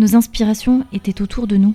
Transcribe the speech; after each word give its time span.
Nos 0.00 0.16
inspirations 0.16 0.86
étaient 0.94 1.20
autour 1.20 1.46
de 1.46 1.58
nous. 1.58 1.74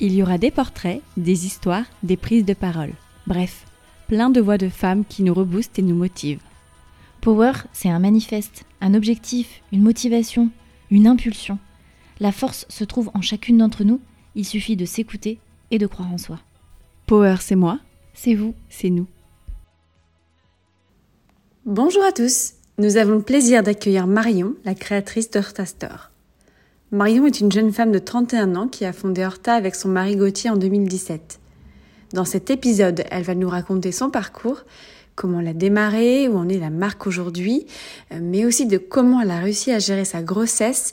Il 0.00 0.12
y 0.12 0.24
aura 0.24 0.38
des 0.38 0.50
portraits, 0.50 1.00
des 1.16 1.46
histoires, 1.46 1.84
des 2.02 2.16
prises 2.16 2.44
de 2.44 2.52
parole. 2.52 2.90
Bref, 3.28 3.64
plein 4.08 4.28
de 4.28 4.40
voix 4.40 4.58
de 4.58 4.68
femmes 4.68 5.04
qui 5.04 5.22
nous 5.22 5.32
reboostent 5.32 5.78
et 5.78 5.82
nous 5.82 5.94
motivent. 5.94 6.42
Power, 7.20 7.52
c'est 7.72 7.88
un 7.88 8.00
manifeste, 8.00 8.64
un 8.80 8.92
objectif, 8.92 9.62
une 9.70 9.82
motivation, 9.82 10.50
une 10.90 11.06
impulsion. 11.06 11.60
La 12.18 12.32
force 12.32 12.66
se 12.68 12.82
trouve 12.82 13.12
en 13.14 13.22
chacune 13.22 13.58
d'entre 13.58 13.84
nous, 13.84 14.00
il 14.34 14.44
suffit 14.44 14.74
de 14.74 14.84
s'écouter 14.84 15.38
et 15.70 15.78
de 15.78 15.86
croire 15.86 16.12
en 16.12 16.18
soi. 16.18 16.40
Power, 17.06 17.36
c'est 17.38 17.54
moi, 17.54 17.78
C'est 18.14 18.34
vous. 18.34 18.56
c'est 18.68 18.90
nous. 18.90 19.06
Bonjour 21.66 22.02
à 22.02 22.10
tous. 22.10 22.54
Nous 22.78 22.96
avons 22.96 23.14
le 23.14 23.22
plaisir 23.22 23.62
d'accueillir 23.62 24.08
Marion, 24.08 24.56
la 24.64 24.74
créatrice 24.74 25.30
d'Horta 25.30 25.66
Store. 25.66 26.10
Marion 26.94 27.26
est 27.26 27.40
une 27.40 27.50
jeune 27.50 27.72
femme 27.72 27.90
de 27.90 27.98
31 27.98 28.54
ans 28.54 28.68
qui 28.68 28.84
a 28.84 28.92
fondé 28.92 29.24
Horta 29.24 29.54
avec 29.54 29.74
son 29.74 29.88
mari 29.88 30.14
Gauthier 30.14 30.50
en 30.50 30.56
2017. 30.56 31.40
Dans 32.12 32.24
cet 32.24 32.50
épisode, 32.50 33.02
elle 33.10 33.24
va 33.24 33.34
nous 33.34 33.48
raconter 33.48 33.90
son 33.90 34.10
parcours, 34.10 34.60
comment 35.16 35.40
elle 35.40 35.48
a 35.48 35.54
démarré, 35.54 36.28
où 36.28 36.36
en 36.36 36.48
est 36.48 36.60
la 36.60 36.70
marque 36.70 37.08
aujourd'hui, 37.08 37.66
euh, 38.12 38.20
mais 38.22 38.44
aussi 38.44 38.66
de 38.66 38.78
comment 38.78 39.20
elle 39.20 39.32
a 39.32 39.40
réussi 39.40 39.72
à 39.72 39.80
gérer 39.80 40.04
sa 40.04 40.22
grossesse 40.22 40.92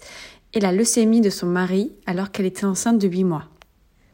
et 0.56 0.60
la 0.60 0.72
leucémie 0.72 1.22
de 1.22 1.30
son 1.30 1.46
mari 1.46 1.92
alors 2.08 2.32
qu'elle 2.32 2.48
était 2.48 2.66
enceinte 2.66 2.98
de 2.98 3.08
8 3.08 3.24
mois. 3.24 3.44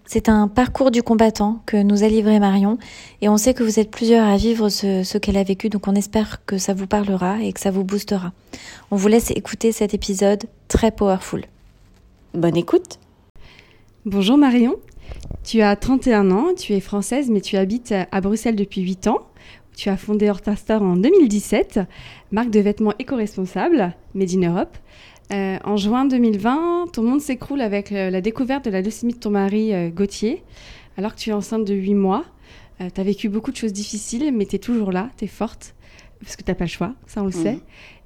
C'est 0.04 0.28
un 0.28 0.50
parcours 0.50 0.92
du 0.92 1.02
combattant 1.02 1.64
que 1.66 1.82
nous 1.82 2.04
a 2.04 2.10
livré 2.10 2.42
Marion 2.42 2.80
et 3.22 3.30
on 3.30 3.38
sait 3.38 3.54
que 3.54 3.64
vous 3.64 3.80
êtes 3.80 3.92
plusieurs 3.92 4.28
à 4.28 4.36
vivre 4.36 4.68
ce, 4.68 5.04
ce 5.04 5.18
qu'elle 5.18 5.38
a 5.38 5.44
vécu 5.44 5.70
donc 5.70 5.88
on 5.88 5.96
espère 5.96 6.46
que 6.46 6.58
ça 6.58 6.74
vous 6.74 6.88
parlera 6.88 7.42
et 7.42 7.54
que 7.54 7.62
ça 7.62 7.72
vous 7.72 7.86
boostera. 7.86 8.34
On 8.92 8.98
vous 8.98 9.08
laisse 9.08 9.32
écouter 9.32 9.72
cet 9.72 9.94
épisode 9.94 10.44
très 10.68 10.92
powerful. 10.92 11.46
Bonne 12.34 12.58
écoute. 12.58 13.00
Bonjour 14.06 14.38
Marion, 14.38 14.76
tu 15.44 15.62
as 15.62 15.76
31 15.76 16.30
ans, 16.32 16.54
tu 16.56 16.74
es 16.74 16.80
française 16.80 17.30
mais 17.30 17.42
tu 17.42 17.56
habites 17.56 17.94
à 18.12 18.22
Bruxelles 18.22 18.56
depuis 18.56 18.82
8 18.82 19.08
ans. 19.08 19.28
Tu 19.76 19.90
as 19.90 19.98
fondé 19.98 20.30
Horta 20.30 20.56
Store 20.56 20.82
en 20.82 20.98
2017, 20.98 21.80
marque 22.32 22.50
de 22.50 22.60
vêtements 22.60 22.94
éco-responsables, 23.00 23.96
Made 24.14 24.32
in 24.36 24.52
Europe. 24.52 24.78
Euh, 25.32 25.58
en 25.64 25.78
juin 25.78 26.06
2020, 26.06 26.88
ton 26.94 27.04
monde 27.04 27.22
s'écroule 27.22 27.62
avec 27.62 27.92
euh, 27.92 28.10
la 28.10 28.22
découverte 28.22 28.66
de 28.66 28.72
la 28.72 28.82
leucémie 28.82 29.14
de 29.14 29.20
ton 29.20 29.30
mari 29.30 29.74
euh, 29.74 29.90
Gauthier, 29.90 30.44
alors 30.98 31.16
que 31.16 31.20
tu 31.20 31.30
es 31.30 31.34
enceinte 31.34 31.66
de 31.66 31.74
8 31.74 31.96
mois. 31.96 32.26
tu 32.80 33.00
as 33.00 33.04
vécu 33.04 33.30
beaucoup 33.30 33.52
de 33.52 33.58
choses 33.58 33.74
difficiles, 33.74 34.32
mais 34.34 34.46
tu 34.46 34.56
es 34.56 34.60
toujours 34.60 34.92
là, 34.92 35.10
tu 35.18 35.26
es 35.26 35.28
forte, 35.28 35.76
parce 36.22 36.36
que 36.36 36.44
tu 36.44 36.52
n'as 36.52 36.56
pas 36.56 36.66
le 36.66 36.70
choix, 36.70 36.94
ça 37.06 37.22
on 37.22 37.26
le 37.26 37.32
sait. 37.32 37.60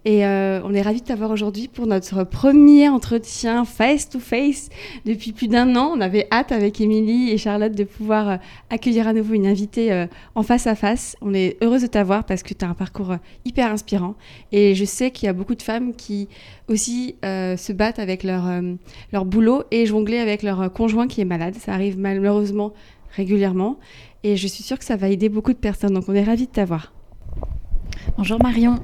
Et 0.04 0.26
euh, 0.26 0.62
on 0.64 0.74
est 0.74 0.82
ravis 0.82 1.02
de 1.02 1.06
t'avoir 1.06 1.30
aujourd'hui 1.30 1.68
pour 1.68 1.86
notre 1.86 2.24
premier 2.24 2.90
entretien 2.90 3.66
face-to-face 3.66 4.70
depuis 5.06 5.32
plus 5.32 5.48
d'un 5.48 5.76
an. 5.76 5.94
On 5.96 6.02
avait 6.02 6.28
hâte 6.32 6.52
avec 6.52 6.82
Émilie 6.82 7.30
et 7.30 7.38
Charlotte 7.38 7.76
de 7.76 7.84
pouvoir 7.84 8.30
euh, 8.30 8.38
accueillir 8.72 9.08
à 9.08 9.14
nouveau 9.14 9.36
une 9.36 9.46
invitée 9.46 9.92
euh, 9.92 10.08
en 10.34 10.42
face 10.42 10.66
à 10.66 10.74
face. 10.74 11.16
On 11.22 11.36
est 11.36 11.58
heureuse 11.62 11.84
de 11.84 11.88
t'avoir 11.88 12.24
parce 12.24 12.42
que 12.42 12.56
tu 12.56 12.66
as 12.66 12.70
un 12.70 12.74
parcours 12.74 13.16
hyper 13.46 13.72
inspirant. 13.72 14.16
Et 14.52 14.74
je 14.74 14.86
sais 14.86 15.12
qu'il 15.12 15.28
y 15.28 15.30
a 15.30 15.34
beaucoup 15.34 15.56
de 15.56 15.62
femmes 15.62 15.94
qui 15.94 16.30
aussi 16.68 17.16
se 17.22 17.72
battent 17.74 18.00
avec 18.00 18.24
leur, 18.24 18.46
leur 19.12 19.26
boulot 19.26 19.64
et 19.72 19.86
jongler 19.86 20.18
avec 20.18 20.42
leur 20.42 20.72
conjoint 20.74 21.08
qui 21.08 21.22
est 21.22 21.26
malade. 21.26 21.56
Ça 21.56 21.74
arrive 21.74 22.00
malheureusement 22.00 22.74
régulièrement. 23.16 23.78
Et 24.24 24.38
je 24.38 24.48
suis 24.48 24.64
sûre 24.64 24.80
que 24.80 24.86
ça 24.86 24.96
va 24.96 25.10
aider 25.10 25.30
beaucoup 25.30 25.54
de 25.54 25.58
personnes. 25.58 25.94
Donc 25.94 26.06
on 26.08 26.16
est 26.16 26.24
ravis 26.24 26.48
de 26.48 26.52
t'avoir. 26.52 26.94
Bonjour 28.18 28.42
Marion. 28.42 28.80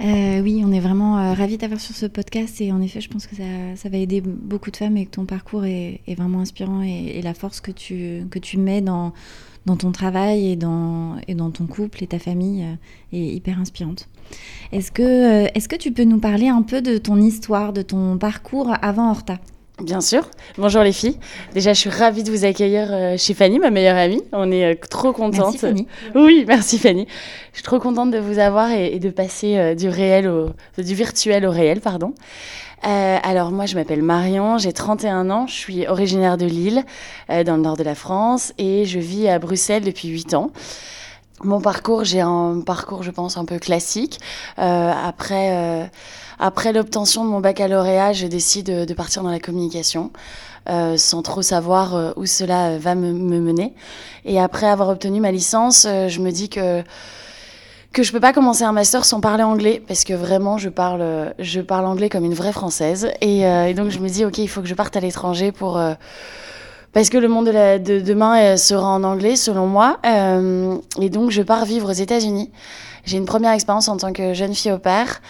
Euh, 0.00 0.40
oui, 0.40 0.62
on 0.64 0.72
est 0.72 0.80
vraiment 0.80 1.18
euh, 1.18 1.34
ravis 1.34 1.56
d'avoir 1.56 1.80
sur 1.80 1.94
ce 1.94 2.06
podcast 2.06 2.60
et 2.60 2.72
en 2.72 2.80
effet, 2.80 3.00
je 3.00 3.08
pense 3.08 3.26
que 3.26 3.36
ça, 3.36 3.42
ça 3.76 3.88
va 3.88 3.98
aider 3.98 4.20
beaucoup 4.20 4.70
de 4.70 4.76
femmes 4.76 4.96
et 4.96 5.06
que 5.06 5.10
ton 5.10 5.24
parcours 5.24 5.64
est, 5.64 6.00
est 6.06 6.14
vraiment 6.14 6.40
inspirant 6.40 6.82
et, 6.82 7.20
la 7.22 7.34
force 7.34 7.60
que 7.60 7.70
tu, 7.70 8.24
que 8.30 8.38
tu 8.38 8.58
mets 8.58 8.80
dans, 8.80 9.12
dans 9.66 9.76
ton 9.76 9.90
travail 9.90 10.52
et 10.52 10.56
dans, 10.56 11.16
et 11.26 11.34
dans 11.34 11.50
ton 11.50 11.66
couple 11.66 12.02
et 12.02 12.06
ta 12.06 12.18
famille 12.18 12.62
euh, 12.62 13.16
est 13.16 13.34
hyper 13.34 13.58
inspirante. 13.58 14.08
Est-ce 14.72 14.90
que, 14.92 15.02
euh, 15.02 15.48
est-ce 15.54 15.68
que 15.68 15.76
tu 15.76 15.92
peux 15.92 16.04
nous 16.04 16.20
parler 16.20 16.48
un 16.48 16.62
peu 16.62 16.82
de 16.82 16.98
ton 16.98 17.16
histoire, 17.16 17.72
de 17.72 17.82
ton 17.82 18.16
parcours 18.18 18.72
avant 18.82 19.10
Horta? 19.10 19.38
Bien 19.82 20.00
sûr. 20.00 20.22
Bonjour 20.56 20.82
les 20.82 20.92
filles. 20.92 21.18
Déjà, 21.52 21.74
je 21.74 21.80
suis 21.80 21.90
ravie 21.90 22.22
de 22.22 22.30
vous 22.30 22.46
accueillir 22.46 22.88
euh, 22.90 23.18
chez 23.18 23.34
Fanny, 23.34 23.58
ma 23.58 23.70
meilleure 23.70 23.98
amie. 23.98 24.22
On 24.32 24.50
est 24.50 24.72
euh, 24.72 24.74
trop 24.88 25.12
contente. 25.12 25.52
Merci 25.52 25.58
Fanny. 25.58 25.86
Oui, 26.14 26.46
merci 26.48 26.78
Fanny. 26.78 27.06
Je 27.52 27.58
suis 27.58 27.62
trop 27.62 27.78
contente 27.78 28.10
de 28.10 28.18
vous 28.18 28.38
avoir 28.38 28.70
et, 28.70 28.98
de 28.98 29.10
passer 29.10 29.58
euh, 29.58 29.74
du 29.74 29.90
réel 29.90 30.28
au 30.28 30.48
du 30.78 30.94
virtuel 30.94 31.44
au 31.44 31.50
réel, 31.50 31.82
pardon. 31.82 32.14
Euh, 32.86 33.18
alors 33.22 33.50
moi, 33.50 33.66
je 33.66 33.74
m'appelle 33.74 34.02
Marion, 34.02 34.56
j'ai 34.56 34.72
31 34.72 35.28
ans, 35.28 35.46
je 35.46 35.54
suis 35.54 35.86
originaire 35.86 36.38
de 36.38 36.46
Lille, 36.46 36.84
dans 37.28 37.56
le 37.56 37.62
nord 37.62 37.76
de 37.76 37.82
la 37.82 37.94
France, 37.94 38.54
et 38.56 38.86
je 38.86 38.98
vis 38.98 39.28
à 39.28 39.38
Bruxelles 39.38 39.84
depuis 39.84 40.08
8 40.08 40.34
ans. 40.34 40.52
Mon 41.44 41.60
parcours, 41.60 42.04
j'ai 42.04 42.20
un 42.20 42.62
parcours, 42.64 43.02
je 43.02 43.10
pense, 43.10 43.36
un 43.36 43.44
peu 43.44 43.58
classique. 43.58 44.20
Euh, 44.58 44.90
après, 44.90 45.50
euh, 45.52 45.84
après 46.38 46.72
l'obtention 46.72 47.24
de 47.24 47.30
mon 47.30 47.40
baccalauréat, 47.40 48.14
je 48.14 48.26
décide 48.26 48.86
de, 48.86 48.94
partir 48.94 49.22
dans 49.22 49.30
la 49.30 49.38
communication, 49.38 50.10
euh, 50.70 50.96
sans 50.96 51.22
trop 51.22 51.42
savoir 51.42 51.94
euh, 51.94 52.12
où 52.16 52.24
cela 52.24 52.70
euh, 52.70 52.78
va 52.78 52.94
me, 52.94 53.12
me 53.12 53.38
mener. 53.38 53.74
Et 54.24 54.40
après 54.40 54.66
avoir 54.66 54.88
obtenu 54.88 55.20
ma 55.20 55.30
licence, 55.30 55.86
euh, 55.86 56.08
je 56.08 56.20
me 56.20 56.30
dis 56.30 56.48
que 56.48 56.82
que 57.92 58.02
je 58.02 58.12
peux 58.12 58.20
pas 58.20 58.34
commencer 58.34 58.62
un 58.62 58.72
master 58.72 59.06
sans 59.06 59.22
parler 59.22 59.42
anglais 59.42 59.82
parce 59.88 60.04
que 60.04 60.12
vraiment 60.12 60.58
je 60.58 60.68
parle 60.68 61.32
je 61.38 61.62
parle 61.62 61.86
anglais 61.86 62.10
comme 62.10 62.26
une 62.26 62.34
vraie 62.34 62.52
française 62.52 63.10
et, 63.22 63.40
et 63.40 63.72
donc 63.72 63.88
je 63.88 64.00
me 64.00 64.08
dis 64.10 64.26
ok 64.26 64.36
il 64.36 64.48
faut 64.48 64.60
que 64.60 64.68
je 64.68 64.74
parte 64.74 64.94
à 64.98 65.00
l'étranger 65.00 65.50
pour 65.50 65.80
parce 66.96 67.10
que 67.10 67.18
le 67.18 67.28
monde 67.28 67.48
de, 67.48 68.00
demain 68.00 68.40
euh, 68.40 68.56
sera 68.56 68.88
en 68.88 69.04
anglais 69.04 69.36
selon 69.36 69.66
moi. 69.66 69.98
Euh, 70.06 70.78
et 70.98 71.10
donc 71.10 71.30
je 71.30 71.42
pars 71.42 71.66
vivre 71.66 71.90
aux 71.90 71.94
États-Unis. 71.94 72.50
J'ai 73.04 73.18
une 73.18 73.26
première 73.26 73.52
expérience 73.52 73.88
en 73.88 73.98
tant 73.98 74.14
que 74.14 74.32
jeune 74.32 74.54
fille 74.54 74.72
au 74.72 74.78
père 74.78 75.20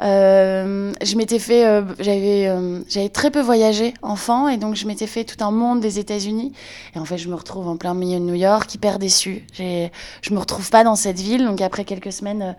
euh, 0.00 0.92
je 1.02 1.16
m'étais 1.16 1.40
fait, 1.40 1.64
j'avais, 1.98 2.48
j'avais 2.88 3.08
très 3.08 3.32
peu 3.32 3.40
voyagé 3.40 3.94
enfant 4.02 4.46
et 4.48 4.56
donc 4.56 4.76
je 4.76 4.86
m'étais 4.86 5.08
fait 5.08 5.24
tout 5.24 5.42
un 5.42 5.50
monde 5.50 5.80
des 5.80 5.98
États-Unis. 5.98 6.52
Et 6.94 6.98
en 7.00 7.04
fait 7.04 7.16
je 7.16 7.28
me 7.28 7.34
retrouve 7.34 7.66
en 7.66 7.76
plein 7.76 7.94
milieu 7.94 8.20
de 8.20 8.24
New 8.24 8.34
York, 8.34 8.72
hyper 8.74 9.00
déçue. 9.00 9.44
J'ai, 9.54 9.90
je 10.22 10.34
me 10.34 10.38
retrouve 10.38 10.70
pas 10.70 10.84
dans 10.84 10.94
cette 10.94 11.18
ville. 11.18 11.44
Donc 11.46 11.62
après 11.62 11.84
quelques 11.84 12.12
semaines, 12.12 12.54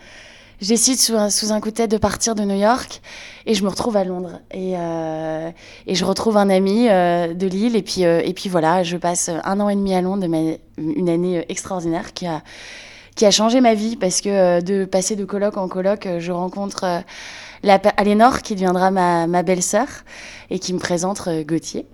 décide 0.67 0.99
sous 0.99 1.15
un, 1.15 1.29
sous 1.29 1.51
un 1.51 1.61
coup 1.61 1.69
de 1.69 1.75
tête 1.75 1.91
de 1.91 1.97
partir 1.97 2.35
de 2.35 2.43
New 2.43 2.57
York 2.57 3.01
et 3.45 3.53
je 3.53 3.63
me 3.63 3.69
retrouve 3.69 3.95
à 3.95 4.03
Londres. 4.03 4.41
Et, 4.51 4.73
euh, 4.75 5.49
et 5.87 5.95
je 5.95 6.03
retrouve 6.05 6.35
un 6.37 6.49
ami 6.49 6.89
euh, 6.89 7.33
de 7.33 7.47
Lille. 7.47 7.75
Et 7.75 7.81
puis 7.81 8.03
euh, 8.05 8.21
et 8.23 8.33
puis 8.33 8.49
voilà, 8.49 8.83
je 8.83 8.97
passe 8.97 9.29
un 9.29 9.59
an 9.59 9.69
et 9.69 9.75
demi 9.75 9.93
à 9.93 10.01
Londres, 10.01 10.27
ma- 10.27 10.57
une 10.77 11.09
année 11.09 11.45
extraordinaire 11.49 12.13
qui 12.13 12.27
a 12.27 12.41
qui 13.15 13.25
a 13.25 13.31
changé 13.31 13.61
ma 13.61 13.73
vie. 13.73 13.95
Parce 13.95 14.21
que 14.21 14.61
de 14.61 14.85
passer 14.85 15.15
de 15.15 15.25
coloc 15.25 15.57
en 15.57 15.67
coloc, 15.67 16.05
euh, 16.05 16.19
je 16.19 16.31
rencontre 16.31 17.03
la, 17.63 17.75
Alénor 17.97 18.41
qui 18.41 18.55
deviendra 18.55 18.91
ma, 18.91 19.43
belle-sœur 19.43 19.87
et 20.49 20.59
qui 20.59 20.73
me 20.73 20.79
présente 20.79 21.27
euh, 21.27 21.43
Gauthier. 21.43 21.85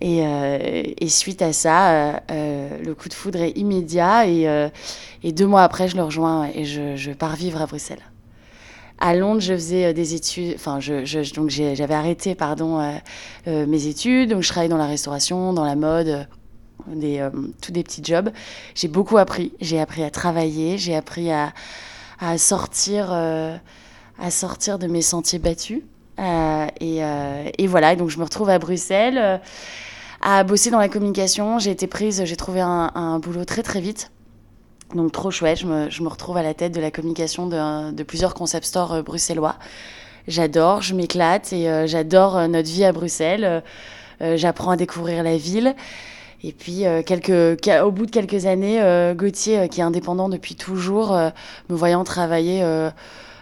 Et, 0.00 0.20
euh, 0.22 0.82
et 0.98 1.08
suite 1.08 1.42
à 1.42 1.52
ça, 1.52 2.20
euh, 2.30 2.68
le 2.84 2.94
coup 2.94 3.08
de 3.08 3.14
foudre 3.14 3.40
est 3.40 3.56
immédiat 3.56 4.26
et, 4.26 5.32
deux 5.32 5.46
mois 5.46 5.62
après, 5.62 5.88
je 5.88 5.96
le 5.96 6.02
rejoins 6.02 6.48
et 6.54 6.64
je, 6.64 7.12
pars 7.12 7.36
vivre 7.36 7.60
à 7.60 7.66
Bruxelles. 7.66 8.02
À 8.98 9.14
Londres, 9.14 9.40
je 9.40 9.52
faisais 9.52 9.92
des 9.92 10.14
études, 10.14 10.54
enfin, 10.54 10.78
donc 11.34 11.50
j'avais 11.50 11.94
arrêté, 11.94 12.34
pardon, 12.34 12.80
mes 13.46 13.86
études, 13.86 14.30
donc 14.30 14.42
je 14.42 14.48
travaillais 14.48 14.70
dans 14.70 14.78
la 14.78 14.86
restauration, 14.86 15.52
dans 15.52 15.64
la 15.64 15.76
mode, 15.76 16.26
tous 16.86 17.72
des 17.72 17.82
petits 17.82 18.02
jobs. 18.04 18.30
J'ai 18.74 18.88
beaucoup 18.88 19.18
appris. 19.18 19.52
J'ai 19.60 19.80
appris 19.80 20.02
à 20.02 20.10
travailler, 20.10 20.78
j'ai 20.78 20.94
appris 20.94 21.30
à 21.30 21.52
sortir, 22.38 23.10
à 24.18 24.30
sortir 24.30 24.78
de 24.78 24.86
mes 24.86 25.02
sentiers 25.02 25.38
battus. 25.38 25.82
et, 26.80 27.00
et, 27.58 27.66
voilà, 27.66 27.96
donc 27.96 28.10
je 28.10 28.18
me 28.18 28.24
retrouve 28.24 28.48
à 28.48 28.58
Bruxelles 28.58 29.40
à 30.20 30.42
bosser 30.44 30.70
dans 30.70 30.78
la 30.78 30.88
communication. 30.88 31.58
J'ai 31.58 31.70
été 31.70 31.86
prise, 31.86 32.24
j'ai 32.24 32.36
trouvé 32.36 32.60
un, 32.60 33.18
boulot 33.18 33.44
très 33.44 33.62
très 33.62 33.80
vite. 33.80 34.10
Donc 34.94 35.12
trop 35.12 35.30
chouette, 35.30 35.58
je 35.58 35.66
me, 35.66 35.90
je 35.90 36.02
me, 36.02 36.08
retrouve 36.08 36.36
à 36.36 36.42
la 36.42 36.54
tête 36.54 36.72
de 36.72 36.80
la 36.80 36.90
communication 36.90 37.46
de, 37.46 38.02
plusieurs 38.04 38.34
concept 38.34 38.66
stores 38.66 38.92
euh, 38.92 39.02
bruxellois. 39.02 39.56
J'adore, 40.28 40.82
je 40.82 40.94
m'éclate 40.94 41.52
et 41.52 41.68
euh, 41.68 41.86
j'adore 41.86 42.36
euh, 42.36 42.46
notre 42.46 42.68
vie 42.68 42.84
à 42.84 42.92
Bruxelles. 42.92 43.62
J'apprends 44.20 44.70
à 44.70 44.76
découvrir 44.76 45.22
la 45.22 45.36
ville. 45.36 45.74
Et 46.42 46.52
puis, 46.52 46.84
quelques, 47.04 47.68
au 47.82 47.90
bout 47.90 48.06
de 48.06 48.10
quelques 48.10 48.46
années, 48.46 48.80
Gauthier, 49.14 49.68
qui 49.68 49.80
est 49.80 49.82
indépendant 49.82 50.30
depuis 50.30 50.54
toujours, 50.54 51.12
me 51.12 51.76
voyant 51.76 52.02
travailler 52.02 52.62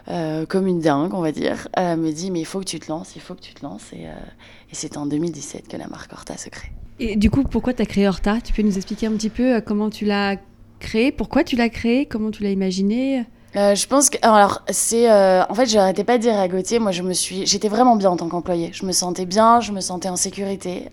comme 0.06 0.66
une 0.66 0.80
dingue, 0.80 1.14
on 1.14 1.20
va 1.20 1.32
dire, 1.32 1.68
me 1.76 2.10
dit 2.10 2.30
Mais 2.30 2.40
il 2.40 2.46
faut 2.46 2.60
que 2.60 2.64
tu 2.64 2.78
te 2.78 2.88
lances, 2.88 3.16
il 3.16 3.22
faut 3.22 3.34
que 3.34 3.40
tu 3.40 3.54
te 3.54 3.64
lances. 3.64 3.92
Et, 3.92 4.02
et 4.04 4.74
c'est 4.74 4.96
en 4.96 5.06
2017 5.06 5.68
que 5.68 5.76
la 5.76 5.88
marque 5.88 6.12
Horta 6.12 6.36
se 6.36 6.48
crée. 6.48 6.72
Et 7.00 7.16
du 7.16 7.30
coup, 7.30 7.42
pourquoi 7.42 7.74
tu 7.74 7.82
as 7.82 7.86
créé 7.86 8.06
Horta? 8.06 8.40
Tu 8.40 8.52
peux 8.52 8.62
nous 8.62 8.76
expliquer 8.76 9.06
un 9.06 9.12
petit 9.12 9.30
peu 9.30 9.56
euh, 9.56 9.60
comment 9.60 9.90
tu 9.90 10.04
l'as 10.04 10.36
créé, 10.78 11.10
pourquoi 11.10 11.42
tu 11.42 11.56
l'as 11.56 11.68
créé, 11.68 12.06
comment 12.06 12.30
tu 12.30 12.42
l'as 12.42 12.50
imaginé? 12.50 13.24
Euh, 13.56 13.74
je 13.74 13.86
pense 13.86 14.10
que 14.10 14.18
alors 14.22 14.62
c'est 14.68 15.10
euh, 15.10 15.44
en 15.48 15.54
fait 15.54 15.66
je 15.66 15.76
n'arrêtais 15.76 16.04
pas 16.04 16.18
de 16.18 16.22
dire 16.22 16.36
à 16.36 16.48
Gauthier 16.48 16.78
moi 16.78 16.90
je 16.90 17.02
me 17.02 17.12
suis 17.12 17.46
j'étais 17.46 17.68
vraiment 17.68 17.96
bien 17.96 18.10
en 18.10 18.16
tant 18.16 18.28
qu'employée. 18.28 18.70
Je 18.72 18.84
me 18.84 18.92
sentais 18.92 19.26
bien 19.26 19.60
je 19.60 19.72
me 19.72 19.80
sentais 19.80 20.08
en 20.08 20.16
sécurité. 20.16 20.88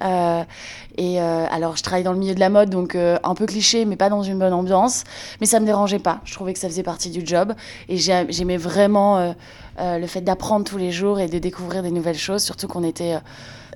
Et 0.98 1.20
alors 1.20 1.78
je 1.78 1.84
travaille 1.84 2.04
dans 2.04 2.14
le 2.14 2.20
milieu 2.20 2.36
de 2.36 2.40
la 2.40 2.50
mode 2.50 2.70
donc 2.70 2.96
un 2.96 3.36
peu 3.36 3.46
cliché 3.46 3.86
mais 3.86 3.96
pas 3.96 4.10
dans 4.10 4.24
une 4.24 4.38
bonne 4.38 4.54
ambiance. 4.54 5.04
Mais 5.40 5.48
ça 5.48 5.60
me 5.60 5.66
dérangeait 5.66 6.00
pas. 6.00 6.20
Je 6.26 6.34
trouvais 6.34 6.54
que 6.54 6.60
ça 6.60 6.68
faisait 6.68 6.84
partie 6.84 7.10
du 7.10 7.26
job. 7.26 7.54
Et 7.90 7.98
j'aimais 7.98 8.58
vraiment 8.58 9.34
le 9.80 10.08
fait 10.08 10.22
d'apprendre 10.22 10.66
tous 10.66 10.78
les 10.78 10.92
jours 10.92 11.20
et 11.20 11.28
de 11.28 11.40
découvrir 11.40 11.84
des 11.84 11.92
nouvelles 11.92 12.18
choses. 12.18 12.44
Surtout 12.44 12.68
qu'on 12.68 12.84
était 12.84 13.18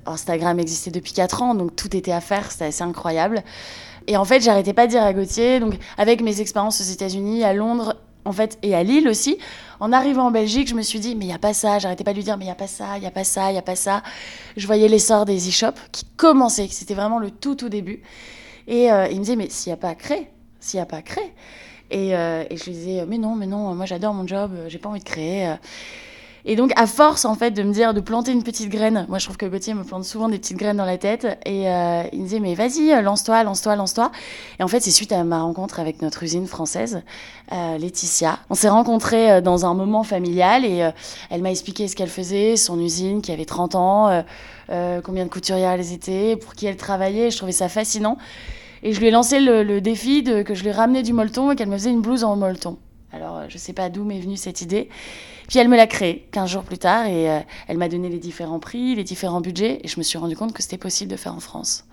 Instagram 0.06 0.58
existait 0.58 0.90
depuis 0.90 1.12
4 1.12 1.42
ans, 1.42 1.54
donc 1.54 1.74
tout 1.76 1.96
était 1.96 2.12
à 2.12 2.20
faire, 2.20 2.50
c'était 2.50 2.66
assez 2.66 2.82
incroyable. 2.82 3.42
Et 4.06 4.16
en 4.16 4.24
fait, 4.24 4.40
j'arrêtais 4.40 4.72
pas 4.72 4.86
de 4.86 4.92
dire 4.92 5.02
à 5.02 5.12
Gauthier, 5.12 5.58
donc 5.58 5.74
avec 5.98 6.20
mes 6.22 6.40
expériences 6.40 6.80
aux 6.80 6.84
États-Unis, 6.84 7.42
à 7.42 7.52
Londres, 7.52 7.96
en 8.26 8.32
fait, 8.32 8.58
et 8.62 8.74
à 8.74 8.82
Lille 8.82 9.08
aussi, 9.08 9.38
en 9.80 9.92
arrivant 9.92 10.26
en 10.26 10.30
Belgique, 10.30 10.68
je 10.68 10.74
me 10.74 10.82
suis 10.82 10.98
dit, 10.98 11.14
mais 11.14 11.24
il 11.24 11.28
n'y 11.28 11.34
a 11.34 11.38
pas 11.38 11.54
ça, 11.54 11.78
j'arrêtais 11.78 12.04
pas 12.04 12.10
de 12.10 12.16
lui 12.16 12.24
dire, 12.24 12.36
mais 12.36 12.44
il 12.44 12.48
n'y 12.48 12.52
a 12.52 12.56
pas 12.56 12.66
ça, 12.66 12.96
il 12.96 13.00
n'y 13.00 13.06
a 13.06 13.10
pas 13.10 13.24
ça, 13.24 13.50
il 13.50 13.52
n'y 13.52 13.58
a 13.58 13.62
pas 13.62 13.76
ça. 13.76 14.02
Je 14.56 14.66
voyais 14.66 14.88
l'essor 14.88 15.24
des 15.24 15.48
e-shops 15.48 15.80
qui 15.92 16.04
commençaient, 16.16 16.68
c'était 16.68 16.94
vraiment 16.94 17.18
le 17.18 17.30
tout, 17.30 17.54
tout 17.54 17.68
début. 17.68 18.02
Et 18.66 18.90
euh, 18.90 19.06
il 19.08 19.18
me 19.18 19.20
disait, 19.20 19.36
mais 19.36 19.48
s'il 19.48 19.70
n'y 19.70 19.74
a 19.74 19.76
pas 19.76 19.90
à 19.90 19.94
créer, 19.94 20.28
s'il 20.58 20.78
n'y 20.78 20.82
a 20.82 20.86
pas 20.86 20.96
à 20.96 21.02
créer. 21.02 21.32
Et, 21.92 22.16
euh, 22.16 22.44
et, 22.50 22.56
je 22.56 22.64
lui 22.64 22.72
disais, 22.72 23.06
mais 23.06 23.16
non, 23.16 23.36
mais 23.36 23.46
non, 23.46 23.72
moi 23.76 23.86
j'adore 23.86 24.12
mon 24.12 24.26
job, 24.26 24.50
j'ai 24.66 24.78
pas 24.78 24.88
envie 24.88 24.98
de 24.98 25.04
créer. 25.04 25.54
Et 26.48 26.54
donc, 26.54 26.72
à 26.76 26.86
force, 26.86 27.24
en 27.24 27.34
fait, 27.34 27.50
de 27.50 27.64
me 27.64 27.72
dire, 27.72 27.92
de 27.92 28.00
planter 28.00 28.30
une 28.30 28.44
petite 28.44 28.68
graine, 28.70 29.04
moi, 29.08 29.18
je 29.18 29.24
trouve 29.24 29.36
que 29.36 29.46
Gauthier 29.46 29.74
me 29.74 29.82
plante 29.82 30.04
souvent 30.04 30.28
des 30.28 30.38
petites 30.38 30.56
graines 30.56 30.76
dans 30.76 30.84
la 30.84 30.96
tête. 30.96 31.26
Et 31.44 31.68
euh, 31.68 32.04
il 32.12 32.20
me 32.20 32.24
disait, 32.24 32.38
mais 32.38 32.54
vas-y, 32.54 33.02
lance-toi, 33.02 33.42
lance-toi, 33.42 33.74
lance-toi. 33.74 34.12
Et 34.60 34.62
en 34.62 34.68
fait, 34.68 34.78
c'est 34.78 34.92
suite 34.92 35.10
à 35.10 35.24
ma 35.24 35.42
rencontre 35.42 35.80
avec 35.80 36.02
notre 36.02 36.22
usine 36.22 36.46
française, 36.46 37.02
euh, 37.50 37.78
Laetitia. 37.78 38.38
On 38.48 38.54
s'est 38.54 38.68
rencontrés 38.68 39.32
euh, 39.32 39.40
dans 39.40 39.66
un 39.66 39.74
moment 39.74 40.04
familial 40.04 40.64
et 40.64 40.88
elle 41.30 41.42
m'a 41.42 41.50
expliqué 41.50 41.88
ce 41.88 41.96
qu'elle 41.96 42.08
faisait, 42.08 42.54
son 42.54 42.78
usine 42.78 43.22
qui 43.22 43.32
avait 43.32 43.44
30 43.44 43.74
ans, 43.74 44.24
combien 44.68 45.24
de 45.24 45.30
couturières 45.30 45.72
elles 45.72 45.92
étaient, 45.92 46.36
pour 46.36 46.54
qui 46.54 46.66
elle 46.66 46.76
travaillait. 46.76 47.32
Je 47.32 47.36
trouvais 47.38 47.50
ça 47.50 47.68
fascinant. 47.68 48.18
Et 48.84 48.92
je 48.92 49.00
lui 49.00 49.08
ai 49.08 49.10
lancé 49.10 49.40
le, 49.40 49.80
défi 49.80 50.22
que 50.22 50.54
je 50.54 50.62
lui 50.62 50.70
ramenais 50.70 51.02
du 51.02 51.12
molleton 51.12 51.50
et 51.50 51.56
qu'elle 51.56 51.68
me 51.68 51.76
faisait 51.76 51.90
une 51.90 52.02
blouse 52.02 52.22
en 52.22 52.36
molleton. 52.36 52.78
Alors, 53.12 53.42
je 53.48 53.58
sais 53.58 53.72
pas 53.72 53.88
d'où 53.88 54.04
m'est 54.04 54.20
venue 54.20 54.36
cette 54.36 54.60
idée. 54.60 54.88
Puis 55.48 55.58
elle 55.58 55.68
me 55.68 55.76
l'a 55.76 55.86
créé 55.86 56.28
15 56.32 56.50
jours 56.50 56.62
plus 56.62 56.78
tard 56.78 57.06
et 57.06 57.30
euh, 57.30 57.40
elle 57.68 57.78
m'a 57.78 57.88
donné 57.88 58.08
les 58.08 58.18
différents 58.18 58.58
prix, 58.58 58.94
les 58.94 59.04
différents 59.04 59.40
budgets 59.40 59.80
et 59.82 59.88
je 59.88 59.98
me 59.98 60.02
suis 60.02 60.18
rendu 60.18 60.36
compte 60.36 60.52
que 60.52 60.62
c'était 60.62 60.78
possible 60.78 61.10
de 61.10 61.16
faire 61.16 61.34
en 61.34 61.40
France. 61.40 61.84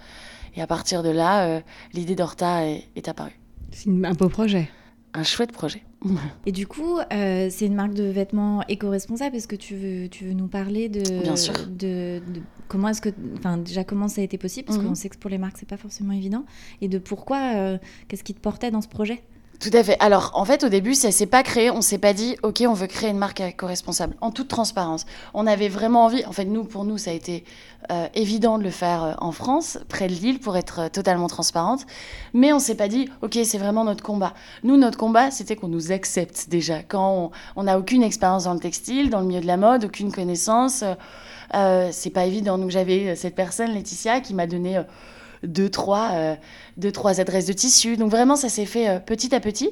Et 0.55 0.61
à 0.61 0.67
partir 0.67 1.03
de 1.03 1.09
là, 1.09 1.47
euh, 1.47 1.61
l'idée 1.93 2.15
d'Horta 2.15 2.65
est, 2.65 3.07
apparue. 3.07 3.39
C'est 3.71 3.89
un 3.89 4.13
beau 4.13 4.29
projet. 4.29 4.69
Un 5.15 5.23
chouette 5.23 5.51
projet. 5.51 5.83
Et 6.45 6.51
du 6.51 6.67
coup, 6.67 6.97
euh, 6.97 7.47
c'est 7.49 7.65
une 7.65 7.75
marque 7.75 7.93
de 7.93 8.03
vêtements 8.03 8.63
éco-responsable. 8.67 9.35
Est-ce 9.35 9.47
que 9.47 9.55
tu 9.55 9.75
veux, 9.75 10.09
tu 10.09 10.25
veux 10.25 10.33
nous 10.33 10.47
parler 10.47 10.89
de, 10.89 11.21
Bien 11.21 11.35
sûr. 11.35 11.53
de, 11.67 12.21
comment 12.67 12.89
est-ce 12.89 13.01
que, 13.01 13.09
enfin 13.37 13.57
déjà 13.57 13.83
comment 13.83 14.07
ça 14.07 14.21
a 14.21 14.23
été 14.23 14.37
possible, 14.37 14.65
parce 14.65 14.79
mhm. 14.79 14.87
qu'on 14.87 14.95
sait 14.95 15.09
que 15.09 15.17
pour 15.17 15.29
les 15.29 15.37
marques 15.37 15.57
c'est 15.59 15.69
pas 15.69 15.77
forcément 15.77 16.13
évident, 16.13 16.45
et 16.81 16.87
de 16.87 16.97
pourquoi, 16.97 17.77
qu'est-ce 18.07 18.23
qui 18.23 18.33
te 18.33 18.39
portait 18.39 18.71
dans 18.71 18.81
ce 18.81 18.87
projet? 18.87 19.23
Tout 19.59 19.69
à 19.73 19.83
fait. 19.83 19.95
Alors, 19.99 20.31
en 20.33 20.43
fait, 20.45 20.63
au 20.63 20.69
début, 20.69 20.93
ça 20.93 21.11
s'est 21.11 21.25
pas 21.25 21.41
créé. 21.43 21.71
On 21.71 21.81
s'est 21.81 21.97
pas 21.97 22.13
dit, 22.13 22.35
OK, 22.43 22.63
on 22.67 22.73
veut 22.73 22.87
créer 22.87 23.09
une 23.09 23.17
marque 23.17 23.39
éco-responsable. 23.39 24.15
En 24.19 24.31
toute 24.31 24.47
transparence. 24.47 25.05
On 25.33 25.47
avait 25.47 25.69
vraiment 25.69 26.05
envie. 26.05 26.25
En 26.25 26.31
fait, 26.31 26.45
nous, 26.45 26.63
pour 26.63 26.83
nous, 26.83 26.97
ça 26.97 27.11
a 27.11 27.13
été 27.13 27.45
euh, 27.91 28.07
évident 28.13 28.57
de 28.57 28.63
le 28.63 28.71
faire 28.71 29.03
euh, 29.03 29.13
en 29.19 29.31
France, 29.31 29.77
près 29.87 30.07
de 30.07 30.13
Lille, 30.13 30.39
pour 30.39 30.57
être 30.57 30.79
euh, 30.79 30.89
totalement 30.89 31.27
transparente. 31.27 31.85
Mais 32.33 32.51
on 32.51 32.59
s'est 32.59 32.75
pas 32.75 32.87
dit, 32.87 33.09
OK, 33.21 33.37
c'est 33.43 33.57
vraiment 33.57 33.83
notre 33.83 34.03
combat. 34.03 34.33
Nous, 34.63 34.75
notre 34.75 34.97
combat, 34.97 35.31
c'était 35.31 35.55
qu'on 35.55 35.69
nous 35.69 35.91
accepte 35.91 36.49
déjà. 36.49 36.83
Quand 36.83 37.31
on 37.55 37.63
n'a 37.63 37.77
aucune 37.77 38.03
expérience 38.03 38.45
dans 38.45 38.53
le 38.53 38.59
textile, 38.59 39.09
dans 39.09 39.21
le 39.21 39.27
milieu 39.27 39.41
de 39.41 39.47
la 39.47 39.57
mode, 39.57 39.85
aucune 39.85 40.11
connaissance, 40.11 40.83
c'est 41.91 42.09
pas 42.09 42.25
évident. 42.25 42.57
Donc, 42.57 42.71
j'avais 42.71 43.15
cette 43.15 43.35
personne, 43.35 43.71
Laetitia, 43.71 44.19
qui 44.21 44.33
m'a 44.33 44.47
donné 44.47 44.81
deux 45.43 45.69
trois, 45.69 46.11
euh, 46.13 46.35
deux, 46.77 46.91
trois 46.91 47.19
adresses 47.19 47.45
de 47.45 47.53
tissus. 47.53 47.97
Donc 47.97 48.09
vraiment, 48.09 48.35
ça 48.35 48.49
s'est 48.49 48.65
fait 48.65 48.89
euh, 48.89 48.99
petit 48.99 49.33
à 49.35 49.39
petit. 49.39 49.71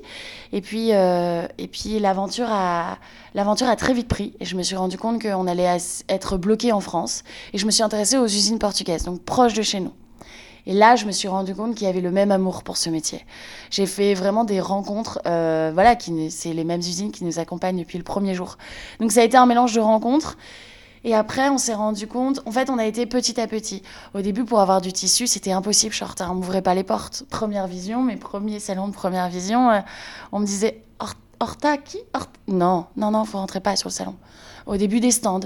Et 0.51 0.61
puis, 0.61 0.93
euh, 0.93 1.47
et 1.57 1.67
puis 1.67 1.99
l'aventure 1.99 2.47
a, 2.49 2.97
l'aventure 3.33 3.67
a 3.67 3.75
très 3.75 3.93
vite 3.93 4.07
pris. 4.07 4.33
Et 4.39 4.45
je 4.45 4.55
me 4.55 4.63
suis 4.63 4.75
rendu 4.75 4.97
compte 4.97 5.21
qu'on 5.21 5.47
allait 5.47 5.77
être 6.09 6.37
bloqué 6.37 6.71
en 6.71 6.79
France. 6.79 7.23
Et 7.53 7.57
je 7.57 7.65
me 7.65 7.71
suis 7.71 7.83
intéressée 7.83 8.17
aux 8.17 8.25
usines 8.25 8.59
portugaises, 8.59 9.03
donc 9.03 9.21
proches 9.23 9.53
de 9.53 9.61
chez 9.61 9.79
nous. 9.79 9.93
Et 10.67 10.73
là, 10.73 10.95
je 10.95 11.05
me 11.05 11.11
suis 11.11 11.27
rendu 11.27 11.55
compte 11.55 11.73
qu'il 11.73 11.87
y 11.87 11.89
avait 11.89 12.01
le 12.01 12.11
même 12.11 12.29
amour 12.29 12.61
pour 12.61 12.77
ce 12.77 12.91
métier. 12.91 13.25
J'ai 13.71 13.87
fait 13.87 14.13
vraiment 14.13 14.43
des 14.43 14.61
rencontres, 14.61 15.19
voilà, 15.23 15.95
qui 15.95 16.29
c'est 16.29 16.53
les 16.53 16.63
mêmes 16.63 16.81
usines 16.81 17.11
qui 17.11 17.25
nous 17.25 17.39
accompagnent 17.39 17.79
depuis 17.79 17.97
le 17.97 18.03
premier 18.03 18.35
jour. 18.35 18.59
Donc 18.99 19.11
ça 19.11 19.21
a 19.21 19.23
été 19.23 19.37
un 19.37 19.47
mélange 19.47 19.73
de 19.73 19.79
rencontres 19.79 20.37
et 21.03 21.15
après, 21.15 21.49
on 21.49 21.57
s'est 21.57 21.73
rendu 21.73 22.07
compte, 22.07 22.41
en 22.45 22.51
fait, 22.51 22.69
on 22.69 22.77
a 22.77 22.85
été 22.85 23.05
petit 23.05 23.39
à 23.39 23.47
petit. 23.47 23.81
Au 24.13 24.21
début, 24.21 24.45
pour 24.45 24.59
avoir 24.59 24.81
du 24.81 24.93
tissu, 24.93 25.25
c'était 25.25 25.51
impossible, 25.51 25.93
short, 25.93 26.21
on 26.21 26.35
m'ouvrait 26.35 26.61
pas 26.61 26.75
les 26.75 26.83
portes. 26.83 27.23
Première 27.29 27.67
vision, 27.67 28.03
mes 28.03 28.17
premiers 28.17 28.59
salons 28.59 28.87
de 28.87 28.93
première 28.93 29.29
vision, 29.29 29.71
euh, 29.71 29.79
on 30.31 30.39
me 30.39 30.45
disait 30.45 30.83
Horta, 31.39 31.77
qui? 31.77 31.97
Non, 32.47 32.85
non, 32.95 33.09
non, 33.09 33.25
faut 33.25 33.39
rentrer 33.39 33.61
pas 33.61 33.75
sur 33.75 33.89
le 33.89 33.93
salon. 33.93 34.15
Au 34.67 34.77
début 34.77 34.99
des 34.99 35.09
stands. 35.09 35.39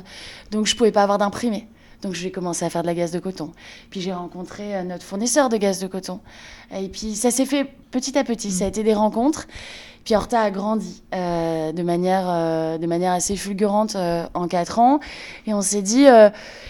Donc, 0.51 0.65
je 0.65 0.75
pouvais 0.75 0.91
pas 0.91 1.03
avoir 1.03 1.17
d'imprimé. 1.17 1.69
Donc 2.01 2.13
j'ai 2.13 2.29
commencé 2.29 2.63
à 2.63 2.69
faire 2.69 2.81
de 2.83 2.87
la 2.87 2.93
gaz 2.93 3.11
de 3.11 3.19
coton. 3.19 3.51
Puis 3.89 3.99
j'ai 3.99 4.13
rencontré 4.13 4.75
euh, 4.75 4.83
notre 4.83 5.03
fournisseur 5.03 5.49
de 5.49 5.57
gaz 5.57 5.79
de 5.79 5.87
coton. 5.87 6.19
Et 6.71 6.87
puis 6.89 7.15
ça 7.15 7.31
s'est 7.31 7.45
fait 7.45 7.65
petit 7.89 8.17
à 8.17 8.23
petit. 8.23 8.51
Ça 8.51 8.65
a 8.65 8.67
été 8.67 8.83
des 8.83 8.93
rencontres. 8.93 9.47
Puis 10.05 10.13
Horta 10.13 10.39
a 10.39 10.51
grandi 10.51 11.01
euh, 11.15 11.71
de, 11.71 11.81
manière, 11.81 12.25
euh, 12.27 12.77
de 12.77 12.85
manière 12.85 13.11
assez 13.11 13.35
fulgurante 13.35 13.95
euh, 13.95 14.27
en 14.35 14.47
quatre 14.47 14.77
ans. 14.77 14.99
Et 15.47 15.53
on 15.55 15.61
s'est 15.61 15.81
dit. 15.81 16.05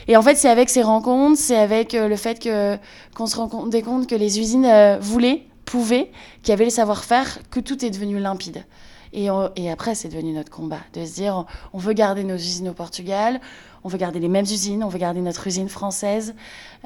et 0.08 0.18
en 0.18 0.22
fait, 0.22 0.36
c'est 0.36 0.50
avec 0.50 0.70
ces 0.70 0.82
rencontres, 0.82 1.38
c'est 1.38 1.58
avec 1.58 1.92
le 1.92 2.16
fait 2.16 2.40
que, 2.40 2.78
qu'on 3.14 3.28
se 3.28 3.36
rendait 3.36 3.82
compte 3.82 4.08
que 4.08 4.16
les 4.16 4.40
usines 4.40 4.98
voulaient, 5.02 5.44
pouvaient, 5.66 6.12
qu'il 6.42 6.50
y 6.50 6.54
avait 6.54 6.64
le 6.64 6.70
savoir-faire, 6.70 7.40
que 7.52 7.60
tout 7.60 7.84
est 7.84 7.90
devenu 7.90 8.20
limpide. 8.20 8.64
Et, 9.12 9.28
et 9.56 9.72
après, 9.72 9.96
c'est 9.96 10.10
devenu 10.10 10.32
notre 10.32 10.50
combat 10.50 10.80
de 10.94 11.06
se 11.06 11.16
dire 11.16 11.46
on 11.74 11.78
veut 11.78 11.94
garder 11.94 12.24
nos 12.24 12.36
usines 12.36 12.70
au 12.70 12.74
Portugal, 12.74 13.42
on 13.86 13.88
veut 13.88 14.00
garder 14.00 14.20
les 14.20 14.28
mêmes 14.28 14.46
usines, 14.46 14.84
on 14.84 14.90
veut 14.90 14.98
garder 14.98 15.22
notre 15.22 15.46
usine 15.46 15.70
française. 15.70 16.34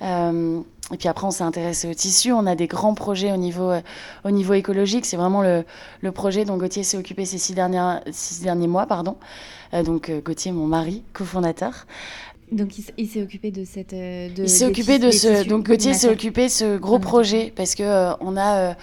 Euh, 0.04 0.60
et 0.92 0.98
puis 0.98 1.08
après, 1.08 1.26
on 1.26 1.32
s'est 1.32 1.46
intéressé 1.46 1.90
au 1.90 1.94
tissu. 1.94 2.34
On 2.34 2.46
a 2.46 2.56
des 2.56 2.68
grands 2.68 2.94
projets 2.94 3.32
au 3.32 3.38
niveau, 3.38 3.72
euh, 3.72 3.80
au 4.26 4.32
niveau 4.32 4.54
écologique. 4.54 5.06
C'est 5.06 5.16
vraiment 5.16 5.42
le, 5.42 5.64
le, 6.02 6.12
projet 6.12 6.44
dont 6.44 6.58
Gauthier 6.58 6.84
s'est 6.84 6.98
occupé 6.98 7.24
ces 7.24 7.38
six, 7.38 7.54
dernières, 7.54 8.02
six 8.12 8.42
derniers 8.42 8.68
mois. 8.68 8.86
Pardon. 8.86 9.16
Euh, 9.74 9.82
donc 9.82 10.12
Gauthier, 10.26 10.52
mon 10.52 10.68
mari, 10.68 11.04
cofondateur. 11.14 11.88
Donc 12.52 12.74
il, 12.98 13.08
s'est 13.08 13.22
occupé 13.22 13.52
de 13.52 13.64
cette. 13.64 13.92
De, 13.92 14.44
il 14.44 14.50
s'est 14.50 14.66
occupé 14.66 15.00
de 15.00 15.10
ce. 15.10 15.48
Donc 15.48 15.68
Gauthier 15.68 15.94
s'est 15.94 16.10
occupé 16.10 16.48
de 16.48 16.52
ce 16.52 16.78
gros 16.78 17.00
projet 17.00 17.54
parce 17.56 17.76
que 17.76 18.12
on 18.20 18.36
a 18.36 18.76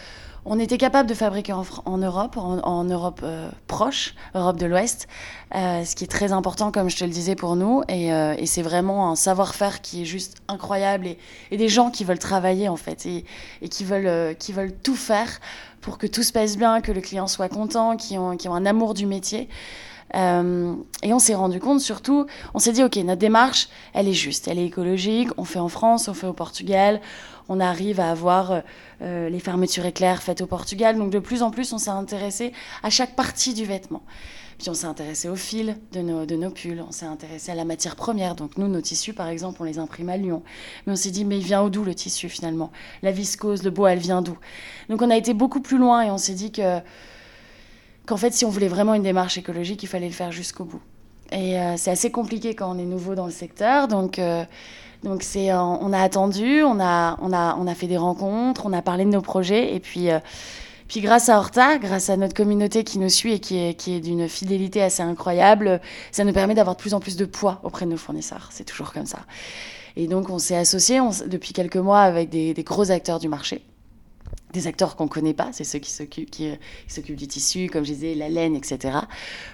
on 0.48 0.60
était 0.60 0.78
capable 0.78 1.08
de 1.08 1.14
fabriquer 1.14 1.52
en, 1.52 1.98
Europe, 1.98 2.36
en, 2.36 2.84
Europe 2.84 3.20
euh, 3.24 3.50
proche, 3.66 4.14
Europe 4.34 4.56
de 4.58 4.66
l'Ouest, 4.66 5.08
euh, 5.54 5.84
ce 5.84 5.96
qui 5.96 6.04
est 6.04 6.08
très 6.08 6.32
important, 6.32 6.70
comme 6.70 6.88
je 6.88 6.96
te 6.96 7.04
le 7.04 7.10
disais, 7.10 7.34
pour 7.34 7.56
nous. 7.56 7.82
Et, 7.88 8.12
euh, 8.12 8.34
c'est 8.46 8.62
vraiment 8.62 9.10
un 9.10 9.16
savoir-faire 9.16 9.80
qui 9.80 10.02
est 10.02 10.04
juste 10.04 10.36
incroyable 10.46 11.08
et, 11.50 11.56
des 11.56 11.68
gens 11.68 11.90
qui 11.90 12.04
veulent 12.04 12.20
travailler, 12.20 12.68
en 12.68 12.76
fait, 12.76 13.06
et, 13.06 13.24
qui, 13.68 13.84
veulent, 13.84 14.36
qui 14.36 14.52
veulent 14.52 14.72
tout 14.72 14.94
faire 14.94 15.40
pour 15.80 15.98
que 15.98 16.06
tout 16.06 16.22
se 16.22 16.32
passe 16.32 16.56
bien, 16.56 16.80
que 16.80 16.92
le 16.92 17.00
client 17.00 17.26
soit 17.26 17.48
content, 17.48 17.96
qui 17.96 18.16
ont, 18.16 18.36
qui 18.36 18.48
ont 18.48 18.54
un 18.54 18.66
amour 18.66 18.94
du 18.94 19.06
métier. 19.06 19.48
Et 20.14 21.12
on 21.12 21.18
s'est 21.18 21.34
rendu 21.34 21.60
compte 21.60 21.80
surtout, 21.80 22.26
on 22.54 22.58
s'est 22.58 22.72
dit, 22.72 22.82
OK, 22.82 22.96
notre 22.96 23.20
démarche, 23.20 23.68
elle 23.92 24.08
est 24.08 24.14
juste, 24.14 24.48
elle 24.48 24.58
est 24.58 24.64
écologique, 24.64 25.28
on 25.36 25.44
fait 25.44 25.58
en 25.58 25.68
France, 25.68 26.08
on 26.08 26.14
fait 26.14 26.28
au 26.28 26.32
Portugal, 26.32 27.02
on 27.48 27.60
arrive 27.60 28.00
à 28.00 28.10
avoir 28.10 28.62
euh, 29.02 29.28
les 29.28 29.40
fermetures 29.40 29.86
éclairs 29.86 30.22
faites 30.22 30.40
au 30.40 30.46
Portugal. 30.46 30.96
Donc 30.96 31.10
de 31.10 31.18
plus 31.18 31.42
en 31.42 31.50
plus, 31.50 31.72
on 31.72 31.78
s'est 31.78 31.90
intéressé 31.90 32.52
à 32.82 32.90
chaque 32.90 33.14
partie 33.16 33.54
du 33.54 33.64
vêtement. 33.64 34.02
Puis 34.58 34.70
on 34.70 34.74
s'est 34.74 34.86
intéressé 34.86 35.28
au 35.28 35.36
fil 35.36 35.76
de 35.92 36.00
nos, 36.00 36.24
de 36.24 36.34
nos 36.34 36.50
pulls, 36.50 36.82
on 36.86 36.90
s'est 36.90 37.04
intéressé 37.04 37.52
à 37.52 37.54
la 37.54 37.66
matière 37.66 37.94
première. 37.94 38.34
Donc 38.34 38.56
nous, 38.56 38.68
nos 38.68 38.80
tissus, 38.80 39.12
par 39.12 39.28
exemple, 39.28 39.58
on 39.60 39.64
les 39.64 39.78
imprime 39.78 40.08
à 40.08 40.16
Lyon. 40.16 40.42
Mais 40.86 40.94
on 40.94 40.96
s'est 40.96 41.10
dit, 41.10 41.26
mais 41.26 41.38
il 41.38 41.44
vient 41.44 41.68
d'où 41.68 41.84
le 41.84 41.94
tissu 41.94 42.28
finalement? 42.30 42.70
La 43.02 43.12
viscose, 43.12 43.62
le 43.64 43.70
bois, 43.70 43.92
elle 43.92 43.98
vient 43.98 44.22
d'où? 44.22 44.38
Donc 44.88 45.02
on 45.02 45.10
a 45.10 45.16
été 45.16 45.34
beaucoup 45.34 45.60
plus 45.60 45.76
loin 45.76 46.02
et 46.02 46.10
on 46.10 46.18
s'est 46.18 46.34
dit 46.34 46.52
que 46.52 46.80
qu'en 48.06 48.16
fait, 48.16 48.32
si 48.32 48.44
on 48.44 48.50
voulait 48.50 48.68
vraiment 48.68 48.94
une 48.94 49.02
démarche 49.02 49.36
écologique, 49.36 49.82
il 49.82 49.88
fallait 49.88 50.06
le 50.06 50.14
faire 50.14 50.32
jusqu'au 50.32 50.64
bout. 50.64 50.80
Et 51.32 51.58
euh, 51.58 51.76
c'est 51.76 51.90
assez 51.90 52.10
compliqué 52.10 52.54
quand 52.54 52.74
on 52.74 52.78
est 52.78 52.84
nouveau 52.84 53.14
dans 53.14 53.26
le 53.26 53.32
secteur. 53.32 53.88
Donc, 53.88 54.18
euh, 54.18 54.44
donc 55.06 55.22
c'est, 55.22 55.52
euh, 55.52 55.60
on 55.60 55.92
a 55.92 56.00
attendu, 56.00 56.64
on 56.64 56.80
a, 56.80 57.16
on, 57.22 57.32
a, 57.32 57.54
on 57.54 57.68
a 57.68 57.74
fait 57.76 57.86
des 57.86 57.96
rencontres, 57.96 58.66
on 58.66 58.72
a 58.72 58.82
parlé 58.82 59.04
de 59.04 59.10
nos 59.10 59.22
projets. 59.22 59.72
Et 59.72 59.78
puis, 59.78 60.10
euh, 60.10 60.18
puis 60.88 61.00
grâce 61.00 61.28
à 61.28 61.38
Horta, 61.38 61.78
grâce 61.78 62.10
à 62.10 62.16
notre 62.16 62.34
communauté 62.34 62.82
qui 62.82 62.98
nous 62.98 63.08
suit 63.08 63.34
et 63.34 63.38
qui 63.38 63.56
est, 63.56 63.74
qui 63.74 63.94
est 63.94 64.00
d'une 64.00 64.28
fidélité 64.28 64.82
assez 64.82 65.04
incroyable, 65.04 65.80
ça 66.10 66.24
nous 66.24 66.32
permet 66.32 66.54
d'avoir 66.54 66.74
de 66.74 66.80
plus 66.80 66.92
en 66.92 66.98
plus 66.98 67.16
de 67.16 67.24
poids 67.24 67.60
auprès 67.62 67.86
de 67.86 67.92
nos 67.92 67.96
fournisseurs. 67.96 68.48
C'est 68.50 68.64
toujours 68.64 68.92
comme 68.92 69.06
ça. 69.06 69.20
Et 69.94 70.08
donc 70.08 70.28
on 70.28 70.40
s'est 70.40 70.56
associé 70.56 71.00
depuis 71.28 71.52
quelques 71.52 71.76
mois 71.76 72.00
avec 72.00 72.28
des, 72.28 72.52
des 72.52 72.64
gros 72.64 72.90
acteurs 72.90 73.20
du 73.20 73.28
marché 73.28 73.64
des 74.52 74.66
acteurs 74.66 74.96
qu'on 74.96 75.04
ne 75.04 75.08
connaît 75.10 75.34
pas, 75.34 75.50
c'est 75.52 75.64
ceux 75.64 75.78
qui 75.78 75.90
s'occupent, 75.90 76.30
qui 76.30 76.50
s'occupent 76.88 77.16
du 77.16 77.26
tissu, 77.26 77.68
comme 77.68 77.84
je 77.84 77.92
disais, 77.92 78.14
la 78.14 78.30
laine, 78.30 78.56
etc., 78.56 78.98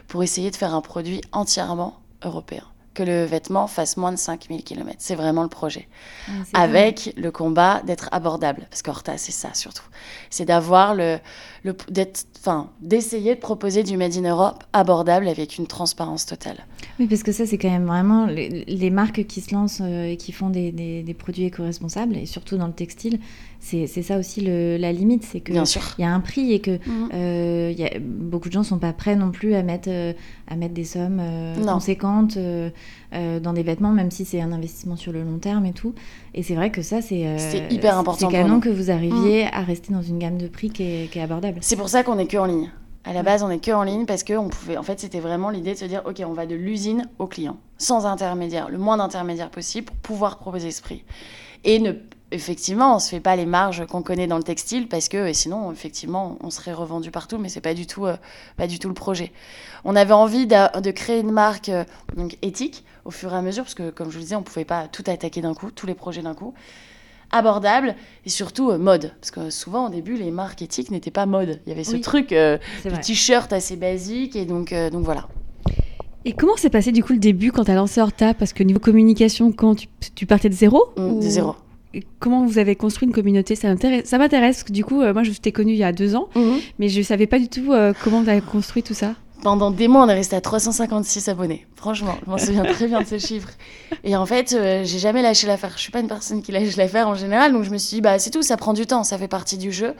pour 0.06 0.22
essayer 0.22 0.50
de 0.50 0.56
faire 0.56 0.74
un 0.74 0.80
produit 0.80 1.20
entièrement 1.32 1.98
européen. 2.22 2.62
Que 2.94 3.02
le 3.02 3.24
vêtement 3.24 3.66
fasse 3.66 3.96
moins 3.96 4.12
de 4.12 4.16
5000 4.16 4.64
km. 4.64 4.96
C'est 4.98 5.14
vraiment 5.14 5.42
le 5.42 5.48
projet. 5.48 5.88
Ah, 6.28 6.62
Avec 6.62 7.14
le 7.16 7.30
combat 7.30 7.80
d'être 7.86 8.08
abordable. 8.12 8.66
Parce 8.68 8.82
qu'Horta, 8.82 9.16
c'est 9.16 9.32
ça 9.32 9.54
surtout. 9.54 9.84
C'est 10.28 10.44
d'avoir 10.44 10.94
le. 10.94 11.18
le 11.64 11.74
d'être, 11.88 12.26
enfin, 12.38 12.70
d'essayer 12.80 13.34
de 13.34 13.40
proposer 13.40 13.82
du 13.82 13.96
Made 13.96 14.16
in 14.16 14.28
Europe 14.28 14.64
abordable 14.72 15.28
avec 15.28 15.56
une 15.56 15.66
transparence 15.66 16.26
totale. 16.26 16.66
Oui, 17.00 17.06
parce 17.06 17.22
que 17.22 17.32
ça, 17.32 17.46
c'est 17.46 17.58
quand 17.58 17.70
même 17.70 17.86
vraiment 17.86 18.26
les, 18.26 18.64
les 18.66 18.90
marques 18.90 19.24
qui 19.26 19.40
se 19.40 19.54
lancent 19.54 19.80
euh, 19.82 20.04
et 20.10 20.16
qui 20.16 20.32
font 20.32 20.50
des, 20.50 20.72
des- 20.72 21.02
des 21.02 21.14
produits 21.14 21.44
éco-responsables, 21.44 22.16
et 22.16 22.26
surtout 22.26 22.56
dans 22.56 22.66
le 22.66 22.72
textile, 22.72 23.18
c'est 23.60 23.86
ça 23.86 24.18
aussi 24.18 24.40
le- 24.40 24.76
la 24.76 24.92
limite, 24.92 25.22
c'est 25.24 25.40
que 25.40 25.52
Bien 25.52 25.64
sûr. 25.64 25.82
il 25.98 26.02
y 26.02 26.04
a 26.04 26.12
un 26.12 26.20
prix 26.20 26.52
et 26.52 26.60
que 26.60 26.72
Mhm. 26.72 27.08
euh, 27.14 27.70
il 27.72 27.78
y 27.80 27.84
a, 27.84 27.90
beaucoup 28.00 28.48
de 28.48 28.52
gens 28.52 28.62
sont 28.64 28.78
pas 28.78 28.92
prêts 28.92 29.14
non 29.16 29.30
plus 29.30 29.54
à 29.54 29.62
mettre, 29.62 29.88
euh, 29.88 30.12
à 30.48 30.56
mettre 30.56 30.74
des 30.74 30.84
sommes 30.84 31.18
euh, 31.20 31.54
conséquentes 31.64 32.36
euh, 32.36 32.70
dans 33.40 33.52
des 33.52 33.62
vêtements, 33.62 33.92
même 33.92 34.10
si 34.10 34.24
c'est 34.24 34.40
un 34.40 34.52
investissement 34.52 34.96
sur 34.96 35.12
le 35.12 35.22
long 35.22 35.38
terme 35.38 35.64
et 35.66 35.72
tout. 35.72 35.94
Et 36.34 36.42
c'est 36.42 36.54
vrai 36.54 36.70
que 36.70 36.82
ça, 36.82 37.00
c'est 37.02 37.66
hyper 37.70 37.96
important 37.98 38.28
C'est 38.30 38.36
canon 38.36 38.58
que 38.60 38.68
vous 38.68 38.90
arriviez 38.90 39.44
à 39.52 39.60
rester 39.62 39.92
dans 39.92 40.02
une 40.02 40.18
gamme 40.18 40.38
de 40.38 40.48
prix 40.48 40.70
qui 40.70 40.82
est, 40.82 41.10
qui 41.10 41.18
est 41.18 41.22
abordable. 41.22 41.58
C'est 41.60 41.76
pour 41.76 41.88
ça 41.88 42.02
qu'on 42.02 42.18
est 42.18 42.26
que 42.26 42.36
en 42.38 42.46
ligne. 42.46 42.70
À 43.04 43.12
la 43.12 43.22
base, 43.22 43.42
on 43.42 43.50
est 43.50 43.58
que 43.58 43.72
en 43.72 43.82
ligne 43.82 44.06
parce 44.06 44.22
que 44.22 44.34
on 44.34 44.48
pouvait. 44.48 44.76
En 44.76 44.82
fait, 44.82 45.00
c'était 45.00 45.20
vraiment 45.20 45.50
l'idée 45.50 45.74
de 45.74 45.78
se 45.78 45.84
dire, 45.84 46.02
ok, 46.04 46.22
on 46.24 46.32
va 46.32 46.46
de 46.46 46.54
l'usine 46.54 47.08
au 47.18 47.26
client, 47.26 47.56
sans 47.78 48.06
intermédiaire, 48.06 48.68
le 48.68 48.78
moins 48.78 48.96
d'intermédiaires 48.96 49.50
possible 49.50 49.86
pour 49.86 49.96
pouvoir 49.96 50.38
proposer 50.38 50.70
ce 50.70 50.82
prix. 50.82 51.04
Et 51.64 51.80
ne, 51.80 51.92
effectivement, 52.30 52.96
on 52.96 52.98
se 52.98 53.08
fait 53.08 53.20
pas 53.20 53.34
les 53.34 53.46
marges 53.46 53.86
qu'on 53.86 54.02
connaît 54.02 54.26
dans 54.26 54.36
le 54.36 54.44
textile 54.44 54.88
parce 54.88 55.08
que 55.08 55.32
sinon, 55.32 55.72
effectivement, 55.72 56.38
on 56.42 56.50
serait 56.50 56.72
revendu 56.72 57.10
partout, 57.10 57.38
mais 57.38 57.48
c'est 57.48 57.60
pas 57.60 57.74
du 57.74 57.86
tout, 57.86 58.06
euh, 58.06 58.16
pas 58.56 58.66
du 58.66 58.78
tout 58.78 58.88
le 58.88 58.94
projet. 58.94 59.32
On 59.84 59.96
avait 59.96 60.14
envie 60.14 60.46
de, 60.46 60.90
créer 60.90 61.20
une 61.20 61.32
marque 61.32 61.68
euh, 61.68 61.84
donc 62.16 62.38
éthique 62.42 62.84
au 63.04 63.10
fur 63.10 63.32
et 63.32 63.36
à 63.36 63.42
mesure 63.42 63.64
parce 63.64 63.74
que, 63.74 63.90
comme 63.90 64.08
je 64.08 64.12
vous 64.12 64.18
le 64.18 64.24
disais, 64.24 64.36
on 64.36 64.42
pouvait 64.42 64.64
pas 64.64 64.86
tout 64.88 65.04
attaquer 65.06 65.40
d'un 65.40 65.54
coup, 65.54 65.70
tous 65.70 65.86
les 65.86 65.94
projets 65.94 66.22
d'un 66.22 66.34
coup 66.34 66.54
abordable 67.32 67.94
et 68.24 68.28
surtout 68.28 68.70
euh, 68.70 68.78
mode. 68.78 69.12
Parce 69.20 69.30
que 69.30 69.50
souvent, 69.50 69.86
au 69.86 69.90
début, 69.90 70.14
les 70.16 70.30
marques 70.30 70.62
éthiques 70.62 70.90
n'étaient 70.90 71.10
pas 71.10 71.26
mode. 71.26 71.60
Il 71.66 71.70
y 71.70 71.72
avait 71.72 71.84
ce 71.84 71.94
Oui. 71.94 72.00
truc, 72.00 72.32
euh, 72.32 72.58
vrai. 72.84 73.00
t-shirt 73.00 73.52
assez 73.52 73.76
basique, 73.76 74.36
et 74.36 74.44
donc, 74.44 74.72
euh, 74.72 74.90
donc 74.90 75.04
voilà. 75.04 75.28
Et 76.24 76.32
comment 76.34 76.56
s'est 76.56 76.70
passé 76.70 76.92
du 76.92 77.02
coup 77.02 77.12
le 77.14 77.18
début 77.18 77.50
quand 77.50 77.64
tu 77.64 77.70
as 77.72 77.74
lancé 77.74 78.00
Horta? 78.00 78.32
Parce 78.34 78.52
que 78.52 78.62
niveau 78.62 78.78
communication, 78.78 79.50
quand 79.50 79.74
tu, 79.74 79.88
tu 80.14 80.24
partais 80.26 80.48
de 80.48 80.54
zéro 80.54 80.84
Mm, 80.96 81.00
ou- 81.02 81.16
de 81.20 81.28
zéro. 81.28 81.54
et 81.94 82.04
Comment 82.20 82.46
vous 82.46 82.58
avez 82.58 82.76
construit 82.76 83.08
une 83.08 83.14
communauté? 83.14 83.56
Ça 83.56 83.74
m'intéresse, 84.18 84.64
du 84.70 84.84
coup, 84.84 85.00
euh, 85.02 85.12
moi 85.12 85.24
je 85.24 85.32
t'ai 85.32 85.50
connue 85.50 85.72
il 85.72 85.78
y 85.78 85.84
a 85.84 85.92
deux 85.92 86.14
ans, 86.14 86.28
mais 86.78 86.88
je 86.88 87.02
savais 87.02 87.26
pas 87.26 87.38
du 87.40 87.48
tout 87.48 87.72
comment 88.04 88.22
tu 88.22 88.30
as 88.30 88.40
construit 88.40 88.82
tout 88.84 88.94
ça. 88.94 89.14
Pendant 89.42 89.72
des 89.72 89.88
mois, 89.88 90.04
on 90.04 90.08
est 90.08 90.14
resté 90.14 90.36
à 90.36 90.40
356 90.40 91.28
abonnés. 91.28 91.66
Franchement, 91.74 92.14
je 92.24 92.30
m'en 92.30 92.38
souviens 92.38 92.62
très 92.62 92.86
bien 92.86 93.00
de 93.00 93.06
ce 93.06 93.18
chiffre. 93.18 93.48
Et 94.04 94.14
en 94.14 94.24
fait, 94.24 94.52
euh, 94.52 94.84
j'ai 94.84 95.00
jamais 95.00 95.20
lâché 95.20 95.48
l'affaire. 95.48 95.72
Je 95.74 95.80
suis 95.82 95.90
pas 95.90 95.98
une 95.98 96.06
personne 96.06 96.42
qui 96.42 96.52
lâche 96.52 96.76
l'affaire 96.76 97.08
en 97.08 97.16
général, 97.16 97.52
donc 97.52 97.64
je 97.64 97.70
me 97.70 97.76
suis 97.76 97.96
dit, 97.96 98.00
bah 98.00 98.20
c'est 98.20 98.30
tout, 98.30 98.42
ça 98.42 98.56
prend 98.56 98.72
du 98.72 98.86
temps, 98.86 99.02
ça 99.02 99.18
fait 99.18 99.26
partie 99.26 99.58
du 99.58 99.72
jeu. 99.72 99.94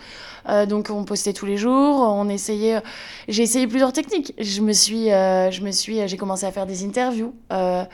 Euh, 0.48 0.66
donc 0.66 0.90
on 0.90 1.04
postait 1.04 1.32
tous 1.32 1.46
les 1.46 1.56
jours, 1.56 2.00
on 2.00 2.28
essayait. 2.28 2.80
J'ai 3.28 3.42
essayé 3.42 3.66
plusieurs 3.66 3.92
techniques. 3.92 4.34
Je 4.38 4.60
me 4.60 4.72
suis, 4.72 5.10
euh, 5.12 5.50
je 5.50 5.62
me 5.62 5.70
suis, 5.70 6.06
j'ai 6.06 6.16
commencé 6.16 6.46
à 6.46 6.52
faire 6.52 6.66
des 6.66 6.84
interviews 6.84 7.34
euh, 7.52 7.84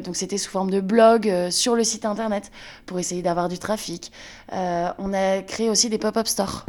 donc 0.00 0.16
c'était 0.16 0.38
sous 0.38 0.50
forme 0.50 0.70
de 0.70 0.80
blog 0.80 1.32
sur 1.50 1.74
le 1.74 1.84
site 1.84 2.04
internet 2.04 2.50
pour 2.86 2.98
essayer 2.98 3.22
d'avoir 3.22 3.48
du 3.48 3.58
trafic. 3.58 4.12
On 4.52 5.12
a 5.12 5.42
créé 5.42 5.70
aussi 5.70 5.88
des 5.88 5.98
pop-up 5.98 6.26
stores. 6.26 6.66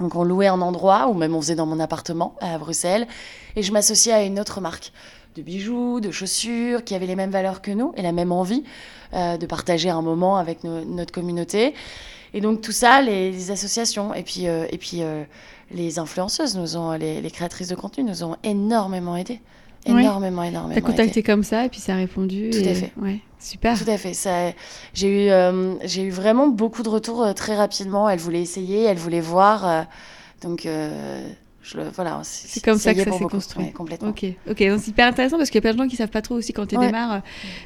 Donc 0.00 0.14
on 0.14 0.24
louait 0.24 0.48
un 0.48 0.60
endroit, 0.60 1.08
ou 1.08 1.14
même 1.14 1.34
on 1.34 1.40
faisait 1.40 1.54
dans 1.54 1.66
mon 1.66 1.80
appartement 1.80 2.34
à 2.40 2.58
Bruxelles, 2.58 3.06
et 3.56 3.62
je 3.62 3.72
m'associais 3.72 4.12
à 4.12 4.22
une 4.22 4.38
autre 4.38 4.60
marque 4.60 4.92
de 5.36 5.42
bijoux, 5.42 6.00
de 6.00 6.10
chaussures, 6.10 6.84
qui 6.84 6.94
avait 6.94 7.06
les 7.06 7.16
mêmes 7.16 7.30
valeurs 7.30 7.60
que 7.62 7.70
nous 7.70 7.92
et 7.96 8.02
la 8.02 8.12
même 8.12 8.32
envie 8.32 8.64
euh, 9.14 9.36
de 9.36 9.46
partager 9.46 9.90
un 9.90 10.02
moment 10.02 10.36
avec 10.38 10.64
no- 10.64 10.84
notre 10.84 11.12
communauté. 11.12 11.74
Et 12.34 12.40
donc 12.40 12.60
tout 12.60 12.72
ça, 12.72 13.00
les, 13.02 13.30
les 13.32 13.50
associations 13.50 14.14
et 14.14 14.22
puis, 14.22 14.48
euh, 14.48 14.66
et 14.70 14.78
puis 14.78 15.02
euh, 15.02 15.24
les 15.70 15.98
influenceuses, 15.98 16.56
nous 16.56 16.76
ont, 16.76 16.92
les, 16.92 17.20
les 17.20 17.30
créatrices 17.30 17.68
de 17.68 17.74
contenu 17.74 18.04
nous 18.04 18.24
ont 18.24 18.36
énormément 18.44 19.16
aidés. 19.16 19.40
Ouais. 19.92 20.02
Énormément, 20.02 20.42
énormément. 20.42 20.74
T'as 20.74 20.80
contacté 20.80 21.22
comme 21.22 21.42
ça 21.44 21.64
et 21.64 21.68
puis 21.68 21.80
ça 21.80 21.94
a 21.94 21.96
répondu. 21.96 22.50
Tout 22.50 22.58
et- 22.58 22.68
à 22.70 22.74
fait. 22.74 22.92
Ouais, 23.00 23.20
super. 23.38 23.78
Tout 23.78 23.88
à 23.90 23.96
fait. 23.98 24.14
Ça, 24.14 24.52
j'ai 24.94 25.26
eu, 25.26 25.30
euh, 25.30 25.74
j'ai 25.84 26.02
eu 26.02 26.10
vraiment 26.10 26.48
beaucoup 26.48 26.82
de 26.82 26.88
retours 26.88 27.22
euh, 27.24 27.32
très 27.32 27.54
rapidement. 27.56 28.08
Elle 28.08 28.18
voulait 28.18 28.42
essayer, 28.42 28.84
elle 28.84 28.98
voulait 28.98 29.20
voir. 29.20 29.66
euh, 29.68 29.82
donc, 30.42 30.62
je 31.62 31.76
le, 31.78 31.84
voilà. 31.94 32.20
C'est 32.22 32.62
comme 32.64 32.78
ça 32.78 32.94
que 32.94 33.02
ça 33.02 33.10
s'est 33.12 33.24
construit. 33.24 33.64
Ouais, 33.64 33.70
complètement. 33.72 34.10
Ok, 34.10 34.24
ok, 34.48 34.62
donc 34.68 34.80
c'est 34.80 34.88
hyper 34.90 35.08
intéressant 35.08 35.36
parce 35.36 35.50
qu'il 35.50 35.56
y 35.56 35.58
a 35.58 35.62
plein 35.62 35.72
de 35.72 35.78
gens 35.78 35.88
qui 35.88 35.96
savent 35.96 36.10
pas 36.10 36.22
trop 36.22 36.36
aussi 36.36 36.52
quand 36.52 36.66
tu 36.66 36.76
Ouais. 36.76 36.86
démarres 36.86 37.12
euh, 37.14 37.18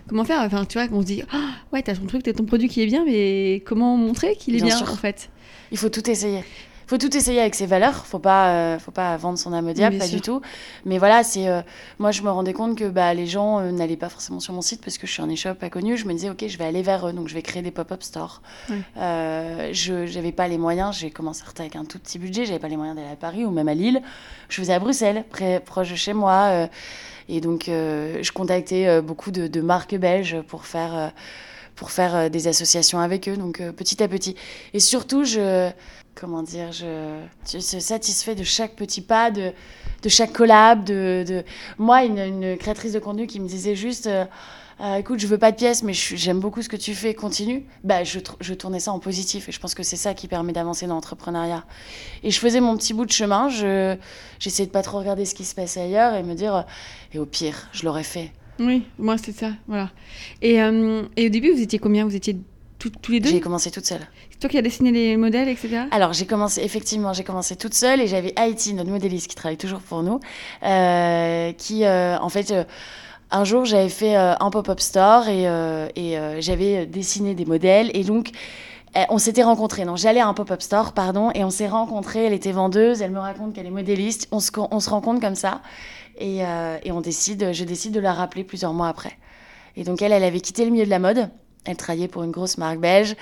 comment 0.09 0.25
faire. 0.25 0.41
Enfin, 0.41 0.65
tu 0.65 0.79
vois, 0.79 0.87
on 0.93 1.01
se 1.03 1.07
dit, 1.07 1.23
Ah, 1.33 1.37
ouais, 1.73 1.83
t'as 1.83 1.95
ton 1.95 2.07
truc, 2.07 2.23
t'as 2.23 2.33
ton 2.33 2.45
produit 2.45 2.69
qui 2.69 2.81
est 2.83 2.87
bien, 2.87 3.05
mais 3.05 3.63
comment 3.67 3.97
montrer 3.97 4.37
qu'il 4.37 4.55
est 4.57 4.63
Bien 4.63 4.79
en 4.81 4.97
fait? 4.97 5.29
Il 5.73 5.79
faut 5.79 5.89
tout 5.91 6.09
essayer. 6.09 6.43
Faut 6.91 6.99
tout 6.99 7.17
essayer 7.17 7.41
avec 7.41 7.55
ses 7.55 7.67
valeurs. 7.67 8.05
Faut 8.05 8.19
pas, 8.19 8.49
euh, 8.49 8.79
faut 8.81 8.91
pas 8.91 9.17
vendre 9.17 9.39
son 9.39 9.53
âme 9.53 9.69
au 9.69 9.73
diable, 9.73 9.99
pas 9.99 10.07
sûr. 10.07 10.17
du 10.17 10.23
tout. 10.23 10.41
Mais 10.85 10.99
voilà, 10.99 11.23
c'est, 11.23 11.47
euh, 11.47 11.63
moi, 12.01 12.11
je 12.11 12.23
me 12.23 12.31
rendais 12.31 12.53
compte 12.53 12.77
que 12.77 12.89
bah, 12.89 13.15
les 13.15 13.29
gens 13.29 13.61
euh, 13.61 13.71
n'allaient 13.71 13.97
pas 13.97 14.09
forcément 14.09 14.41
sur 14.41 14.53
mon 14.55 14.61
site 14.61 14.81
parce 14.83 14.99
que 14.99 15.07
je 15.07 15.13
suis 15.13 15.23
un 15.23 15.33
e-shop 15.33 15.55
pas 15.55 15.71
connu. 15.71 15.97
Je 15.97 16.05
me 16.07 16.13
disais, 16.13 16.31
ok, 16.31 16.45
je 16.49 16.59
vais 16.59 16.65
aller 16.65 16.83
vers 16.83 17.07
eux, 17.07 17.13
donc 17.13 17.29
je 17.29 17.35
vais 17.35 17.43
créer 17.43 17.63
des 17.63 17.71
pop-up 17.71 18.03
stores. 18.03 18.43
Euh, 18.97 19.71
je 19.73 20.13
n'avais 20.17 20.33
pas 20.33 20.49
les 20.49 20.59
moyens. 20.59 20.99
J'ai 20.99 21.13
commencé 21.13 21.45
avec 21.57 21.77
un 21.77 21.85
tout 21.85 22.01
petit 22.01 22.19
budget. 22.19 22.45
J'avais 22.45 22.59
pas 22.59 22.67
les 22.67 22.77
moyens 22.77 22.97
d'aller 22.97 23.13
à 23.13 23.15
Paris 23.15 23.45
ou 23.45 23.53
même 23.53 23.69
à 23.69 23.75
Lille. 23.75 24.03
Je 24.49 24.57
faisais 24.57 24.73
à 24.73 24.81
Bruxelles, 24.81 25.23
près, 25.31 25.61
proche 25.61 25.91
de 25.91 25.95
chez 25.95 26.13
moi. 26.13 26.69
et 27.29 27.41
donc, 27.41 27.67
je 27.69 28.33
contactais 28.33 29.01
beaucoup 29.01 29.31
de, 29.31 29.47
de 29.47 29.61
marques 29.61 29.95
belges 29.95 30.41
pour 30.49 30.67
faire. 30.67 31.13
Pour 31.77 31.91
faire 31.91 32.15
euh, 32.15 32.29
des 32.29 32.49
associations 32.49 32.99
avec 32.99 33.29
eux, 33.29 33.37
donc 33.37 33.61
euh, 33.61 33.73
petit 33.73 34.03
à 34.03 34.09
petit. 34.09 34.37
Et 34.75 34.81
surtout, 34.81 35.25
je, 35.25 35.71
comment 36.15 36.43
dire, 36.43 36.73
je, 36.73 37.21
je 37.51 37.59
suis 37.59 37.81
satisfait 37.81 38.35
de 38.35 38.45
chaque 38.45 38.77
petit 38.77 39.01
pas, 39.01 39.31
de, 39.31 39.53
de 40.03 40.09
chaque 40.09 40.33
collab, 40.33 40.85
de, 40.85 41.25
de... 41.27 41.45
moi, 41.79 42.05
une, 42.05 42.57
créatrice 42.57 42.93
de 42.93 42.99
contenu 42.99 43.27
qui 43.27 43.41
me 43.41 43.49
disait 43.49 43.75
juste, 43.75 44.07
euh, 44.07 44.97
écoute, 44.97 45.19
je 45.19 45.27
veux 45.27 45.39
pas 45.39 45.53
de 45.53 45.57
pièces, 45.57 45.83
mais 45.83 45.93
je 45.93 46.17
j'aime 46.17 46.41
beaucoup 46.41 46.63
ce 46.63 46.69
que 46.69 46.77
tu 46.77 46.95
fais, 46.95 47.13
continue. 47.13 47.67
Bah, 47.85 48.03
je, 48.03 48.19
je 48.41 48.55
tournais 48.55 48.81
ça 48.81 48.93
en 48.93 48.99
positif, 48.99 49.49
et 49.49 49.53
je 49.53 49.61
pense 49.61 49.75
que 49.75 49.83
c'est 49.83 49.97
ça 49.97 50.15
qui 50.15 50.27
permet 50.27 50.53
d'avancer 50.53 50.87
dans 50.87 50.95
l'entrepreneuriat. 50.95 51.65
Et 52.23 52.31
je 52.31 52.39
faisais 52.39 52.61
mon 52.61 52.77
petit 52.77 52.95
bout 52.95 53.05
de 53.05 53.13
chemin, 53.13 53.51
je, 53.51 53.97
j'essayais 54.39 54.67
de 54.67 54.73
pas 54.73 54.83
trop 54.83 54.99
regarder 54.99 55.27
ce 55.27 55.35
qui 55.35 55.45
se 55.45 55.55
passait 55.55 55.83
ailleurs 55.83 56.15
et 56.15 56.23
me 56.23 56.35
dire, 56.35 56.65
et 57.13 57.19
au 57.19 57.27
pire, 57.27 57.69
je 57.73 57.85
l'aurais 57.85 58.05
fait. 58.05 58.33
Oui, 58.61 58.83
moi 58.99 59.17
c'est 59.19 59.33
ça, 59.37 59.51
voilà. 59.67 59.91
Et, 60.43 60.63
euh, 60.63 61.03
et 61.17 61.27
au 61.27 61.31
début, 61.31 61.51
vous 61.51 61.61
étiez 61.63 61.79
combien? 61.79 62.05
Vous 62.05 62.15
étiez 62.15 62.37
tout- 62.79 62.93
tous 63.03 63.11
les 63.13 63.21
deux? 63.21 63.31
J'ai 63.31 63.41
commencé 63.41 63.71
toute 63.71 63.87
seule. 63.87 64.07
C'est 64.31 64.39
toi 64.39 64.49
qui 64.51 64.59
as 64.59 64.63
dessiné 64.63 64.93
les 64.93 65.17
modèles, 65.17 65.49
etc. 65.49 65.85
Alors, 65.91 66.13
j'ai 66.13 66.27
commencé, 66.27 66.63
effectivement, 66.63 67.13
j'ai 67.13 67.25
commencé 67.25 67.57
toute 67.57 67.75
seule 67.75 68.01
et 68.01 68.07
j'avais 68.07 68.33
Haïti, 68.39 68.75
notre 68.75 68.91
modéliste 68.91 69.27
qui 69.29 69.35
travaille 69.35 69.57
toujours 69.59 69.81
pour 69.81 70.03
nous, 70.03 70.21
euh, 70.63 71.53
qui, 71.53 71.85
euh, 71.85 72.19
en 72.19 72.29
fait, 72.29 72.55
un 73.31 73.45
jour, 73.45 73.65
j'avais 73.65 73.89
fait 73.89 74.15
un 74.17 74.51
pop-up 74.51 74.81
store 74.81 75.29
et, 75.29 75.45
et 75.97 76.19
j'avais 76.41 76.87
dessiné 76.87 77.35
des 77.35 77.45
modèles 77.47 77.91
et 77.95 78.05
donc, 78.05 78.31
Eh, 78.97 79.05
on 79.09 79.19
s'était 79.19 79.45
rencontrés, 79.45 79.85
non, 79.85 79.95
j'allais 79.95 80.19
à 80.19 80.27
un 80.27 80.35
pop-up 80.35 80.61
store, 80.61 80.95
pardon, 80.95 81.31
et 81.37 81.45
on 81.45 81.51
s'est 81.51 81.69
rencontrés. 81.69 82.25
Elle 82.25 82.33
était 82.33 82.51
vendeuse, 82.51 83.03
elle 83.03 83.13
me 83.13 83.21
raconte 83.21 83.55
qu'elle 83.55 83.67
est 83.67 83.71
modéliste. 83.71 84.27
On 84.33 84.41
se, 84.41 84.51
on 84.57 84.81
se 84.81 84.91
rencontre 84.91 85.21
comme 85.21 85.37
ça, 85.37 85.61
et, 86.21 86.45
euh, 86.45 86.79
et, 86.85 86.93
on 86.93 87.01
décide, 87.01 87.53
je 87.53 87.65
décide 87.65 87.93
de 87.93 88.01
la 88.01 88.13
rappeler 88.13 88.45
plusieurs 88.45 88.73
mois 88.73 88.89
après. 88.89 89.17
Et 89.77 89.85
donc 89.85 90.03
elle, 90.03 90.13
elle 90.13 90.25
avait 90.25 90.41
quitté 90.41 90.65
le 90.65 90.71
milieu 90.71 90.85
de 90.85 90.91
la 90.91 90.99
mode. 90.99 91.31
Elle 91.67 91.77
travaillait 91.77 92.09
pour 92.09 92.23
une 92.23 92.31
grosse 92.31 92.57
marque 92.57 92.79
belge. 92.79 93.17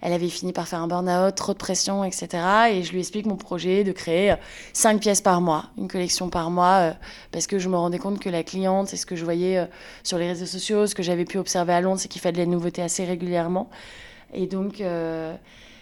Elle 0.00 0.12
avait 0.12 0.28
fini 0.28 0.52
par 0.52 0.66
faire 0.66 0.80
un 0.80 0.88
burn-out, 0.88 1.34
trop 1.34 1.52
de 1.52 1.58
pression, 1.58 2.02
etc. 2.02 2.28
Et 2.72 2.82
je 2.82 2.92
lui 2.92 2.98
explique 2.98 3.26
mon 3.26 3.36
projet 3.36 3.84
de 3.84 3.92
créer 3.92 4.34
cinq 4.72 5.00
pièces 5.00 5.20
par 5.20 5.40
mois, 5.40 5.66
une 5.78 5.86
collection 5.86 6.28
par 6.28 6.50
mois, 6.50 6.78
euh, 6.78 6.92
parce 7.30 7.46
que 7.46 7.60
je 7.60 7.68
me 7.68 7.76
rendais 7.76 7.98
compte 7.98 8.18
que 8.18 8.28
la 8.28 8.42
cliente, 8.42 8.92
et 8.92 8.96
ce 8.96 9.06
que 9.06 9.14
je 9.14 9.24
voyais 9.24 9.58
euh, 9.58 9.66
sur 10.02 10.18
les 10.18 10.26
réseaux 10.26 10.46
sociaux, 10.46 10.88
ce 10.88 10.94
que 10.96 11.04
j'avais 11.04 11.24
pu 11.24 11.38
observer 11.38 11.72
à 11.72 11.80
Londres, 11.80 12.00
c'est 12.00 12.08
qu'il 12.08 12.20
fallait 12.20 12.34
de 12.34 12.38
la 12.38 12.46
nouveauté 12.46 12.82
assez 12.82 13.04
régulièrement. 13.04 13.70
Et 14.34 14.46
donc, 14.46 14.80
euh, 14.80 15.34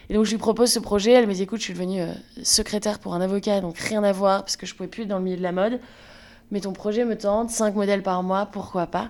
et 0.09 0.13
donc 0.13 0.25
je 0.25 0.31
lui 0.31 0.37
propose 0.37 0.71
ce 0.71 0.79
projet. 0.79 1.11
Elle 1.11 1.27
me 1.27 1.33
dit 1.33 1.43
écoute, 1.43 1.59
je 1.59 1.65
suis 1.65 1.73
devenue 1.73 2.01
euh, 2.01 2.13
secrétaire 2.43 2.99
pour 2.99 3.13
un 3.13 3.21
avocat, 3.21 3.61
donc 3.61 3.77
rien 3.77 4.03
à 4.03 4.11
voir, 4.11 4.41
parce 4.41 4.57
que 4.57 4.65
je 4.65 4.75
pouvais 4.75 4.89
plus 4.89 5.03
être 5.03 5.09
dans 5.09 5.17
le 5.17 5.23
milieu 5.23 5.37
de 5.37 5.43
la 5.43 5.51
mode. 5.51 5.79
Mais 6.53 6.59
ton 6.61 6.71
projet 6.71 7.03
me 7.03 7.17
tente, 7.17 7.49
5 7.49 7.73
modèles 7.73 8.03
par 8.03 8.21
mois, 8.21 8.45
pourquoi 8.45 8.85
pas? 8.85 9.09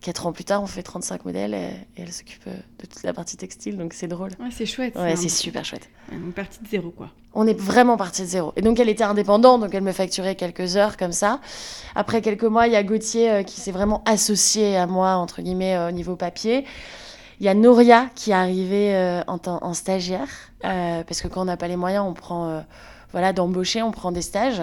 Quatre 0.00 0.26
ans 0.26 0.32
plus 0.32 0.44
tard, 0.44 0.62
on 0.62 0.66
fait 0.66 0.82
35 0.82 1.26
modèles 1.26 1.52
et, 1.52 1.70
et 1.96 2.02
elle 2.02 2.12
s'occupe 2.12 2.46
euh, 2.46 2.54
de 2.80 2.86
toute 2.86 3.02
la 3.02 3.12
partie 3.12 3.36
textile, 3.36 3.76
donc 3.76 3.92
c'est 3.92 4.08
drôle. 4.08 4.30
Ouais, 4.40 4.48
c'est 4.50 4.64
chouette. 4.64 4.96
Ouais, 4.96 5.14
c'est 5.14 5.28
super 5.28 5.66
chouette. 5.66 5.90
Une 6.10 6.32
partie 6.32 6.62
de 6.62 6.68
zéro, 6.68 6.90
quoi. 6.90 7.10
On 7.34 7.46
est 7.46 7.58
vraiment 7.58 7.98
parti 7.98 8.22
de 8.22 8.26
zéro. 8.26 8.54
Et 8.56 8.62
donc, 8.62 8.80
elle 8.80 8.88
était 8.88 9.04
indépendante, 9.04 9.60
donc 9.60 9.74
elle 9.74 9.82
me 9.82 9.92
facturait 9.92 10.34
quelques 10.34 10.76
heures 10.76 10.96
comme 10.96 11.12
ça. 11.12 11.40
Après 11.94 12.22
quelques 12.22 12.44
mois, 12.44 12.68
il 12.68 12.72
y 12.72 12.76
a 12.76 12.82
Gauthier 12.82 13.30
euh, 13.30 13.42
qui 13.42 13.60
s'est 13.60 13.70
vraiment 13.72 14.02
associé 14.06 14.78
à 14.78 14.86
moi, 14.86 15.16
entre 15.16 15.42
guillemets, 15.42 15.76
euh, 15.76 15.88
au 15.88 15.92
niveau 15.92 16.16
papier. 16.16 16.64
Il 17.40 17.44
y 17.44 17.50
a 17.50 17.54
Noria 17.54 18.08
qui 18.14 18.30
est 18.30 18.34
arrivée 18.34 18.94
euh, 18.94 19.22
en, 19.26 19.38
en 19.44 19.74
stagiaire, 19.74 20.28
parce 20.62 21.20
que 21.20 21.28
quand 21.28 21.42
on 21.42 21.46
n'a 21.46 21.58
pas 21.58 21.68
les 21.68 21.76
moyens, 21.76 22.04
on 22.08 22.14
prend, 22.14 22.64
voilà, 23.12 23.34
d'embaucher, 23.34 23.82
on 23.82 23.90
prend 23.90 24.10
des 24.10 24.22
stages. 24.22 24.62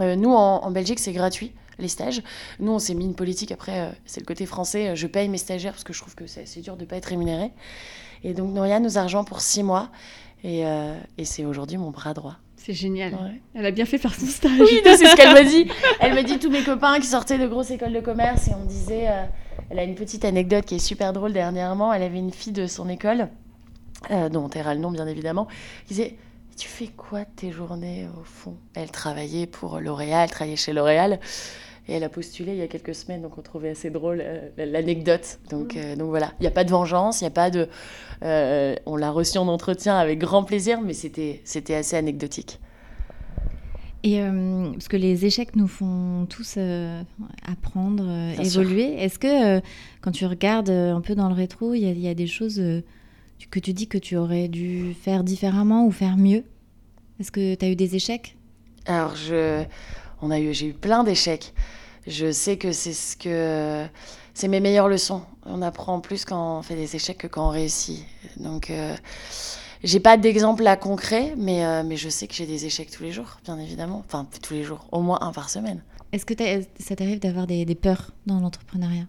Euh, 0.00 0.16
nous, 0.16 0.30
en, 0.32 0.62
en 0.64 0.70
Belgique, 0.70 0.98
c'est 0.98 1.12
gratuit, 1.12 1.52
les 1.78 1.88
stages. 1.88 2.22
Nous, 2.60 2.72
on 2.72 2.78
s'est 2.78 2.94
mis 2.94 3.04
une 3.04 3.14
politique, 3.14 3.52
après, 3.52 3.80
euh, 3.80 3.90
c'est 4.06 4.20
le 4.20 4.26
côté 4.26 4.46
français, 4.46 4.88
euh, 4.90 4.94
je 4.94 5.06
paye 5.06 5.28
mes 5.28 5.38
stagiaires 5.38 5.72
parce 5.72 5.84
que 5.84 5.92
je 5.92 6.00
trouve 6.00 6.14
que 6.14 6.26
c'est 6.26 6.60
dur 6.60 6.76
de 6.76 6.82
ne 6.82 6.86
pas 6.86 6.96
être 6.96 7.06
rémunéré. 7.06 7.50
Et 8.24 8.34
donc, 8.34 8.52
Noria 8.52 8.80
nous 8.80 8.98
a 8.98 9.02
rejoint 9.04 9.24
pour 9.24 9.40
six 9.40 9.62
mois, 9.62 9.90
et, 10.44 10.66
euh, 10.66 10.98
et 11.18 11.24
c'est 11.24 11.44
aujourd'hui 11.44 11.76
mon 11.78 11.90
bras 11.90 12.14
droit. 12.14 12.36
C'est 12.56 12.72
génial. 12.74 13.14
Ouais. 13.14 13.40
Elle 13.54 13.66
a 13.66 13.70
bien 13.70 13.84
fait 13.86 13.98
faire 13.98 14.14
son 14.14 14.26
stage. 14.26 14.52
Oui, 14.60 14.80
c'est 14.84 14.96
ce 15.06 15.16
qu'elle 15.16 15.32
m'a 15.32 15.44
dit. 15.44 15.68
Elle 16.00 16.14
m'a 16.14 16.22
dit 16.22 16.38
tous 16.38 16.50
mes 16.50 16.62
copains 16.62 16.98
qui 17.00 17.06
sortaient 17.06 17.38
de 17.38 17.46
grosses 17.46 17.70
écoles 17.70 17.92
de 17.92 18.00
commerce 18.00 18.48
et 18.48 18.52
on 18.60 18.64
disait. 18.64 19.08
euh, 19.08 19.24
elle 19.70 19.78
a 19.78 19.84
une 19.84 19.94
petite 19.94 20.24
anecdote 20.24 20.64
qui 20.64 20.76
est 20.76 20.80
super 20.80 21.12
drôle 21.12 21.32
dernièrement. 21.32 21.92
Elle 21.92 22.02
avait 22.02 22.18
une 22.18 22.32
fille 22.32 22.52
de 22.52 22.66
son 22.66 22.88
école, 22.88 23.28
euh, 24.10 24.28
dont 24.28 24.44
on 24.44 24.48
taira 24.48 24.74
le 24.74 24.80
nom 24.80 24.90
bien 24.90 25.06
évidemment, 25.06 25.46
qui 25.86 25.94
disait 25.94 26.16
Tu 26.58 26.66
fais 26.68 26.88
quoi 26.88 27.20
de 27.20 27.30
tes 27.36 27.52
journées 27.52 28.08
au 28.20 28.24
fond? 28.24 28.56
Elle 28.74 28.90
travaillait 28.90 29.46
pour 29.46 29.78
L'Oréal, 29.80 30.24
elle 30.24 30.30
travaillait 30.30 30.56
chez 30.56 30.72
L'Oréal. 30.72 31.20
Et 31.86 31.92
elle 31.94 32.04
a 32.04 32.08
postulé 32.10 32.52
il 32.52 32.58
y 32.58 32.62
a 32.62 32.66
quelques 32.66 32.94
semaines, 32.94 33.22
donc 33.22 33.38
on 33.38 33.42
trouvait 33.42 33.70
assez 33.70 33.88
drôle 33.90 34.20
euh, 34.22 34.48
l'anecdote. 34.58 35.38
Donc, 35.50 35.76
euh, 35.76 35.96
donc 35.96 36.08
voilà, 36.08 36.32
il 36.38 36.42
n'y 36.42 36.46
a 36.48 36.50
pas 36.50 36.64
de 36.64 36.70
vengeance, 36.70 37.20
il 37.20 37.24
n'y 37.24 37.28
a 37.28 37.30
pas 37.30 37.48
de. 37.50 37.66
euh, 38.24 38.74
on 38.84 38.96
l'a 38.96 39.10
reçue 39.10 39.38
en 39.38 39.48
entretien 39.48 39.96
avec 39.96 40.18
grand 40.18 40.42
plaisir, 40.44 40.80
mais 40.82 40.92
c'était 40.92 41.40
c'était 41.44 41.74
assez 41.76 41.96
anecdotique. 41.96 42.58
Et 44.02 44.20
euh, 44.20 44.70
parce 44.72 44.88
que 44.88 44.96
les 44.98 45.24
échecs 45.24 45.56
nous 45.56 45.66
font 45.68 46.26
tous 46.28 46.56
euh, 46.58 47.00
apprendre, 47.50 48.04
euh, 48.06 48.34
évoluer. 48.42 49.02
Est-ce 49.02 49.18
que 49.18 49.60
quand 50.02 50.10
tu 50.12 50.26
regardes 50.26 50.70
un 50.70 51.00
peu 51.00 51.14
dans 51.14 51.28
le 51.28 51.34
rétro, 51.34 51.72
il 51.74 51.80
y, 51.84 51.86
a- 51.86 51.92
il 51.92 52.00
y 52.00 52.08
a 52.08 52.14
des 52.14 52.26
choses 52.26 52.60
que 53.46 53.60
tu 53.60 53.72
dis 53.72 53.86
que 53.86 53.98
tu 53.98 54.16
aurais 54.16 54.48
dû 54.48 54.94
faire 55.00 55.24
différemment 55.24 55.86
ou 55.86 55.90
faire 55.90 56.16
mieux? 56.16 56.44
Est-ce 57.20 57.30
que 57.30 57.54
tu 57.54 57.64
as 57.64 57.68
eu 57.68 57.76
des 57.76 57.96
échecs? 57.96 58.36
Alors, 58.86 59.14
je, 59.16 59.64
on 60.22 60.30
a 60.30 60.40
eu, 60.40 60.52
j'ai 60.54 60.66
eu 60.68 60.72
plein 60.72 61.04
d'échecs. 61.04 61.52
Je 62.06 62.32
sais 62.32 62.56
que 62.56 62.72
c'est 62.72 62.92
ce 62.92 63.16
que, 63.16 63.86
c'est 64.34 64.48
mes 64.48 64.60
meilleures 64.60 64.88
leçons. 64.88 65.22
On 65.44 65.62
apprend 65.62 66.00
plus 66.00 66.24
quand 66.24 66.58
on 66.58 66.62
fait 66.62 66.76
des 66.76 66.96
échecs 66.96 67.18
que 67.18 67.26
quand 67.26 67.46
on 67.48 67.50
réussit. 67.50 68.04
Donc, 68.38 68.70
euh, 68.70 68.96
j'ai 69.84 70.00
pas 70.00 70.16
d'exemple 70.16 70.62
là 70.62 70.76
concret, 70.76 71.34
mais, 71.36 71.64
euh, 71.64 71.82
mais 71.84 71.96
je 71.96 72.08
sais 72.08 72.26
que 72.26 72.34
j'ai 72.34 72.46
des 72.46 72.66
échecs 72.66 72.90
tous 72.90 73.02
les 73.02 73.12
jours, 73.12 73.40
bien 73.44 73.58
évidemment. 73.58 74.02
Enfin, 74.06 74.26
tous 74.42 74.54
les 74.54 74.64
jours, 74.64 74.86
au 74.90 75.00
moins 75.00 75.18
un 75.20 75.32
par 75.32 75.50
semaine. 75.50 75.82
Est-ce 76.12 76.24
que 76.24 76.34
ça 76.78 76.96
t'arrive 76.96 77.18
d'avoir 77.18 77.46
des, 77.46 77.64
des 77.66 77.74
peurs 77.74 78.12
dans 78.26 78.40
l'entrepreneuriat? 78.40 79.04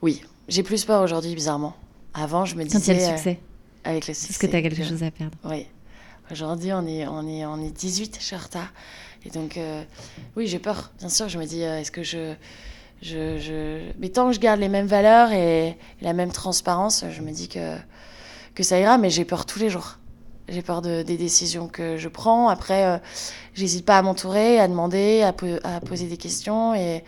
Oui, 0.00 0.22
j'ai 0.46 0.62
plus 0.62 0.84
peur 0.84 1.02
aujourd'hui, 1.02 1.34
bizarrement. 1.34 1.74
Avant, 2.14 2.44
je 2.44 2.54
me 2.56 2.62
Quand 2.64 2.68
il 2.68 2.72
y 2.72 2.76
a 2.76 2.78
disais. 2.78 2.94
le 2.94 3.02
euh, 3.02 3.16
succès 3.16 3.40
avec 3.84 4.06
le 4.06 4.14
succès. 4.14 4.28
Parce 4.28 4.38
que 4.38 4.46
tu 4.46 4.56
as 4.56 4.62
quelque 4.62 4.82
chose 4.84 5.02
à 5.02 5.10
perdre. 5.10 5.36
Oui. 5.44 5.66
Aujourd'hui, 6.30 6.72
on 6.72 6.86
est, 6.86 7.06
on, 7.06 7.26
est, 7.28 7.44
on 7.44 7.60
est 7.60 7.70
18 7.70 8.18
chez 8.20 8.34
Horta. 8.36 8.62
Et 9.26 9.30
donc, 9.30 9.56
euh, 9.58 9.82
oui, 10.36 10.46
j'ai 10.46 10.58
peur. 10.58 10.92
Bien 11.00 11.08
sûr, 11.10 11.28
je 11.28 11.38
me 11.38 11.44
dis, 11.44 11.62
euh, 11.64 11.80
est-ce 11.80 11.90
que 11.90 12.02
je, 12.02 12.32
je, 13.02 13.38
je... 13.38 13.80
Mais 13.98 14.08
tant 14.08 14.28
que 14.28 14.32
je 14.34 14.40
garde 14.40 14.60
les 14.60 14.68
mêmes 14.68 14.86
valeurs 14.86 15.32
et, 15.32 15.68
et 15.68 15.76
la 16.02 16.12
même 16.14 16.32
transparence, 16.32 17.04
je 17.10 17.20
me 17.20 17.30
dis 17.30 17.48
que, 17.48 17.76
que 18.54 18.62
ça 18.62 18.78
ira. 18.78 18.96
Mais 18.96 19.10
j'ai 19.10 19.24
peur 19.26 19.44
tous 19.44 19.58
les 19.58 19.68
jours. 19.68 19.98
J'ai 20.48 20.62
peur 20.62 20.80
de, 20.82 21.02
des 21.02 21.16
décisions 21.18 21.68
que 21.68 21.96
je 21.98 22.08
prends. 22.08 22.48
Après, 22.48 22.86
euh, 22.86 22.98
j'hésite 23.54 23.84
pas 23.84 23.98
à 23.98 24.02
m'entourer, 24.02 24.60
à 24.60 24.68
demander, 24.68 25.22
à, 25.22 25.32
po- 25.34 25.46
à 25.64 25.80
poser 25.80 26.06
des 26.06 26.16
questions. 26.18 26.74
Et, 26.74 27.02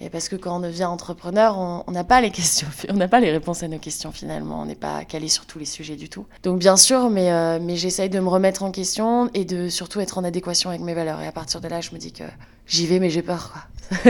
et 0.00 0.10
parce 0.10 0.28
que 0.28 0.36
quand 0.36 0.56
on 0.56 0.60
devient 0.60 0.84
entrepreneur, 0.84 1.56
on 1.86 1.90
n'a 1.90 2.04
pas 2.04 2.20
les 2.20 2.30
questions, 2.30 2.66
on 2.90 2.94
n'a 2.94 3.08
pas 3.08 3.18
les 3.20 3.30
réponses 3.30 3.62
à 3.62 3.68
nos 3.68 3.78
questions 3.78 4.12
finalement. 4.12 4.60
On 4.60 4.66
n'est 4.66 4.74
pas 4.74 5.04
calé 5.04 5.28
sur 5.28 5.46
tous 5.46 5.58
les 5.58 5.64
sujets 5.64 5.96
du 5.96 6.08
tout. 6.08 6.26
Donc 6.42 6.58
bien 6.58 6.76
sûr, 6.76 7.08
mais, 7.08 7.32
euh, 7.32 7.58
mais 7.62 7.76
j'essaye 7.76 8.10
de 8.10 8.20
me 8.20 8.28
remettre 8.28 8.62
en 8.62 8.70
question 8.70 9.30
et 9.32 9.44
de 9.46 9.68
surtout 9.68 10.00
être 10.00 10.18
en 10.18 10.24
adéquation 10.24 10.68
avec 10.70 10.82
mes 10.82 10.92
valeurs. 10.94 11.20
Et 11.22 11.26
à 11.26 11.32
partir 11.32 11.60
de 11.62 11.68
là, 11.68 11.80
je 11.80 11.92
me 11.92 11.98
dis 11.98 12.12
que 12.12 12.24
j'y 12.66 12.86
vais, 12.86 12.98
mais 13.00 13.08
j'ai 13.10 13.22
peur. 13.22 13.52
Quoi. 13.52 13.62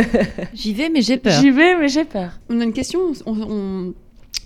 J'y 0.54 0.72
vais, 0.72 0.88
mais 0.88 1.02
j'ai 1.02 1.18
peur. 1.18 1.38
J'y 1.40 1.50
vais, 1.50 1.76
mais 1.76 1.88
j'ai 1.88 2.04
peur. 2.04 2.30
On 2.48 2.60
a 2.60 2.64
une 2.64 2.72
question, 2.72 3.12
on, 3.26 3.40
on- 3.42 3.94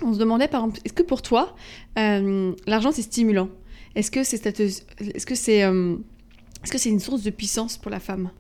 on 0.03 0.13
se 0.15 0.19
demandait 0.19 0.49
par 0.49 0.63
exemple, 0.63 0.81
est-ce 0.85 0.93
que 0.95 1.03
pour 1.03 1.21
toi, 1.23 1.55
euh, 1.99 2.53
l'argent 2.67 2.91
c'est 2.91 3.03
stimulant? 3.03 3.49
Est-ce 3.95 4.11
que 4.11 4.25
c'est 4.25 4.45
est-ce 4.47 5.27
que 5.27 5.35
c'est 5.35 5.63
euh, 5.63 5.97
est-ce 6.65 6.73
que 6.73 6.79
c'est 6.79 6.89
une 6.91 7.01
source 7.01 7.23
de 7.23 7.31
puissance 7.31 7.77
pour 7.77 7.91
la 7.91 8.01
femme? 8.01 8.31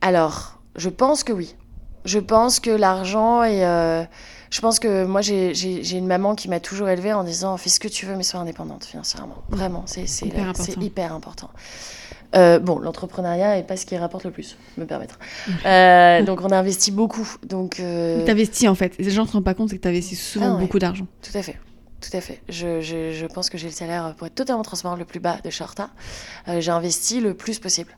Alors, 0.00 0.60
je 0.76 0.88
pense 0.88 1.24
que 1.24 1.32
oui. 1.32 1.54
Je 2.08 2.18
pense 2.18 2.58
que 2.60 2.70
l'argent 2.70 3.44
et 3.44 3.64
euh, 3.64 4.02
je 4.50 4.60
pense 4.60 4.78
que 4.78 5.04
moi 5.04 5.20
j'ai- 5.20 5.52
une 5.96 6.06
maman 6.06 6.34
qui 6.34 6.48
m'a 6.48 6.58
toujours 6.60 6.88
élevée 6.88 7.12
en 7.12 7.22
disant 7.22 7.56
fais 7.58 7.68
ce 7.68 7.78
que 7.80 7.88
tu 7.88 8.06
veux 8.06 8.16
mais 8.16 8.22
sois 8.22 8.40
indépendante 8.40 8.84
financièrement. 8.84 9.36
Vraiment, 9.50 9.82
c'est 9.86 10.02
Hyper 10.22 10.48
important. 10.48 10.80
hyper 10.80 11.12
important. 11.12 11.50
Euh, 12.34 12.58
bon, 12.58 12.78
l'entrepreneuriat 12.78 13.56
n'est 13.56 13.62
pas 13.62 13.76
ce 13.76 13.86
qui 13.86 13.96
rapporte 13.96 14.24
le 14.24 14.30
plus, 14.30 14.56
me 14.76 14.84
permettre. 14.84 15.18
Euh, 15.66 16.22
donc 16.22 16.40
on 16.42 16.50
investit 16.50 16.90
beaucoup. 16.92 17.28
Donc 17.46 17.78
euh, 17.80 18.24
T'investis 18.24 18.68
en 18.68 18.74
fait. 18.74 18.94
Les 18.98 19.10
gens 19.10 19.22
ne 19.22 19.28
se 19.28 19.32
rendent 19.32 19.44
pas 19.44 19.54
compte, 19.54 19.68
c'est 19.70 19.76
que 19.76 19.82
t'investis 19.82 20.20
souvent 20.20 20.46
Ah 20.52 20.54
ouais. 20.54 20.60
beaucoup 20.62 20.78
d'argent. 20.78 21.06
Tout 21.22 21.36
à 21.36 21.42
fait. 21.42 21.58
Tout 22.00 22.16
à 22.16 22.20
fait. 22.20 22.40
Je, 22.48 22.80
je, 22.80 23.12
je 23.12 23.26
pense 23.26 23.50
que 23.50 23.58
j'ai 23.58 23.66
le 23.66 23.72
salaire, 23.72 24.14
pour 24.16 24.26
être 24.28 24.34
totalement 24.34 24.62
transparent, 24.62 24.94
le 24.96 25.04
plus 25.04 25.18
bas 25.20 25.38
de 25.42 25.50
chez 25.50 25.64
Horta. 25.64 25.90
Euh, 26.48 26.60
j'ai 26.60 26.70
investi 26.70 27.20
le 27.20 27.34
plus 27.34 27.58
possible 27.58 27.90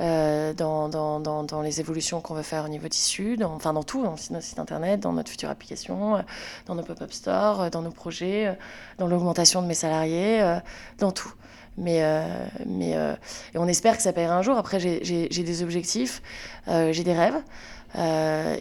euh, 0.00 0.52
dans, 0.54 0.88
dans, 0.88 1.20
dans, 1.20 1.42
dans 1.42 1.60
les 1.62 1.80
évolutions 1.80 2.20
qu'on 2.20 2.34
veut 2.34 2.42
faire 2.42 2.64
au 2.64 2.68
niveau 2.68 2.88
tissu, 2.88 3.36
dans, 3.36 3.52
enfin 3.54 3.72
dans 3.72 3.82
tout, 3.82 4.02
dans 4.04 4.16
notre 4.30 4.42
site 4.42 4.58
internet, 4.58 5.00
dans 5.00 5.12
notre 5.12 5.30
future 5.30 5.50
application, 5.50 6.16
euh, 6.16 6.20
dans 6.66 6.74
nos 6.74 6.82
pop-up 6.82 7.12
stores, 7.12 7.62
euh, 7.62 7.70
dans 7.70 7.82
nos 7.82 7.90
projets, 7.90 8.56
dans 8.98 9.06
l'augmentation 9.06 9.62
de 9.62 9.66
mes 9.66 9.74
salariés, 9.74 10.58
dans 10.98 11.10
tout. 11.12 11.32
Mais, 11.76 12.02
euh, 12.02 12.24
mais 12.66 12.96
euh, 12.96 13.14
et 13.54 13.58
on 13.58 13.68
espère 13.68 13.96
que 13.96 14.02
ça 14.02 14.12
paiera 14.12 14.34
un 14.36 14.42
jour. 14.42 14.56
Après, 14.58 14.80
j'ai- 14.80 15.28
des 15.28 15.62
objectifs, 15.62 16.22
euh, 16.66 16.92
j'ai 16.92 17.04
des 17.04 17.12
rêves. 17.14 17.40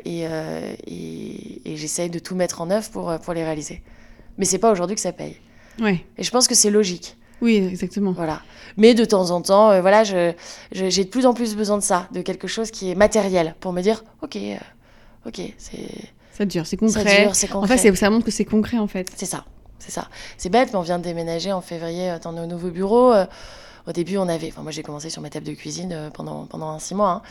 et 0.05 0.21
et, 0.87 1.71
et 1.73 1.77
j'essaye 1.77 2.09
de 2.09 2.19
tout 2.19 2.35
mettre 2.35 2.61
en 2.61 2.69
œuvre 2.69 2.89
pour, 2.91 3.17
pour 3.19 3.33
les 3.33 3.43
réaliser. 3.43 3.81
Mais 4.37 4.45
c'est 4.45 4.59
pas 4.59 4.71
aujourd'hui 4.71 4.95
que 4.95 5.01
ça 5.01 5.11
paye. 5.11 5.35
Ouais. 5.79 6.05
Et 6.17 6.23
je 6.23 6.31
pense 6.31 6.47
que 6.47 6.55
c'est 6.55 6.69
logique. 6.69 7.16
Oui, 7.41 7.55
exactement. 7.57 8.11
Voilà. 8.13 8.41
Mais 8.77 8.93
de 8.93 9.05
temps 9.05 9.29
en 9.31 9.41
temps, 9.41 9.71
euh, 9.71 9.81
voilà, 9.81 10.03
je, 10.03 10.33
je- 10.71 10.89
j'ai 10.89 11.03
de 11.03 11.09
plus 11.09 11.25
en 11.25 11.33
plus 11.33 11.55
besoin 11.55 11.77
de 11.77 11.83
ça, 11.83 12.07
de 12.11 12.21
quelque 12.21 12.47
chose 12.47 12.71
qui 12.71 12.91
est 12.91 12.95
matériel, 12.95 13.55
pour 13.59 13.73
me 13.73 13.81
dire, 13.81 14.03
ok, 14.21 14.35
euh, 14.37 14.55
ok, 15.27 15.41
c'est 15.57 15.77
Ça 16.33 16.45
dure, 16.45 16.65
c'est 16.65 16.79
ça 16.79 16.99
concret. 16.99 17.21
dure, 17.23 17.35
c'est 17.35 17.49
En 17.51 17.61
concret. 17.61 17.77
fait, 17.77 17.89
c'est- 17.91 17.95
ça 17.95 18.09
montre 18.09 18.25
que 18.25 18.31
c'est 18.31 18.45
concret 18.45 18.77
en 18.77 18.87
fait. 18.87 19.11
C'est 19.15 19.25
ça, 19.25 19.45
c'est 19.79 19.91
ça. 19.91 20.07
C'est 20.37 20.49
bête, 20.49 20.69
mais 20.73 20.79
on 20.79 20.83
vient 20.83 20.99
de 20.99 21.03
déménager 21.03 21.51
en 21.51 21.61
février 21.61 22.11
euh, 22.11 22.19
dans 22.19 22.31
nos 22.31 22.45
nouveaux 22.45 22.71
bureaux. 22.71 23.13
Au 23.87 23.91
début, 23.93 24.17
on 24.17 24.27
avait, 24.27 24.49
enfin 24.49 24.63
moi 24.63 24.71
j'ai 24.71 24.83
commencé 24.83 25.09
sur 25.09 25.21
ma 25.21 25.29
table 25.29 25.45
de 25.45 25.53
cuisine 25.53 26.09
pendant 26.13 26.45
pendant 26.45 26.69
un 26.71 26.79
six 26.79 26.93
mois, 26.93 27.09
hein. 27.09 27.21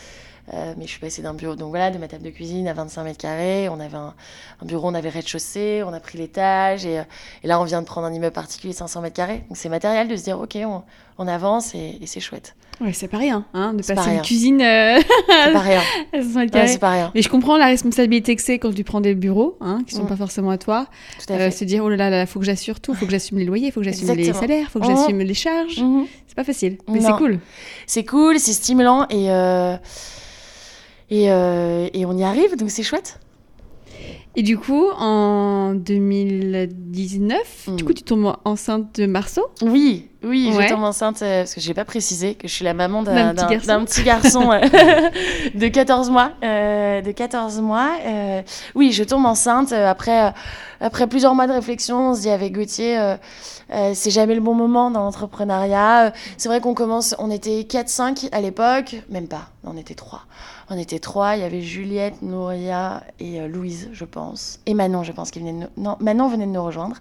Euh, 0.54 0.74
mais 0.78 0.84
je 0.84 0.90
suis 0.90 1.00
passée 1.00 1.22
d'un 1.22 1.34
bureau, 1.34 1.56
donc 1.56 1.70
voilà, 1.70 1.90
de 1.90 1.98
ma 1.98 2.06
table 2.06 2.22
de 2.22 2.30
cuisine 2.30 2.68
à 2.68 2.72
25 2.72 3.02
mètres 3.02 3.18
carrés. 3.18 3.68
On 3.68 3.80
avait 3.80 3.96
un, 3.96 4.14
un 4.62 4.66
bureau, 4.66 4.88
on 4.88 4.94
avait 4.94 5.08
rez-de-chaussée, 5.08 5.82
on 5.84 5.92
a 5.92 5.98
pris 5.98 6.18
l'étage, 6.18 6.86
et, 6.86 7.00
euh, 7.00 7.02
et 7.42 7.48
là 7.48 7.60
on 7.60 7.64
vient 7.64 7.80
de 7.82 7.86
prendre 7.86 8.06
un 8.06 8.12
immeuble 8.12 8.32
particulier 8.32 8.72
de 8.72 8.78
500 8.78 9.00
mètres 9.00 9.16
carrés. 9.16 9.42
Donc 9.48 9.56
c'est 9.56 9.68
matériel 9.68 10.06
de 10.06 10.14
se 10.16 10.22
dire, 10.22 10.38
ok, 10.40 10.56
on, 10.64 10.82
on 11.18 11.26
avance 11.26 11.74
et, 11.74 11.98
c'est 12.06 12.20
chouette. 12.20 12.54
Ouais, 12.80 12.92
c'est 12.92 13.08
pas 13.08 13.16
rien, 13.18 13.46
hein, 13.54 13.72
de 13.72 13.78
passer 13.78 13.94
pas 13.94 14.06
une 14.12 14.20
cuisine 14.20 14.60
euh, 14.60 14.98
C'est 15.00 15.52
pas 15.52 15.58
rien. 15.60 15.80
à 16.12 16.22
60 16.22 16.36
Ouais, 16.36 16.48
carrés. 16.50 16.68
c'est 16.68 16.78
pas 16.78 16.90
rien. 16.92 17.10
Mais 17.14 17.22
je 17.22 17.28
comprends 17.30 17.56
la 17.56 17.66
responsabilité 17.66 18.36
que 18.36 18.42
c'est 18.42 18.58
quand 18.58 18.72
tu 18.72 18.84
prends 18.84 19.00
des 19.00 19.14
bureaux, 19.14 19.56
hein, 19.62 19.82
qui 19.86 19.94
sont 19.94 20.04
Mm. 20.04 20.08
pas 20.08 20.16
forcément 20.16 20.50
à 20.50 20.58
toi. 20.58 20.86
Tout 21.26 21.32
à 21.32 21.36
Euh, 21.36 21.38
fait. 21.50 21.50
se 21.52 21.64
dire, 21.64 21.82
oh 21.84 21.88
là 21.88 21.96
là, 21.96 22.10
là, 22.10 22.26
faut 22.26 22.38
que 22.38 22.44
j'assure 22.44 22.78
tout, 22.80 22.94
faut 22.94 23.06
que 23.06 23.10
j'assume 23.12 23.38
les 23.38 23.46
loyers, 23.46 23.70
faut 23.72 23.80
que 23.80 23.86
j'assume 23.86 24.12
les 24.14 24.32
salaires, 24.32 24.70
faut 24.70 24.78
que 24.78 24.86
Mhm. 24.86 24.94
j'assume 24.96 25.18
les 25.20 25.34
charges. 25.34 25.80
Mhm. 25.80 26.04
C'est 26.28 26.36
pas 26.36 26.44
facile, 26.44 26.76
mais 26.86 27.00
c'est 27.00 27.12
cool. 27.16 27.40
C'est 27.86 28.04
cool, 28.04 28.38
c'est 28.38 28.52
stimulant 28.52 29.06
et, 29.08 29.30
euh, 29.30 29.76
et, 31.10 31.30
euh, 31.30 31.88
et 31.92 32.04
on 32.06 32.16
y 32.16 32.24
arrive, 32.24 32.56
donc 32.56 32.70
c'est 32.70 32.82
chouette. 32.82 33.18
Et 34.38 34.42
du 34.42 34.58
coup, 34.58 34.84
en 34.98 35.72
2019, 35.74 37.68
du 37.68 37.82
Mm. 37.82 37.86
coup, 37.86 37.92
tu 37.94 38.02
tombes 38.02 38.36
enceinte 38.44 38.94
de 39.00 39.06
Marceau. 39.06 39.46
Oui, 39.62 40.10
oui, 40.22 40.52
Ouais. 40.54 40.64
je 40.68 40.74
tombe 40.74 40.82
enceinte 40.84 41.22
euh, 41.22 41.40
parce 41.42 41.54
que 41.54 41.60
j'ai 41.60 41.72
pas 41.72 41.84
précisé 41.86 42.34
que 42.34 42.46
je 42.48 42.52
suis 42.52 42.64
la 42.64 42.74
maman 42.74 43.02
D'un 43.02 43.34
petit 43.34 43.46
garçon. 43.46 43.66
d'un 43.66 43.84
petit 43.84 44.02
garçon 44.02 44.50
euh, 44.52 44.60
de 45.54 45.68
14 45.68 46.10
mois. 46.10 46.32
euh, 46.44 47.00
de 47.00 47.10
14 47.12 47.60
mois. 47.60 47.92
oui, 48.74 48.92
je 48.92 49.04
tombe 49.04 49.24
enceinte 49.24 49.72
après, 49.72 50.32
après 50.80 51.06
plusieurs 51.06 51.34
mois 51.34 51.46
de 51.46 51.52
réflexion. 51.52 52.10
On 52.10 52.14
se 52.14 52.20
dit 52.20 52.30
avec 52.30 52.52
Gauthier, 52.54 53.14
c'est 53.94 54.10
jamais 54.10 54.34
le 54.34 54.40
bon 54.42 54.54
moment 54.54 54.90
dans 54.90 55.00
l'entrepreneuriat. 55.00 56.12
C'est 56.36 56.48
vrai 56.50 56.60
qu'on 56.60 56.74
commence, 56.74 57.14
on 57.18 57.30
était 57.30 57.62
4-5 57.62 58.28
à 58.32 58.40
l'époque, 58.42 58.96
même 59.08 59.28
pas, 59.28 59.48
on 59.64 59.76
était 59.78 59.94
3. 59.94 60.20
On 60.68 60.76
était 60.76 60.98
3, 60.98 61.36
il 61.36 61.40
y 61.40 61.44
avait 61.44 61.60
Juliette, 61.60 62.22
Nouria 62.22 63.04
et 63.20 63.40
euh, 63.40 63.46
Louise, 63.46 63.88
je 63.92 64.04
pense. 64.04 64.60
Et 64.66 64.74
Manon, 64.74 65.04
je 65.04 65.12
pense, 65.12 65.30
qui 65.30 65.38
venait 65.38 65.52
de 65.52 65.58
nous... 65.58 65.66
Non, 65.76 65.96
Manon 66.00 66.28
venait 66.28 66.46
de 66.46 66.50
nous 66.50 66.64
rejoindre. 66.64 66.96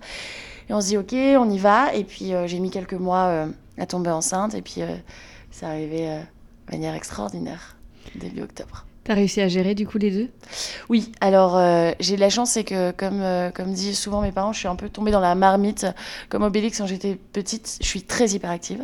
Et 0.70 0.74
on 0.74 0.82
se 0.82 0.88
dit, 0.88 0.98
ok, 0.98 1.14
on 1.14 1.50
y 1.50 1.58
va. 1.58 1.94
Et 1.96 2.04
puis, 2.04 2.34
euh, 2.34 2.46
j'ai 2.46 2.60
mis 2.60 2.70
quelques 2.70 2.94
mois 2.94 3.26
euh, 3.26 3.48
à 3.80 3.88
tomber 3.88 4.12
enceinte. 4.12 4.54
Et 4.54 4.62
puis, 4.62 4.82
c'est 5.50 5.66
arrivé 5.66 6.22
de 6.68 6.72
manière 6.72 6.94
extraordinaire, 6.94 7.76
début 8.16 8.44
octobre. 8.44 8.85
T'as 9.06 9.14
réussi 9.14 9.40
à 9.40 9.48
gérer 9.48 9.76
du 9.76 9.86
coup 9.86 10.00
les 10.00 10.10
deux? 10.10 10.30
Oui, 10.90 11.12
alors 11.22 11.56
euh, 11.56 11.92
j'ai 12.00 12.16
de 12.16 12.20
la 12.22 12.32
chance, 12.32 12.50
c'est 12.50 12.64
que 12.64 12.90
comme, 12.90 13.22
euh, 13.22 13.52
comme 13.52 13.72
disent 13.72 14.00
souvent 14.00 14.20
mes 14.20 14.32
parents, 14.32 14.52
je 14.52 14.58
suis 14.58 14.68
un 14.68 14.76
peu 14.76 14.90
tombée 14.90 15.12
dans 15.12 15.20
la 15.20 15.36
marmite. 15.36 15.86
Comme 16.28 16.42
Obélix, 16.42 16.80
quand 16.80 16.88
j'étais 16.88 17.14
petite, 17.14 17.78
je 17.82 17.86
suis 17.86 18.02
très 18.02 18.30
hyperactive, 18.30 18.84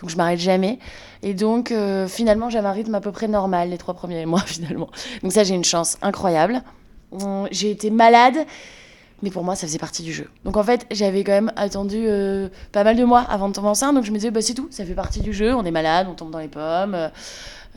donc 0.00 0.10
je 0.10 0.16
m'arrête 0.16 0.40
jamais. 0.40 0.80
Et 1.22 1.32
donc 1.32 1.70
euh, 1.70 2.08
finalement, 2.08 2.50
j'avais 2.50 2.66
un 2.66 2.72
rythme 2.72 2.96
à 2.96 3.00
peu 3.00 3.12
près 3.12 3.28
normal 3.28 3.70
les 3.70 3.78
trois 3.78 3.94
premiers 3.94 4.26
mois 4.26 4.40
finalement. 4.46 4.90
Donc 5.22 5.30
ça, 5.30 5.44
j'ai 5.44 5.54
une 5.54 5.64
chance 5.64 5.96
incroyable. 6.02 6.60
Hum, 7.12 7.46
J'ai 7.52 7.70
été 7.70 7.90
malade. 7.90 8.34
Mais 9.22 9.30
pour 9.30 9.44
moi, 9.44 9.54
ça 9.54 9.68
faisait 9.68 9.78
partie 9.78 10.02
du 10.02 10.12
jeu. 10.12 10.28
Donc 10.44 10.56
en 10.56 10.64
fait, 10.64 10.84
j'avais 10.90 11.22
quand 11.22 11.30
même 11.30 11.52
attendu 11.54 12.08
pas 12.72 12.82
mal 12.82 12.96
de 12.96 13.04
mois 13.04 13.20
avant 13.20 13.48
de 13.48 13.54
tomber 13.54 13.68
enceinte. 13.68 13.94
Donc 13.94 14.02
je 14.02 14.10
me 14.10 14.16
disais, 14.16 14.32
bah, 14.32 14.42
c'est 14.42 14.54
tout, 14.54 14.66
ça 14.72 14.84
fait 14.84 14.96
partie 14.96 15.20
du 15.20 15.32
jeu. 15.32 15.54
On 15.54 15.64
est 15.64 15.70
malade, 15.70 16.08
on 16.10 16.14
tombe 16.14 16.32
dans 16.32 16.40
les 16.40 16.48
pommes. 16.48 17.10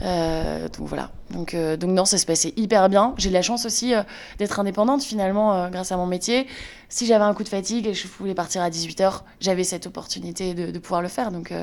Euh, 0.02 0.68
donc 0.70 0.88
voilà. 0.88 1.12
Donc, 1.32 1.54
euh, 1.54 1.78
donc 1.78 1.92
non, 1.92 2.06
ça 2.06 2.18
se 2.18 2.26
passait 2.26 2.54
hyper 2.58 2.90
bien. 2.90 3.14
J'ai 3.18 3.30
de 3.30 3.34
la 3.34 3.42
chance 3.42 3.66
aussi 3.66 3.94
euh, 3.94 4.04
d'être 4.40 4.60
indépendante 4.60 5.04
finalement 5.04 5.70
grâce 5.70 5.92
à 5.92 5.98
mon 5.98 6.06
métier. 6.06 6.48
Si 6.90 7.06
j'avais 7.06 7.24
un 7.24 7.34
coup 7.34 7.44
de 7.44 7.50
fatigue 7.50 7.88
et 7.88 7.94
je 7.94 8.08
voulais 8.08 8.36
partir 8.36 8.62
à 8.62 8.70
18h, 8.70 9.22
j'avais 9.40 9.64
cette 9.64 9.88
opportunité 9.88 10.54
de, 10.54 10.72
de 10.72 10.80
pouvoir 10.80 11.02
le 11.02 11.08
faire. 11.08 11.32
Donc, 11.32 11.54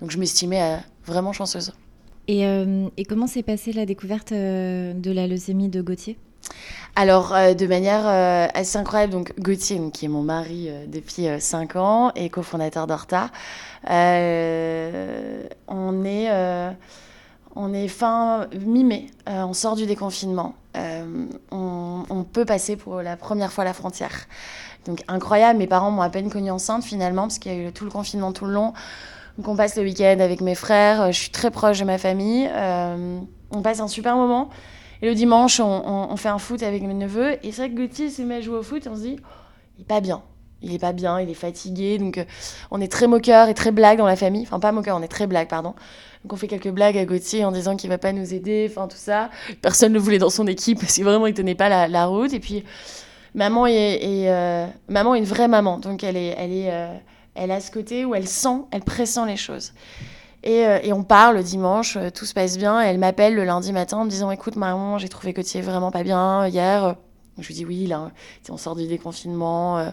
donc 0.00 0.10
je 0.10 0.18
m'estimais 0.18 0.78
vraiment 1.04 1.32
chanceuse. 1.32 1.72
Et, 2.28 2.46
euh, 2.46 2.88
et 2.96 3.04
comment 3.04 3.26
s'est 3.26 3.42
passée 3.42 3.72
la 3.72 3.86
découverte 3.86 4.32
euh, 4.32 4.92
de 4.92 5.10
la 5.10 5.26
leucémie 5.26 5.68
de 5.68 5.82
Gauthier? 5.82 6.16
Alors, 6.94 7.34
euh, 7.34 7.54
de 7.54 7.66
manière 7.66 8.06
assez 8.54 8.76
incroyable, 8.76 9.12
donc 9.12 9.32
Gauthier, 9.40 9.80
qui 9.92 10.04
est 10.04 10.08
mon 10.08 10.22
mari 10.22 10.68
depuis 10.86 11.26
5 11.38 11.76
ans 11.76 12.12
et 12.14 12.28
cofondateur 12.28 12.86
d'Horta, 12.86 13.30
euh, 13.90 15.42
on 15.68 16.04
est, 16.04 16.28
on 17.54 17.72
est 17.72 17.88
fin 17.88 18.46
mi-mai, 18.60 19.06
euh, 19.28 19.44
on 19.44 19.52
sort 19.52 19.76
du 19.76 19.86
déconfinement, 19.86 20.54
Euh, 20.74 21.26
on, 21.50 22.24
peut 22.24 22.46
passer 22.46 22.76
pour 22.76 23.02
la 23.02 23.16
première 23.16 23.52
fois 23.52 23.62
la 23.64 23.74
frontière. 23.74 24.26
Donc 24.86 25.02
incroyable, 25.06 25.58
mes 25.58 25.66
parents 25.66 25.90
m'ont 25.90 26.00
à 26.00 26.08
peine 26.08 26.30
connue 26.30 26.50
enceinte 26.50 26.82
finalement, 26.82 27.22
parce 27.22 27.38
qu'il 27.38 27.52
y 27.52 27.54
a 27.54 27.68
eu 27.68 27.72
tout 27.72 27.84
le 27.84 27.90
confinement 27.90 28.32
tout 28.32 28.46
le 28.46 28.52
long. 28.52 28.72
Donc 29.36 29.48
on 29.48 29.56
passe 29.56 29.76
le 29.76 29.82
week-end 29.82 30.16
avec 30.20 30.40
mes 30.40 30.54
frères, 30.54 31.02
euh, 31.02 31.06
je 31.12 31.18
suis 31.18 31.30
très 31.30 31.50
proche 31.50 31.78
de 31.78 31.84
ma 31.84 31.98
famille, 31.98 32.48
on 33.50 33.62
passe 33.62 33.80
un 33.80 33.88
super 33.88 34.16
moment. 34.16 34.48
Et 35.02 35.08
le 35.08 35.14
dimanche, 35.14 35.60
on, 35.60 36.16
fait 36.16 36.28
un 36.30 36.38
foot 36.38 36.62
avec 36.62 36.82
mes 36.84 36.94
neveux. 36.94 37.32
Et 37.44 37.50
c'est 37.50 37.62
vrai 37.62 37.70
que 37.70 37.76
Gauthier 37.76 38.08
se 38.08 38.22
met 38.22 38.36
à 38.36 38.40
jouer 38.40 38.56
au 38.56 38.62
foot 38.62 38.86
et 38.86 38.88
on 38.88 38.94
se 38.94 39.00
dit, 39.00 39.16
il 39.76 39.82
est 39.82 39.86
pas 39.86 40.00
bien. 40.00 40.22
Il 40.62 40.72
est 40.72 40.78
pas 40.78 40.92
bien, 40.92 41.20
il 41.20 41.28
est 41.28 41.34
fatigué. 41.34 41.98
Donc 41.98 42.24
on 42.70 42.80
est 42.80 42.90
très 42.90 43.08
moqueur 43.08 43.48
et 43.48 43.54
très 43.54 43.72
blague 43.72 43.98
dans 43.98 44.06
la 44.06 44.16
famille. 44.16 44.42
Enfin, 44.42 44.60
pas 44.60 44.70
moqueur, 44.70 44.96
on 44.96 45.02
est 45.02 45.08
très 45.08 45.26
blague, 45.26 45.48
pardon. 45.48 45.74
Donc 46.22 46.32
on 46.32 46.36
fait 46.36 46.48
quelques 46.48 46.70
blagues 46.70 46.96
à 46.96 47.04
Gauthier 47.04 47.44
en 47.44 47.50
disant 47.50 47.76
qu'il 47.76 47.90
va 47.90 47.98
pas 47.98 48.12
nous 48.12 48.32
aider, 48.32 48.68
enfin 48.70 48.86
tout 48.86 48.96
ça. 48.96 49.30
Personne 49.60 49.92
ne 49.92 49.94
le 49.98 50.00
voulait 50.00 50.18
dans 50.18 50.30
son 50.30 50.46
équipe 50.46 50.78
parce 50.80 50.96
que 50.96 51.02
vraiment 51.02 51.26
il 51.26 51.34
tenait 51.34 51.56
pas 51.56 51.68
la, 51.68 51.88
la 51.88 52.06
route. 52.06 52.32
Et 52.32 52.40
puis 52.40 52.64
maman 53.34 53.66
est, 53.66 54.28
euh, 54.28 54.66
maman 54.88 55.14
est 55.14 55.18
une 55.18 55.24
vraie 55.24 55.48
maman. 55.48 55.78
Donc 55.78 56.04
elle 56.04 56.16
est, 56.16 56.34
elle 56.38 56.52
est, 56.52 56.70
euh, 56.70 56.94
elle 57.34 57.50
a 57.50 57.60
ce 57.60 57.70
côté 57.70 58.04
où 58.04 58.14
elle 58.14 58.28
sent, 58.28 58.62
elle 58.70 58.82
pressent 58.82 59.26
les 59.26 59.36
choses. 59.36 59.72
Et, 60.44 60.66
euh, 60.66 60.78
et 60.82 60.92
on 60.92 61.04
part 61.04 61.32
le 61.32 61.42
dimanche, 61.42 61.98
tout 62.14 62.24
se 62.24 62.34
passe 62.34 62.58
bien. 62.58 62.82
Et 62.82 62.86
elle 62.86 62.98
m'appelle 62.98 63.34
le 63.34 63.44
lundi 63.44 63.72
matin 63.72 63.98
en 63.98 64.04
me 64.04 64.10
disant 64.10 64.30
Écoute, 64.30 64.56
Marion, 64.56 64.98
j'ai 64.98 65.08
trouvé 65.08 65.32
Gauthier 65.32 65.60
vraiment 65.60 65.90
pas 65.90 66.02
bien 66.02 66.46
hier. 66.46 66.96
Je 67.42 67.48
lui 67.48 67.54
dis 67.54 67.64
Oui, 67.64 67.86
là, 67.86 68.10
on 68.48 68.56
sort 68.56 68.76
du 68.76 68.86
déconfinement. 68.86 69.78
Euh, 69.78 69.90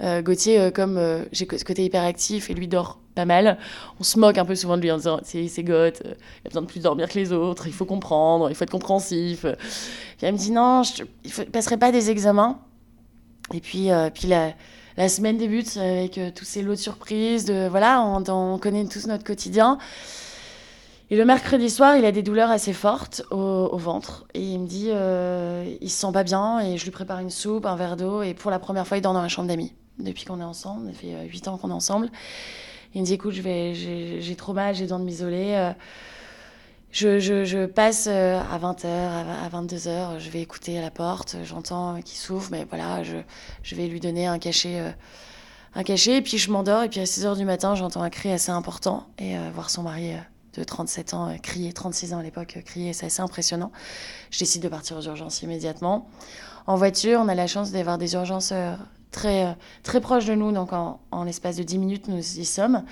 euh, 0.00 0.22
Gauthier, 0.22 0.60
euh, 0.60 0.70
comme 0.70 1.00
j'ai 1.32 1.46
ce 1.50 1.64
côté 1.64 1.84
hyperactif 1.84 2.50
et 2.50 2.54
lui 2.54 2.68
dort 2.68 3.00
pas 3.14 3.24
mal, 3.24 3.58
on 3.98 4.04
se 4.04 4.18
moque 4.18 4.38
un 4.38 4.44
peu 4.44 4.54
souvent 4.54 4.76
de 4.76 4.82
lui 4.82 4.90
en 4.90 4.96
disant 4.96 5.20
C'est 5.22 5.48
c'est 5.48 5.64
goth, 5.64 6.02
il 6.04 6.10
a 6.46 6.48
besoin 6.48 6.62
de 6.62 6.66
plus 6.66 6.80
dormir 6.80 7.08
que 7.08 7.18
les 7.18 7.32
autres, 7.32 7.66
il 7.66 7.72
faut 7.72 7.84
comprendre, 7.84 8.48
il 8.48 8.54
faut 8.54 8.64
être 8.64 8.70
compréhensif. 8.70 9.42
Puis 9.42 10.26
elle 10.26 10.34
me 10.34 10.38
dit 10.38 10.52
Non, 10.52 10.82
je 10.82 11.02
ne 11.02 11.44
passerai 11.46 11.76
pas 11.76 11.92
des 11.92 12.10
examens. 12.10 12.60
Et 13.52 13.60
puis, 13.60 13.88
puis 14.14 14.28
la, 14.28 15.08
semaine 15.08 15.38
débute 15.38 15.76
avec 15.76 16.20
tous 16.34 16.44
ces 16.44 16.62
lots 16.62 16.74
de 16.74 16.78
surprises. 16.78 17.44
De, 17.44 17.66
voilà, 17.68 18.02
on, 18.02 18.22
on 18.28 18.58
connaît 18.58 18.84
tous 18.86 19.06
notre 19.06 19.24
quotidien. 19.24 19.78
Et 21.10 21.16
le 21.16 21.24
mercredi 21.24 21.70
soir, 21.70 21.96
il 21.96 22.04
a 22.04 22.12
des 22.12 22.22
douleurs 22.22 22.50
assez 22.50 22.72
fortes 22.72 23.22
au, 23.30 23.76
ventre. 23.78 24.26
Et 24.34 24.42
il 24.42 24.60
me 24.60 24.66
dit, 24.66 24.88
euh, 24.90 25.64
il 25.80 25.90
se 25.90 26.00
sent 26.00 26.12
pas 26.12 26.22
bien. 26.22 26.60
Et 26.60 26.76
je 26.76 26.84
lui 26.84 26.90
prépare 26.90 27.20
une 27.20 27.30
soupe, 27.30 27.64
un 27.64 27.76
verre 27.76 27.96
d'eau. 27.96 28.22
Et 28.22 28.34
pour 28.34 28.50
la 28.50 28.58
première 28.58 28.86
fois, 28.86 28.98
il 28.98 29.00
dort 29.00 29.14
dans 29.14 29.22
la 29.22 29.28
chambre 29.28 29.48
d'amis. 29.48 29.72
Depuis 29.98 30.24
qu'on 30.24 30.40
est 30.40 30.44
ensemble, 30.44 30.86
ça 30.92 30.92
fait 30.92 31.14
euh, 31.14 31.24
8 31.24 31.48
ans 31.48 31.56
qu'on 31.56 31.70
est 31.70 31.74
ensemble. 31.74 32.10
Il 32.94 33.00
me 33.00 33.06
dit, 33.06 33.14
écoute, 33.14 33.32
je 33.32 33.42
vais, 33.42 33.74
j'ai, 33.74 34.36
trop 34.36 34.52
mal, 34.52 34.74
j'ai 34.74 34.82
besoin 34.82 34.98
de 34.98 35.04
m'isoler. 35.04 35.54
Euh, 35.54 35.72
je, 36.90 37.18
je, 37.18 37.44
je 37.44 37.66
passe 37.66 38.08
euh, 38.10 38.40
à 38.40 38.58
20h, 38.58 38.86
à, 38.86 39.44
à 39.44 39.48
22h, 39.50 40.18
je 40.18 40.30
vais 40.30 40.40
écouter 40.40 40.78
à 40.78 40.80
la 40.80 40.90
porte, 40.90 41.36
j'entends 41.44 42.00
qu'il 42.00 42.16
souffle, 42.16 42.50
mais 42.52 42.66
voilà, 42.68 43.02
je, 43.02 43.16
je 43.62 43.74
vais 43.74 43.88
lui 43.88 44.00
donner 44.00 44.26
un 44.26 44.38
cachet, 44.38 44.80
euh, 44.80 44.90
un 45.74 45.82
cachet, 45.82 46.16
et 46.16 46.22
puis 46.22 46.38
je 46.38 46.50
m'endors, 46.50 46.82
et 46.82 46.88
puis 46.88 47.00
à 47.00 47.04
6h 47.04 47.36
du 47.36 47.44
matin, 47.44 47.74
j'entends 47.74 48.02
un 48.02 48.08
cri 48.08 48.32
assez 48.32 48.50
important, 48.50 49.06
et 49.18 49.36
euh, 49.36 49.50
voir 49.52 49.68
son 49.68 49.82
mari 49.82 50.12
euh, 50.12 50.18
de 50.58 50.64
37 50.64 51.14
ans 51.14 51.28
euh, 51.28 51.36
crier, 51.40 51.72
36 51.72 52.12
ans 52.14 52.18
à 52.18 52.22
l'époque, 52.22 52.54
euh, 52.56 52.62
crier, 52.62 52.92
c'est 52.92 53.06
assez 53.06 53.22
impressionnant. 53.22 53.70
Je 54.30 54.38
décide 54.38 54.62
de 54.62 54.68
partir 54.68 54.96
aux 54.96 55.02
urgences 55.02 55.42
immédiatement. 55.42 56.08
En 56.66 56.76
voiture, 56.76 57.20
on 57.22 57.28
a 57.28 57.34
la 57.34 57.46
chance 57.46 57.70
d'avoir 57.70 57.96
des 57.96 58.14
urgences 58.14 58.50
euh, 58.52 58.74
très, 59.10 59.56
très 59.84 60.00
proches 60.00 60.26
de 60.26 60.34
nous, 60.34 60.52
donc 60.52 60.72
en, 60.72 61.00
en 61.12 61.24
l'espace 61.24 61.56
de 61.56 61.62
10 61.62 61.78
minutes, 61.78 62.08
nous 62.08 62.18
y 62.18 62.44
sommes. 62.44 62.84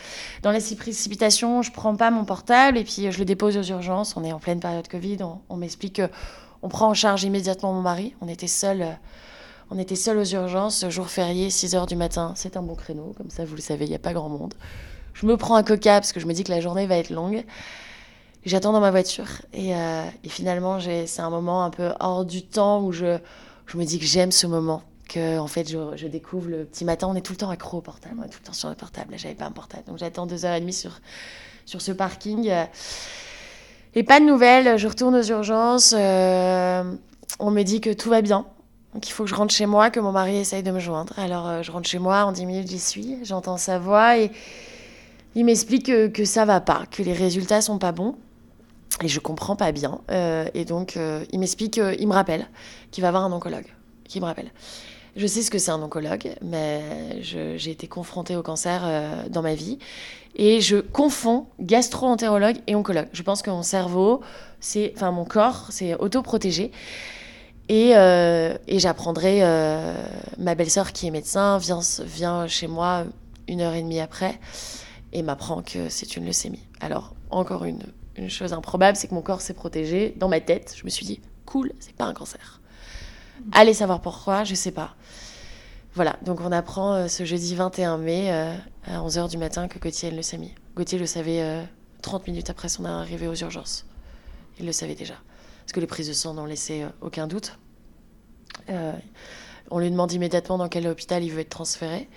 Dans 0.42 0.52
la 0.52 0.60
précipitation, 0.60 1.60
je 1.62 1.72
prends 1.72 1.94
pas 1.96 2.10
mon 2.10 2.24
portable 2.24 2.78
et 2.78 2.84
puis 2.84 3.10
je 3.10 3.18
le 3.18 3.24
dépose 3.24 3.56
aux 3.56 3.62
urgences. 3.64 4.16
On 4.16 4.24
est 4.24 4.32
en 4.32 4.38
pleine 4.38 4.60
période 4.60 4.88
Covid, 4.88 5.18
on, 5.48 5.56
m'explique 5.56 6.00
qu'on 6.00 6.68
prend 6.68 6.88
en 6.88 6.94
charge 6.94 7.24
immédiatement 7.24 7.74
mon 7.74 7.82
mari. 7.82 8.14
On 8.22 8.28
était 8.28 8.46
seuls. 8.46 8.86
on 9.70 9.78
était 9.78 9.96
seuls 9.96 10.16
aux 10.16 10.24
urgences, 10.24 10.88
jour 10.88 11.08
férié, 11.08 11.50
6 11.50 11.74
h 11.74 11.86
du 11.86 11.96
matin. 11.96 12.32
C'est 12.34 12.56
un 12.56 12.62
bon 12.62 12.76
créneau, 12.76 13.12
comme 13.18 13.28
ça, 13.28 13.44
vous 13.44 13.56
le 13.56 13.60
savez, 13.60 13.84
il 13.84 13.90
n'y 13.90 13.94
a 13.94 13.98
pas 13.98 14.14
grand 14.14 14.30
monde. 14.30 14.54
Je 15.16 15.24
me 15.24 15.38
prends 15.38 15.56
un 15.56 15.62
coca 15.62 15.94
parce 15.94 16.12
que 16.12 16.20
je 16.20 16.26
me 16.26 16.34
dis 16.34 16.44
que 16.44 16.52
la 16.52 16.60
journée 16.60 16.86
va 16.86 16.98
être 16.98 17.08
longue. 17.08 17.42
J'attends 18.44 18.72
dans 18.72 18.80
ma 18.80 18.90
voiture. 18.90 19.26
Et, 19.54 19.74
euh, 19.74 20.02
finalement, 20.28 20.78
c'est 20.78 21.20
un 21.20 21.30
moment 21.30 21.64
un 21.64 21.70
peu 21.70 21.92
hors 22.00 22.26
du 22.26 22.42
temps 22.42 22.82
où 22.82 22.92
je, 22.92 23.18
me 23.74 23.84
dis 23.84 23.98
que 23.98 24.04
j'aime 24.04 24.30
ce 24.30 24.46
moment. 24.46 24.82
Que, 25.08 25.38
en 25.38 25.46
fait, 25.46 25.70
je, 25.70 26.06
découvre 26.06 26.50
le 26.50 26.64
petit 26.66 26.84
matin. 26.84 27.08
On 27.10 27.14
est 27.14 27.22
tout 27.22 27.32
le 27.32 27.38
temps 27.38 27.48
accro 27.48 27.78
au 27.78 27.80
portable. 27.80 28.16
On 28.20 28.24
est 28.24 28.28
tout 28.28 28.40
le 28.42 28.46
temps 28.46 28.52
sur 28.52 28.68
le 28.68 28.74
portable. 28.74 29.12
Là, 29.12 29.16
j'avais 29.16 29.34
pas 29.34 29.46
un 29.46 29.52
portable. 29.52 29.84
Donc, 29.86 29.96
j'attends 29.96 30.26
deux 30.26 30.44
heures 30.44 30.54
et 30.54 30.60
demie 30.60 30.74
sur, 30.74 31.00
sur 31.64 31.80
ce 31.80 31.92
parking. 31.92 32.52
Et 33.94 34.02
pas 34.02 34.20
de 34.20 34.26
nouvelles. 34.26 34.76
Je 34.76 34.86
retourne 34.86 35.14
aux 35.14 35.24
urgences. 35.24 35.94
euh, 35.96 36.84
on 37.38 37.50
me 37.50 37.62
dit 37.62 37.80
que 37.80 37.90
tout 37.90 38.10
va 38.10 38.20
bien. 38.20 38.44
Donc, 38.92 39.08
il 39.08 39.12
faut 39.12 39.24
que 39.24 39.30
je 39.30 39.34
rentre 39.34 39.54
chez 39.54 39.66
moi, 39.66 39.88
que 39.88 39.98
mon 39.98 40.12
mari 40.12 40.36
essaye 40.36 40.62
de 40.62 40.70
me 40.70 40.78
joindre. 40.78 41.18
Alors, 41.18 41.48
euh, 41.48 41.62
je 41.62 41.72
rentre 41.72 41.88
chez 41.88 41.98
moi. 41.98 42.24
En 42.24 42.32
10 42.32 42.44
minutes, 42.44 42.68
j'y 42.68 42.78
suis. 42.78 43.18
J'entends 43.24 43.56
sa 43.56 43.78
voix 43.78 44.18
et 44.18 44.30
il 45.36 45.44
m'explique 45.44 45.86
que, 45.86 46.08
que 46.08 46.24
ça 46.24 46.44
va 46.46 46.60
pas, 46.60 46.84
que 46.90 47.02
les 47.02 47.12
résultats 47.12 47.60
sont 47.60 47.78
pas 47.78 47.92
bons. 47.92 48.16
Et 49.02 49.08
je 49.08 49.20
comprends 49.20 49.56
pas 49.56 49.70
bien. 49.72 50.00
Euh, 50.10 50.46
et 50.54 50.64
donc, 50.64 50.96
euh, 50.96 51.24
il 51.30 51.38
m'explique, 51.38 51.76
euh, 51.78 51.94
il 51.98 52.08
me 52.08 52.14
rappelle 52.14 52.46
qu'il 52.90 53.02
va 53.02 53.10
voir 53.10 53.24
un 53.24 53.32
oncologue. 53.32 53.66
Qui 54.08 54.20
me 54.20 54.24
rappelle. 54.24 54.50
Je 55.14 55.26
sais 55.26 55.42
ce 55.42 55.50
que 55.50 55.58
c'est 55.58 55.70
un 55.70 55.82
oncologue, 55.82 56.34
mais 56.42 57.22
j'ai 57.22 57.70
été 57.70 57.86
confrontée 57.88 58.36
au 58.36 58.42
cancer 58.42 58.82
dans 59.30 59.40
ma 59.40 59.54
vie. 59.54 59.78
Et 60.36 60.60
je 60.60 60.76
confonds 60.76 61.46
gastro-entérologue 61.58 62.56
et 62.66 62.74
oncologue. 62.74 63.08
Je 63.14 63.22
pense 63.22 63.40
que 63.40 63.48
mon 63.48 63.62
cerveau, 63.62 64.20
c'est, 64.60 64.92
enfin 64.94 65.12
mon 65.12 65.24
corps, 65.24 65.68
c'est 65.70 65.94
autoprotégé. 65.94 66.70
Et, 67.70 67.92
et 67.92 68.78
j'apprendrai, 68.78 69.40
ma 70.36 70.54
belle-sœur 70.54 70.92
qui 70.92 71.06
est 71.06 71.10
médecin 71.10 71.56
vient, 71.56 71.80
vient 72.00 72.46
chez 72.46 72.66
moi 72.66 73.04
une 73.48 73.62
heure 73.62 73.72
et 73.72 73.82
demie 73.82 74.00
après 74.00 74.38
et 75.16 75.22
m'apprend 75.22 75.62
que 75.62 75.88
c'est 75.88 76.16
une 76.16 76.26
leucémie. 76.26 76.62
Alors, 76.78 77.14
encore 77.30 77.64
une, 77.64 77.82
une 78.16 78.28
chose 78.28 78.52
improbable, 78.52 78.98
c'est 78.98 79.08
que 79.08 79.14
mon 79.14 79.22
corps 79.22 79.40
s'est 79.40 79.54
protégé. 79.54 80.14
Dans 80.18 80.28
ma 80.28 80.40
tête, 80.40 80.74
je 80.76 80.84
me 80.84 80.90
suis 80.90 81.06
dit, 81.06 81.20
cool, 81.46 81.72
c'est 81.80 81.96
pas 81.96 82.04
un 82.04 82.12
cancer. 82.12 82.60
Allez 83.52 83.72
savoir 83.72 84.02
pourquoi, 84.02 84.44
je 84.44 84.54
sais 84.54 84.72
pas. 84.72 84.94
Voilà, 85.94 86.18
donc 86.20 86.42
on 86.42 86.52
apprend 86.52 86.92
euh, 86.92 87.08
ce 87.08 87.24
jeudi 87.24 87.54
21 87.54 87.96
mai 87.96 88.30
euh, 88.30 88.54
à 88.84 88.98
11h 88.98 89.30
du 89.30 89.38
matin 89.38 89.68
que 89.68 89.78
Gauthier 89.78 90.08
a 90.08 90.10
une 90.10 90.18
leucémie. 90.18 90.54
Gauthier 90.74 90.98
le 90.98 91.06
savait 91.06 91.66
30 92.02 92.20
euh, 92.20 92.30
minutes 92.30 92.50
après 92.50 92.68
son 92.68 92.84
arrivée 92.84 93.26
aux 93.26 93.34
urgences. 93.34 93.86
Il 94.60 94.66
le 94.66 94.72
savait 94.72 94.94
déjà. 94.94 95.14
Parce 95.64 95.72
que 95.72 95.80
les 95.80 95.86
prises 95.86 96.08
de 96.08 96.12
sang 96.12 96.34
n'ont 96.34 96.44
laissé 96.44 96.84
aucun 97.00 97.26
doute. 97.26 97.58
on 98.68 99.78
lui 99.78 99.90
demande 99.90 100.12
immédiatement 100.12 100.58
dans 100.58 100.68
quel 100.68 100.86
hôpital 100.86 101.24
il 101.24 101.32
veut 101.32 101.40
être 101.40 101.48
transféré. 101.48 102.10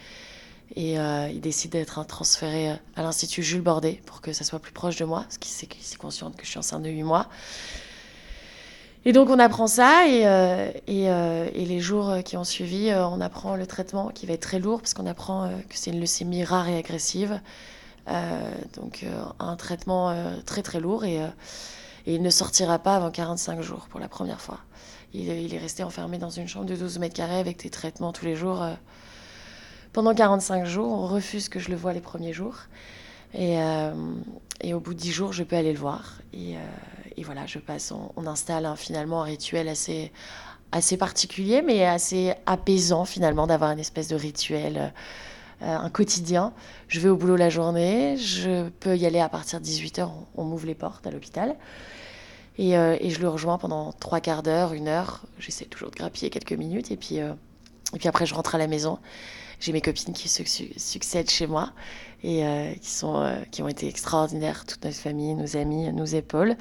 Et 0.76 0.94
il 0.94 1.42
décide 1.42 1.72
d'être 1.72 2.06
transféré 2.06 2.70
à 2.96 3.02
l'Institut 3.02 3.44
Jules 3.44 3.62
Bordet 3.62 4.02
pour 4.06 4.22
que 4.22 4.34
ça 4.34 4.44
soit 4.44 4.60
plus 4.60 4.72
proche 4.72 4.98
de 4.98 5.06
moi, 5.06 5.24
parce 5.24 5.38
qu'il 5.38 5.68
est 5.68 5.98
conscient 5.98 6.32
que 6.32 6.46
je 6.46 6.50
suis 6.50 6.60
enceinte 6.60 6.84
de 6.84 6.90
8 6.90 7.04
mois. 7.04 7.28
Et 9.06 9.14
donc 9.14 9.30
on 9.30 9.40
apprend 9.40 9.68
ça 9.68 10.08
et, 10.08 10.28
euh, 10.28 10.72
euh, 10.90 11.50
les 11.56 11.80
jours 11.80 12.18
qui 12.26 12.36
ont 12.36 12.44
suivi, 12.44 12.90
euh, 12.90 13.08
on 13.08 13.22
apprend 13.22 13.56
le 13.56 13.66
traitement 13.66 14.10
qui 14.10 14.26
va 14.26 14.34
être 14.34 14.42
très 14.42 14.60
lourd 14.60 14.82
parce 14.82 14.94
qu'on 14.94 15.06
apprend 15.06 15.50
que 15.70 15.78
c'est 15.78 15.92
une 15.92 16.02
leucémie 16.02 16.44
rare 16.44 16.68
et 16.68 16.78
agressive. 16.78 17.40
donc 18.76 19.06
un 19.40 19.56
traitement 19.56 20.14
très 20.46 20.64
très 20.64 20.80
lourd 20.80 21.06
et, 21.06 21.22
il 22.08 22.22
ne 22.24 22.30
sortira 22.30 22.80
pas 22.80 22.96
avant 22.96 23.12
45 23.12 23.62
jours 23.62 23.88
pour 23.90 24.00
la 24.00 24.08
première 24.08 24.42
fois. 24.42 24.60
Il, 25.14 25.30
il, 25.30 25.54
est 25.54 25.60
resté 25.60 25.84
enfermé 25.84 26.18
dans 26.18 26.30
une 26.30 26.48
chambre 26.48 26.66
de 26.66 26.76
12 26.76 26.98
mètres 27.00 27.16
carrés 27.16 27.40
avec 27.40 27.62
des 27.62 27.70
traitements 27.70 28.12
tous 28.12 28.26
les 28.26 28.36
jours. 28.36 28.66
Pendant 29.94 30.14
45 30.14 30.66
jours, 30.66 30.92
on 30.92 31.08
refuse 31.08 31.50
que 31.50 31.60
je 31.60 31.70
le 31.70 31.76
voie 31.76 31.94
les 31.94 32.02
premiers 32.02 32.34
jours. 32.34 32.56
Et, 33.34 33.58
et 34.62 34.74
au 34.74 34.80
bout 34.80 34.94
de 34.94 35.00
10 35.00 35.12
jours, 35.12 35.34
je 35.34 35.44
peux 35.44 35.56
aller 35.56 35.72
le 35.72 35.78
voir. 35.78 36.18
Et, 36.34 36.56
et 37.20 37.24
voilà, 37.24 37.46
je 37.46 37.60
passe, 37.60 37.92
on, 37.92 38.28
installe 38.28 38.66
finalement 38.78 39.24
un 39.24 39.26
rituel 39.26 39.68
assez, 39.68 40.98
particulier, 40.98 41.62
mais 41.62 41.86
assez 41.86 42.34
apaisant 42.46 43.04
finalement 43.04 43.46
d'avoir 43.46 43.72
une 43.72 43.80
espèce 43.80 44.08
de 44.08 44.16
rituel, 44.16 44.94
euh, 45.62 45.76
un 45.76 45.90
quotidien. 45.90 46.54
Je 46.88 47.02
vais 47.02 47.10
au 47.10 47.18
boulot 47.18 47.36
la 47.36 47.50
journée, 47.50 48.16
je 48.16 48.70
peux 48.70 48.96
y 48.96 49.06
aller 49.06 49.20
à 49.20 49.28
partir 49.28 49.60
de 49.60 49.66
18h, 49.66 50.10
on, 50.38 50.44
m'ouvre 50.46 50.66
les 50.66 50.76
portes 50.76 51.06
à 51.06 51.12
l'hôpital. 51.12 51.58
Et, 52.58 52.78
euh, 52.78 52.96
je 53.06 53.20
le 53.20 53.28
rejoins 53.28 53.58
pendant 53.58 53.92
trois 53.92 54.22
quarts 54.22 54.42
d'heure, 54.42 54.72
une 54.72 54.88
heure. 54.88 55.24
J'essaie 55.40 55.66
toujours 55.66 55.92
de 55.92 55.98
grappiller 55.98 56.30
quelques 56.30 56.54
minutes. 56.54 56.90
Euh, 56.90 57.34
et 57.94 57.98
puis 57.98 58.08
après, 58.08 58.26
je 58.26 58.34
rentre 58.34 58.56
à 58.56 58.58
la 58.58 58.68
maison. 58.68 58.98
J'ai 59.60 59.74
mes 59.74 59.82
copines 59.82 60.14
qui 60.14 60.30
succèdent 60.30 61.30
chez 61.30 61.48
moi 61.48 61.74
et 62.24 62.44
qui, 62.82 62.90
sont, 62.90 63.30
qui 63.52 63.62
ont 63.62 63.68
été 63.68 63.88
extraordinaires. 63.88 64.66
Toute 64.66 64.84
notre 64.86 64.98
famille, 64.98 65.36
nos 65.36 65.58
amis, 65.58 65.92
nous 65.92 66.16
épaulent. 66.16 66.56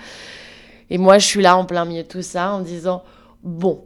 Et 0.90 0.98
moi, 0.98 1.18
je 1.18 1.26
suis 1.26 1.42
là 1.42 1.56
en 1.56 1.64
plein 1.64 1.84
milieu 1.84 2.02
de 2.02 2.08
tout 2.08 2.22
ça 2.22 2.52
en 2.52 2.60
me 2.60 2.64
disant 2.64 3.02
bon, 3.42 3.84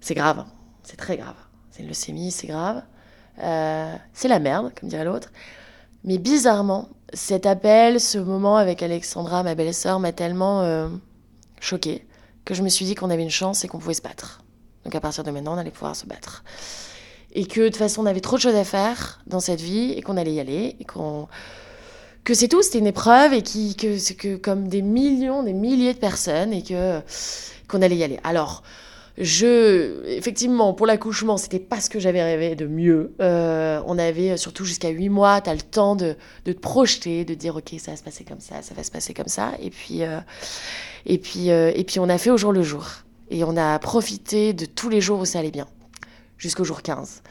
c'est 0.00 0.14
grave, 0.14 0.44
c'est 0.82 0.96
très 0.96 1.16
grave. 1.16 1.34
C'est 1.70 1.82
une 1.82 1.88
leucémie, 1.88 2.30
c'est 2.30 2.46
grave. 2.46 2.82
Euh, 3.40 3.96
c'est 4.12 4.28
la 4.28 4.38
merde, 4.38 4.72
comme 4.78 4.88
dirait 4.88 5.04
l'autre. 5.04 5.32
Mais 6.04 6.18
bizarrement, 6.18 6.88
cet 7.12 7.46
appel, 7.46 8.00
ce 8.00 8.18
moment 8.18 8.56
avec 8.56 8.82
Alexandra, 8.82 9.42
ma 9.42 9.54
belle-sœur, 9.54 10.00
m'a 10.00 10.12
tellement 10.12 10.62
euh, 10.62 10.88
choquée 11.60 12.06
que 12.44 12.54
je 12.54 12.62
me 12.62 12.68
suis 12.68 12.84
dit 12.84 12.94
qu'on 12.94 13.10
avait 13.10 13.22
une 13.22 13.30
chance 13.30 13.64
et 13.64 13.68
qu'on 13.68 13.78
pouvait 13.78 13.94
se 13.94 14.02
battre. 14.02 14.42
Donc 14.84 14.94
à 14.94 15.00
partir 15.00 15.24
de 15.24 15.30
maintenant, 15.30 15.54
on 15.54 15.58
allait 15.58 15.70
pouvoir 15.70 15.94
se 15.94 16.06
battre. 16.06 16.42
Et 17.34 17.46
que 17.46 17.60
de 17.60 17.68
toute 17.68 17.76
façon, 17.76 18.02
on 18.02 18.06
avait 18.06 18.20
trop 18.20 18.36
de 18.36 18.42
choses 18.42 18.54
à 18.54 18.64
faire 18.64 19.20
dans 19.26 19.40
cette 19.40 19.60
vie 19.60 19.92
et 19.92 20.02
qu'on 20.02 20.16
allait 20.16 20.34
y 20.34 20.40
aller 20.40 20.76
et 20.78 20.84
qu'on 20.84 21.28
que 22.24 22.34
c'est 22.34 22.48
tout, 22.48 22.62
c'était 22.62 22.78
une 22.78 22.86
épreuve 22.86 23.32
et 23.32 23.42
qui, 23.42 23.74
que 23.74 23.98
c'est 23.98 24.14
que 24.14 24.36
comme 24.36 24.68
des 24.68 24.82
millions, 24.82 25.42
des 25.42 25.52
milliers 25.52 25.92
de 25.92 25.98
personnes 25.98 26.52
et 26.52 26.62
que 26.62 27.00
qu'on 27.68 27.82
allait 27.82 27.96
y 27.96 28.04
aller. 28.04 28.20
Alors, 28.22 28.62
je, 29.18 30.06
effectivement, 30.06 30.72
pour 30.72 30.86
l'accouchement, 30.86 31.36
c'était 31.36 31.58
pas 31.58 31.80
ce 31.80 31.90
que 31.90 32.00
j'avais 32.00 32.22
rêvé 32.22 32.54
de 32.54 32.66
mieux. 32.66 33.12
Euh, 33.20 33.82
on 33.86 33.98
avait 33.98 34.36
surtout 34.36 34.64
jusqu'à 34.64 34.88
8 34.88 35.08
mois, 35.10 35.40
tu 35.40 35.50
as 35.50 35.54
le 35.54 35.60
temps 35.60 35.96
de, 35.96 36.16
de, 36.44 36.52
te 36.52 36.58
projeter, 36.58 37.24
de 37.24 37.34
dire, 37.34 37.56
ok, 37.56 37.74
ça 37.78 37.90
va 37.90 37.96
se 37.96 38.02
passer 38.02 38.24
comme 38.24 38.40
ça, 38.40 38.62
ça 38.62 38.74
va 38.74 38.82
se 38.82 38.90
passer 38.90 39.12
comme 39.12 39.28
ça. 39.28 39.52
Et 39.60 39.70
puis, 39.70 40.02
euh, 40.02 40.18
et 41.04 41.18
puis, 41.18 41.50
euh, 41.50 41.72
et 41.74 41.84
puis 41.84 42.00
on 42.00 42.08
a 42.08 42.16
fait 42.18 42.30
au 42.30 42.36
jour 42.36 42.52
le 42.52 42.62
jour. 42.62 42.86
Et 43.30 43.44
on 43.44 43.56
a 43.56 43.78
profité 43.78 44.52
de 44.52 44.64
tous 44.64 44.88
les 44.88 45.00
jours 45.00 45.20
où 45.20 45.24
ça 45.24 45.40
allait 45.40 45.50
bien, 45.50 45.66
jusqu'au 46.42 46.64
jour 46.64 46.82
15. 46.82 47.22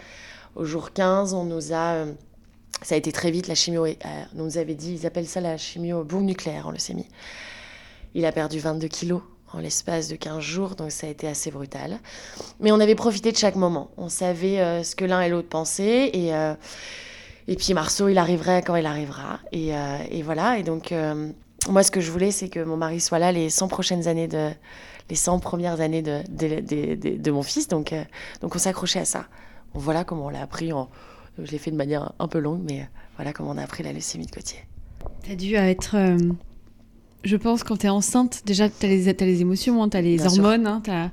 Au 0.55 0.65
jour 0.65 0.93
15, 0.93 1.33
on 1.33 1.43
nous 1.43 1.73
a 1.73 2.05
ça 2.81 2.95
a 2.95 2.97
été 2.97 3.11
très 3.11 3.29
vite, 3.29 3.47
la 3.47 3.53
chimio, 3.53 3.85
euh, 3.85 3.95
on 4.35 4.43
nous 4.43 4.57
avait 4.57 4.73
dit, 4.73 4.93
ils 4.93 5.05
appellent 5.05 5.27
ça 5.27 5.39
la 5.39 5.55
chimio 5.57 6.03
boom 6.03 6.25
nucléaire 6.25 6.67
en 6.67 6.71
leucémie. 6.71 7.07
Il 8.15 8.25
a 8.25 8.31
perdu 8.31 8.57
22 8.59 8.87
kilos 8.87 9.21
en 9.53 9.59
l'espace 9.59 10.07
de 10.07 10.15
15 10.15 10.39
jours, 10.39 10.75
donc 10.75 10.91
ça 10.91 11.05
a 11.05 11.09
été 11.09 11.27
assez 11.27 11.51
brutal. 11.51 11.99
Mais 12.59 12.71
on 12.71 12.79
avait 12.79 12.95
profité 12.95 13.31
de 13.31 13.37
chaque 13.37 13.55
moment. 13.55 13.91
On 13.97 14.09
savait 14.09 14.59
euh, 14.59 14.83
ce 14.83 14.95
que 14.95 15.05
l'un 15.05 15.21
et 15.21 15.29
l'autre 15.29 15.49
pensaient, 15.49 16.09
et, 16.13 16.33
euh, 16.33 16.55
et 17.47 17.55
puis 17.55 17.73
Marceau, 17.73 18.07
il 18.07 18.17
arriverait 18.17 18.63
quand 18.63 18.75
il 18.75 18.85
arrivera. 18.87 19.41
Et, 19.51 19.71
et 20.09 20.23
voilà, 20.23 20.57
et 20.57 20.63
donc 20.63 20.93
moi, 21.69 21.83
ce 21.83 21.91
que 21.91 22.01
je 22.01 22.11
voulais, 22.11 22.31
c'est 22.31 22.49
que 22.49 22.63
mon 22.63 22.77
mari 22.77 22.99
soit 22.99 23.19
là 23.19 23.31
les 23.31 23.49
100 23.49 23.67
prochaines 23.67 24.07
années 24.07 24.27
de 24.27 24.49
les 25.11 25.15
100 25.15 25.39
premières 25.39 25.79
années 25.81 26.01
de, 26.01 26.21
de, 26.29 26.95
de, 26.95 27.17
de 27.21 27.31
mon 27.31 27.43
fils, 27.43 27.67
donc, 27.67 27.93
donc 28.41 28.55
on 28.55 28.59
s'accrochait 28.59 29.01
à 29.01 29.05
ça. 29.05 29.25
Voilà 29.75 30.03
comment 30.03 30.25
on 30.25 30.29
l'a 30.29 30.41
appris 30.41 30.73
en 30.73 30.89
je 31.39 31.51
l'ai 31.51 31.57
fait 31.57 31.71
de 31.71 31.75
manière 31.75 32.11
un 32.19 32.27
peu 32.27 32.39
longue, 32.39 32.61
mais 32.63 32.87
voilà 33.15 33.33
comment 33.33 33.51
on 33.51 33.57
a 33.57 33.63
appris 33.63 33.83
la 33.83 33.93
leucémie 33.93 34.25
de 34.25 34.31
Gauthier. 34.31 34.59
Tu 35.23 35.31
as 35.31 35.35
dû 35.35 35.55
être. 35.55 35.95
Euh, 35.95 36.17
je 37.23 37.37
pense 37.37 37.63
quand 37.63 37.77
tu 37.77 37.85
es 37.85 37.89
enceinte, 37.89 38.41
déjà, 38.45 38.69
tu 38.69 38.85
as, 38.85 38.89
as, 38.89 39.25
les 39.25 39.41
émotions, 39.41 39.81
hein, 39.81 39.89
tu 39.89 39.97
as 39.97 40.01
les 40.01 40.25
hormones. 40.25 40.67
Hein, 40.67 40.83
as... 40.87 41.09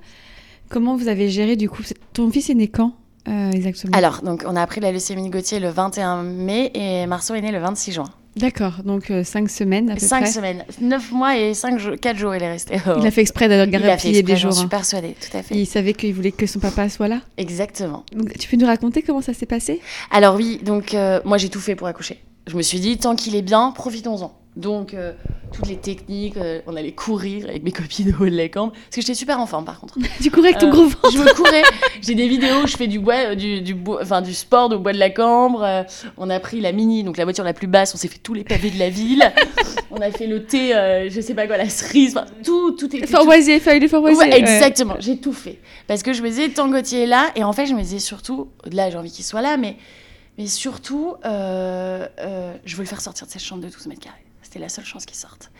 Comment 0.69 0.97
vous 0.97 1.09
avez 1.09 1.29
géré 1.29 1.57
du 1.57 1.69
coup 1.69 1.83
Ton 2.13 2.31
fils 2.31 2.51
est 2.51 2.55
né 2.55 2.69
quand 2.69 2.95
euh, 3.27 3.51
exactement? 3.51 3.97
Alors, 3.97 4.23
donc, 4.23 4.45
on 4.47 4.57
a 4.57 4.63
appris 4.63 4.81
la 4.81 4.93
leucémie 4.93 5.29
de 5.29 5.31
Gauthier 5.31 5.61
le 5.61 5.69
21 5.69 6.23
mai 6.23 6.71
et 6.75 7.07
Marceau 7.07 7.35
est 7.35 7.41
né 7.41 7.53
le 7.53 7.59
26 7.59 7.93
juin. 7.93 8.09
D'accord, 8.39 8.83
donc 8.85 9.13
5 9.25 9.45
euh, 9.45 9.49
semaines 9.49 9.91
à 9.91 9.95
peu 9.95 10.01
cinq 10.01 10.23
près. 10.23 10.31
5 10.31 10.35
semaines, 10.35 10.65
9 10.81 11.13
mois 11.13 11.37
et 11.37 11.55
5 11.55 11.79
jours, 11.79 11.95
4 12.01 12.17
jours 12.17 12.35
il 12.35 12.43
est 12.43 12.51
resté. 12.51 12.77
Il 12.99 13.07
a 13.07 13.11
fait 13.11 13.21
exprès 13.21 13.49
d'avoir 13.49 13.67
garder 13.67 14.23
des 14.23 14.37
jours. 14.37 14.53
Je 14.53 14.57
suis 14.57 14.65
hein. 14.65 14.69
persuadée, 14.69 15.15
tout 15.21 15.37
à 15.37 15.43
fait. 15.43 15.55
il 15.55 15.67
savait 15.67 15.93
qu'il 15.93 16.15
voulait 16.15 16.33
que 16.33 16.47
son 16.47 16.61
papa 16.61 16.89
soit 16.89 17.09
là 17.09 17.21
Exactement. 17.37 18.05
tu 18.39 18.49
peux 18.49 18.57
nous 18.57 18.67
raconter 18.67 19.03
comment 19.03 19.21
ça 19.21 19.35
s'est 19.35 19.47
passé? 19.47 19.81
Alors 20.11 20.37
oui, 20.37 20.61
donc 20.65 20.95
euh, 20.95 21.21
moi 21.25 21.39
j'ai 21.39 21.49
tout 21.49 21.61
fait 21.61 21.75
pour 21.75 21.87
accoucher. 21.87 22.21
Je 22.47 22.57
me 22.57 22.63
suis 22.63 22.81
dit, 22.81 22.97
tant 22.97 23.15
qu'il 23.15 23.37
est 23.37 23.43
bien, 23.43 23.73
profitons-en. 23.73 24.38
Donc, 24.59 24.93
euh, 24.93 25.13
toutes 25.53 25.69
les 25.69 25.77
techniques, 25.77 26.37
euh, 26.37 26.61
on 26.67 26.75
allait 26.75 26.91
courir 26.91 27.47
avec 27.49 27.63
mes 27.63 27.71
copines 27.71 28.13
au 28.19 28.25
haut 28.25 28.29
de 28.29 28.37
la 28.37 28.49
cambre. 28.49 28.73
Parce 28.73 28.97
que 28.97 29.01
j'étais 29.03 29.15
super 29.15 29.39
en 29.39 29.47
forme, 29.47 29.65
par 29.65 29.79
contre. 29.79 29.97
tu 30.21 30.33
courais 30.33 30.49
avec 30.49 30.59
ton 30.59 30.67
euh, 30.67 30.71
gros 30.73 30.89
ventre 30.89 31.13
Je 31.13 31.19
me 31.19 31.33
courais. 31.33 31.63
J'ai 32.03 32.17
des 32.17 32.27
vidéos 32.27 32.65
où 32.65 32.67
je 32.67 32.77
fais 32.77 32.89
du, 32.89 32.99
bois, 32.99 33.37
du, 33.37 33.61
du, 33.61 33.77
enfin, 34.03 34.21
du 34.21 34.35
sport 34.35 34.73
au 34.73 34.81
bois 34.81 34.93
de 34.93 34.99
la 34.99 35.11
cambre. 35.11 35.87
on 36.17 36.29
a 36.29 36.41
pris 36.41 36.61
la 36.61 36.73
Mini, 36.73 37.05
donc 37.05 37.19
la 37.19 37.25
voiture 37.25 37.45
la 37.45 37.53
plus 37.53 37.69
basse. 37.69 37.95
On 37.95 37.97
s'est 37.97 38.09
fait 38.09 38.19
tous 38.19 38.35
les 38.35 38.43
pavés 38.43 38.71
de 38.71 38.81
la 38.81 38.91
ville. 38.91 39.33
on 39.93 39.99
a 39.99 40.11
fait 40.11 40.27
le 40.27 40.45
thé, 40.45 40.71
je 41.09 41.21
sais 41.21 41.35
pas 41.35 41.47
quoi, 41.47 41.57
la 41.57 41.69
cerise. 41.69 42.17
Enfin, 42.17 42.27
tout, 42.43 42.73
tout. 42.73 42.89
Fort 43.07 43.27
Boisier, 43.27 43.61
fallait 43.61 43.87
Fort 43.87 44.01
Boisier. 44.01 44.19
Ouais, 44.19 44.39
exactement. 44.41 44.97
J'ai 44.99 45.19
tout 45.19 45.33
fait. 45.33 45.61
Parce 45.87 46.03
que 46.03 46.13
je 46.13 46.21
me 46.21 46.29
disais, 46.31 46.49
tant 46.49 46.69
Gauthier 46.69 47.05
est 47.05 47.07
là. 47.07 47.31
Et 47.37 47.45
en 47.45 47.53
fait, 47.53 47.67
je 47.67 47.75
me 47.75 47.81
disais 47.81 48.01
surtout, 48.01 48.49
là, 48.73 48.91
j'ai 48.91 48.99
envie 48.99 49.13
qu'il 49.13 49.25
soit 49.25 49.43
là, 49.43 49.57
mais, 49.57 49.77
mais 50.37 50.49
surtout, 50.49 51.15
je 51.25 52.77
veux 52.77 52.83
le 52.83 52.89
faire 52.89 53.01
sortir 53.01 53.29
de 53.29 53.31
cette 53.31 53.45
chambre 53.45 53.63
de 53.63 53.69
12 53.69 53.87
mètres 53.87 54.01
carrés. 54.01 54.28
C'était 54.49 54.61
la 54.61 54.71
seule 54.71 54.87
chance 54.87 55.05
qu'il 55.05 55.15
sorte. 55.15 55.51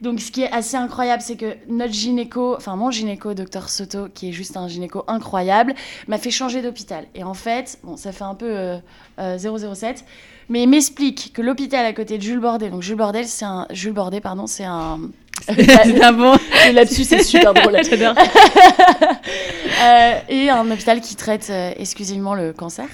Donc, 0.00 0.18
ce 0.20 0.32
qui 0.32 0.40
est 0.40 0.50
assez 0.50 0.78
incroyable, 0.78 1.20
c'est 1.22 1.36
que 1.36 1.56
notre 1.68 1.92
gynéco, 1.92 2.56
enfin 2.56 2.74
mon 2.74 2.90
gynéco, 2.90 3.34
docteur 3.34 3.68
Soto, 3.68 4.08
qui 4.08 4.30
est 4.30 4.32
juste 4.32 4.56
un 4.56 4.66
gynéco 4.66 5.04
incroyable, 5.08 5.74
m'a 6.08 6.16
fait 6.16 6.30
changer 6.30 6.62
d'hôpital. 6.62 7.04
Et 7.14 7.22
en 7.22 7.34
fait, 7.34 7.78
bon, 7.84 7.98
ça 7.98 8.12
fait 8.12 8.24
un 8.24 8.34
peu 8.34 8.78
007, 9.18 9.18
euh, 9.18 9.28
euh, 9.36 9.92
mais 10.48 10.62
il 10.62 10.70
m'explique 10.70 11.34
que 11.34 11.42
l'hôpital 11.42 11.84
à 11.84 11.92
côté 11.92 12.16
de 12.16 12.22
Jules 12.22 12.40
Bordet, 12.40 12.70
donc 12.70 12.80
Jules 12.80 12.96
Bordet, 12.96 13.24
c'est 13.24 13.44
Jules 13.70 13.92
Bordet, 13.92 14.22
pardon, 14.22 14.46
c'est 14.46 14.64
un, 14.64 15.00
bon 16.12 16.36
Là-dessus, 16.72 17.04
c'est 17.04 17.22
super 17.22 17.54
drôle. 17.54 17.76
J'adore. 17.88 18.14
euh, 19.82 20.18
et 20.28 20.50
un 20.50 20.70
hôpital 20.70 21.00
qui 21.00 21.16
traite 21.16 21.48
euh, 21.50 21.72
exclusivement 21.76 22.34
le 22.34 22.52
cancer. 22.52 22.88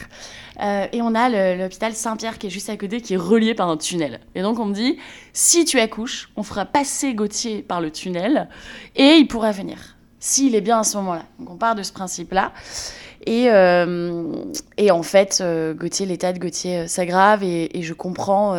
Euh, 0.62 0.87
et 0.92 1.00
on 1.00 1.14
a 1.14 1.57
l'hôpital 1.57 1.94
Saint-Pierre 1.94 2.38
qui 2.38 2.48
est 2.48 2.50
juste 2.50 2.68
à 2.68 2.76
côté, 2.76 3.00
qui 3.00 3.14
est 3.14 3.18
relié 3.18 3.55
par 3.55 3.68
un 3.68 3.76
tunnel. 3.76 4.20
Et 4.35 4.42
donc 4.42 4.59
on 4.59 4.66
me 4.66 4.74
dit, 4.74 4.98
si 5.33 5.64
tu 5.64 5.79
accouches, 5.81 6.31
on 6.37 6.42
fera 6.42 6.66
passer 6.66 7.14
Gauthier 7.14 7.62
par 7.62 7.81
le 7.81 7.90
tunnel 7.90 8.48
et 8.94 9.14
il 9.14 9.26
pourra 9.26 9.53
venir, 9.53 9.96
s'il 10.18 10.55
est 10.55 10.61
bien 10.61 10.81
à 10.81 10.85
ce 10.85 10.98
moment-là. 10.98 11.22
Donc 11.38 11.50
on 11.50 11.57
part 11.57 11.74
de 11.74 11.83
ce 11.83 11.92
principe-là. 11.92 12.53
Et, 13.26 13.48
et 14.76 14.90
en 14.90 15.03
fait, 15.03 15.42
Gauthier, 15.76 16.07
l'état 16.07 16.33
de 16.33 16.38
Gauthier 16.38 16.88
s'aggrave 16.88 17.42
et, 17.42 17.79
et, 17.79 17.83
je 17.83 17.92
comprends 17.94 18.55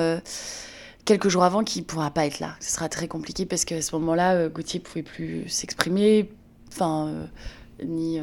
quelques 1.05 1.29
jours 1.29 1.43
avant 1.43 1.63
qu'il 1.63 1.81
ne 1.81 1.87
pourra 1.87 2.11
pas 2.11 2.25
être 2.25 2.39
là. 2.39 2.55
Ce 2.59 2.71
sera 2.71 2.89
très 2.89 3.07
compliqué 3.07 3.45
parce 3.45 3.65
qu'à 3.65 3.81
ce 3.81 3.95
moment-là, 3.95 4.49
Gauthier 4.49 4.79
ne 4.79 4.85
pouvait 4.85 5.03
plus 5.03 5.47
s'exprimer. 5.49 6.29
Enfin, 6.71 7.11
ni 7.83 8.19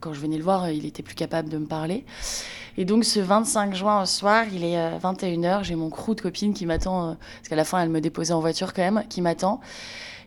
quand 0.00 0.12
je 0.12 0.20
venais 0.20 0.38
le 0.38 0.44
voir, 0.44 0.70
il 0.70 0.86
était 0.86 1.02
plus 1.02 1.14
capable 1.14 1.48
de 1.48 1.58
me 1.58 1.66
parler. 1.66 2.04
Et 2.76 2.84
donc 2.84 3.04
ce 3.04 3.20
25 3.20 3.74
juin 3.74 4.02
au 4.02 4.06
soir, 4.06 4.44
il 4.52 4.64
est 4.64 4.98
21h, 4.98 5.64
j'ai 5.64 5.74
mon 5.74 5.90
crew 5.90 6.14
de 6.14 6.20
copine 6.20 6.54
qui 6.54 6.64
m'attend, 6.64 7.16
parce 7.38 7.48
qu'à 7.48 7.56
la 7.56 7.64
fin 7.64 7.82
elle 7.82 7.90
me 7.90 8.00
déposait 8.00 8.32
en 8.32 8.40
voiture 8.40 8.72
quand 8.72 8.82
même, 8.82 9.04
qui 9.08 9.20
m'attend. 9.20 9.60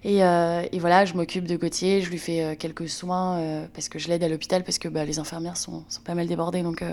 Et, 0.04 0.24
euh, 0.24 0.64
voilà, 0.80 1.06
je 1.06 1.14
m'occupe 1.14 1.46
de 1.46 1.56
Gauthier, 1.56 2.02
je 2.02 2.10
lui 2.10 2.18
fais 2.18 2.44
euh, 2.44 2.56
quelques 2.56 2.90
soins 2.90 3.38
euh, 3.38 3.68
parce 3.74 3.88
que 3.88 4.00
je 4.00 4.08
l'aide 4.08 4.24
à 4.24 4.30
l'hôpital 4.30 4.64
parce 4.64 4.80
que 4.80 4.88
bah, 4.88 5.06
les 5.06 5.20
infirmières 5.20 5.58
sont, 5.58 5.84
sont, 5.90 6.02
pas 6.02 6.16
mal 6.16 6.28
débordées. 6.28 6.64
Donc, 6.64 6.84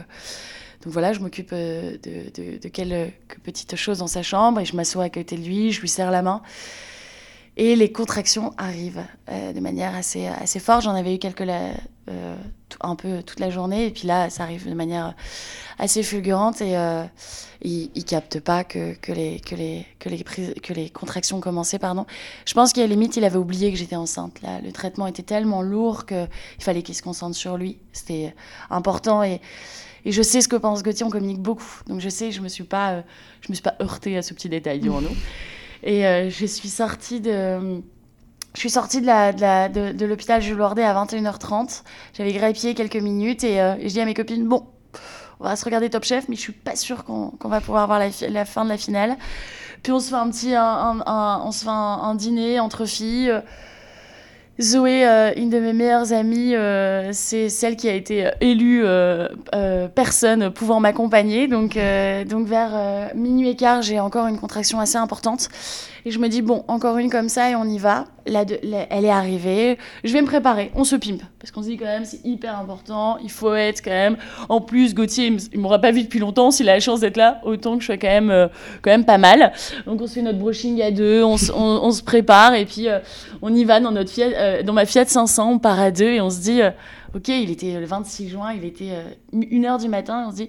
donc 0.82 0.92
voilà, 0.92 1.12
je 1.12 1.20
m'occupe 1.20 1.52
de, 1.52 1.98
de, 2.02 2.68
quelques 2.68 3.38
petites 3.42 3.76
choses 3.76 3.98
dans 3.98 4.06
sa 4.06 4.22
chambre 4.22 4.60
et 4.60 4.64
je 4.64 4.76
m'assois 4.76 5.04
à 5.04 5.10
côté 5.10 5.36
de 5.36 5.42
lui, 5.42 5.72
je 5.72 5.80
lui 5.80 5.88
serre 5.88 6.10
la 6.10 6.22
main. 6.22 6.42
Et 7.56 7.74
les 7.74 7.90
contractions 7.90 8.54
arrivent 8.56 9.04
de 9.28 9.58
manière 9.58 9.96
assez, 9.96 10.26
assez 10.26 10.60
forte. 10.60 10.82
J'en 10.82 10.94
avais 10.94 11.16
eu 11.16 11.18
quelques 11.18 11.42
un 12.80 12.96
peu 12.96 13.22
toute 13.22 13.40
la 13.40 13.50
journée 13.50 13.86
et 13.86 13.90
puis 13.90 14.06
là, 14.06 14.30
ça 14.30 14.44
arrive 14.44 14.68
de 14.68 14.74
manière 14.74 15.14
assez 15.78 16.02
fulgurante 16.02 16.60
et 16.60 16.76
euh, 16.76 17.04
il, 17.62 17.90
il, 17.94 18.04
capte 18.04 18.40
pas 18.40 18.64
que, 18.64 18.94
que, 18.94 19.12
les, 19.12 19.40
que, 19.40 19.54
les, 19.54 19.86
que, 19.98 20.08
les, 20.08 20.24
que 20.24 20.72
les 20.72 20.90
contractions 20.90 21.40
commençaient. 21.40 21.78
Pardon. 21.78 22.06
Je 22.44 22.54
pense 22.54 22.72
qu'à 22.72 22.82
la 22.82 22.86
limite, 22.88 23.16
il 23.16 23.24
avait 23.24 23.38
oublié 23.38 23.70
que 23.72 23.78
j'étais 23.78 23.96
enceinte. 23.96 24.40
Là. 24.42 24.60
Le 24.60 24.72
traitement 24.72 25.06
était 25.06 25.22
tellement 25.22 25.62
lourd 25.62 26.06
qu'il 26.06 26.28
fallait 26.60 26.82
qu'il 26.82 26.94
se 26.94 27.02
concentre 27.02 27.36
sur 27.36 27.56
lui. 27.56 27.78
C'était 27.92 28.34
important 28.70 29.22
et, 29.22 29.40
et 30.08 30.12
je 30.12 30.22
sais 30.22 30.40
ce 30.40 30.48
que 30.48 30.56
pense 30.56 30.82
Gauthier, 30.82 31.04
on 31.04 31.10
communique 31.10 31.42
beaucoup. 31.42 31.82
Donc 31.86 32.00
je 32.00 32.08
sais, 32.08 32.32
je 32.32 32.40
me 32.40 32.48
suis 32.48 32.64
pas, 32.64 32.92
euh, 32.92 33.02
je 33.42 33.50
me 33.50 33.54
suis 33.54 33.62
pas 33.62 33.74
heurtée 33.78 34.16
à 34.16 34.22
ce 34.22 34.32
petit 34.32 34.48
détail, 34.48 34.78
dirons-nous. 34.78 35.14
Et 35.82 36.06
euh, 36.06 36.30
je 36.30 36.46
suis 36.46 36.70
sortie 36.70 37.20
de... 37.20 37.82
Je 38.54 38.60
suis 38.60 38.70
sortie 38.70 39.02
de, 39.02 40.06
l'hôpital 40.06 40.40
Jules 40.40 40.56
Lourdet 40.56 40.82
à 40.82 40.94
21h30. 40.94 41.82
J'avais 42.14 42.32
grappié 42.32 42.72
quelques 42.72 42.96
minutes 42.96 43.44
et, 43.44 43.60
euh, 43.60 43.74
et 43.78 43.90
je 43.90 43.92
dis 43.92 44.00
à 44.00 44.06
mes 44.06 44.14
copines, 44.14 44.48
bon, 44.48 44.66
on 45.40 45.44
va 45.44 45.56
se 45.56 45.64
regarder 45.66 45.90
Top 45.90 46.04
Chef, 46.04 46.26
mais 46.30 46.36
je 46.36 46.40
suis 46.40 46.52
pas 46.54 46.74
sûre 46.74 47.04
qu'on 47.04 47.36
va 47.44 47.60
pouvoir 47.60 47.86
voir 47.86 47.98
la, 47.98 48.44
fin 48.46 48.64
de 48.64 48.70
la 48.70 48.78
finale. 48.78 49.18
Puis 49.82 49.92
on 49.92 50.00
se 50.00 50.08
fait 50.08 50.14
un 50.14 50.30
petit, 50.30 50.54
on 50.56 51.52
se 51.52 51.64
fait 51.64 51.70
un, 51.70 52.14
dîner 52.14 52.60
entre 52.60 52.86
filles. 52.86 53.42
Zoé, 54.60 55.06
euh, 55.06 55.32
une 55.36 55.50
de 55.50 55.60
mes 55.60 55.72
meilleures 55.72 56.12
amies, 56.12 56.56
euh, 56.56 57.10
c'est 57.12 57.48
celle 57.48 57.76
qui 57.76 57.88
a 57.88 57.94
été 57.94 58.26
euh, 58.26 58.30
élue 58.40 58.84
personne 59.94 60.50
pouvant 60.50 60.80
m'accompagner. 60.80 61.46
Donc, 61.46 61.78
donc 62.28 62.46
vers 62.46 63.10
minuit 63.14 63.50
et 63.50 63.56
quart, 63.56 63.82
j'ai 63.82 64.00
encore 64.00 64.26
une 64.26 64.38
contraction 64.38 64.80
assez 64.80 64.96
importante. 64.96 65.48
Et 66.04 66.10
je 66.10 66.18
me 66.18 66.28
dis, 66.28 66.42
bon, 66.42 66.64
encore 66.68 66.96
une 66.98 67.10
comme 67.10 67.28
ça 67.28 67.50
et 67.50 67.54
on 67.54 67.64
y 67.64 67.78
va. 67.78 68.06
La 68.26 68.44
elle 68.90 69.04
est 69.04 69.10
arrivée. 69.10 69.78
Je 70.04 70.12
vais 70.12 70.22
me 70.22 70.26
préparer. 70.26 70.70
On 70.74 70.84
se 70.84 70.96
pimpe. 70.96 71.22
Parce 71.38 71.50
qu'on 71.50 71.62
se 71.62 71.68
dit 71.68 71.76
quand 71.76 71.86
même, 71.86 72.04
c'est 72.04 72.24
hyper 72.24 72.58
important. 72.58 73.18
Il 73.22 73.30
faut 73.30 73.54
être 73.54 73.82
quand 73.82 73.90
même. 73.90 74.16
En 74.48 74.60
plus, 74.60 74.94
Gauthier, 74.94 75.36
il 75.52 75.60
m'aura 75.60 75.78
pas 75.80 75.90
vu 75.90 76.02
depuis 76.02 76.18
longtemps. 76.18 76.50
S'il 76.50 76.68
a 76.68 76.74
la 76.74 76.80
chance 76.80 77.00
d'être 77.00 77.16
là, 77.16 77.40
autant 77.44 77.76
que 77.76 77.80
je 77.80 77.86
sois 77.86 77.96
quand 77.96 78.08
même, 78.08 78.48
quand 78.82 78.90
même 78.90 79.04
pas 79.04 79.18
mal. 79.18 79.52
Donc 79.86 80.00
on 80.00 80.06
se 80.06 80.14
fait 80.14 80.22
notre 80.22 80.38
brushing 80.38 80.80
à 80.82 80.90
deux. 80.90 81.22
On, 81.22 81.36
on, 81.54 81.90
se 81.90 82.02
prépare. 82.02 82.54
Et 82.54 82.64
puis 82.64 82.86
on 83.42 83.54
y 83.54 83.64
va 83.64 83.80
dans, 83.80 83.92
notre 83.92 84.10
Fiat, 84.10 84.30
euh, 84.48 84.62
dans 84.62 84.72
ma 84.72 84.86
Fiat 84.86 85.06
500. 85.06 85.52
On 85.52 85.58
part 85.58 85.78
à 85.78 85.90
deux 85.90 86.12
et 86.12 86.20
on 86.20 86.30
se 86.30 86.40
dit, 86.40 86.60
OK, 87.14 87.28
il 87.28 87.50
était 87.50 87.78
le 87.78 87.86
26 87.86 88.28
juin. 88.28 88.52
Il 88.52 88.64
était 88.64 88.92
1h 89.32 89.80
du 89.80 89.88
matin. 89.88 90.26
On 90.28 90.30
se 90.30 90.36
dit, 90.36 90.48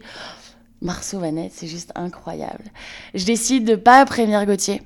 Marceau 0.81 1.19
Vanette, 1.19 1.51
c'est 1.53 1.67
juste 1.67 1.91
incroyable. 1.95 2.63
Je 3.13 3.25
décide 3.25 3.65
de 3.65 3.75
pas 3.75 4.05
prévenir 4.05 4.45
Gauthier 4.45 4.81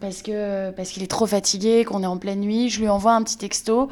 parce 0.00 0.22
que 0.22 0.70
parce 0.70 0.90
qu'il 0.90 1.02
est 1.02 1.10
trop 1.10 1.26
fatigué, 1.26 1.84
qu'on 1.84 2.02
est 2.02 2.06
en 2.06 2.18
pleine 2.18 2.40
nuit. 2.40 2.68
Je 2.68 2.80
lui 2.80 2.88
envoie 2.88 3.12
un 3.12 3.22
petit 3.22 3.38
texto. 3.38 3.88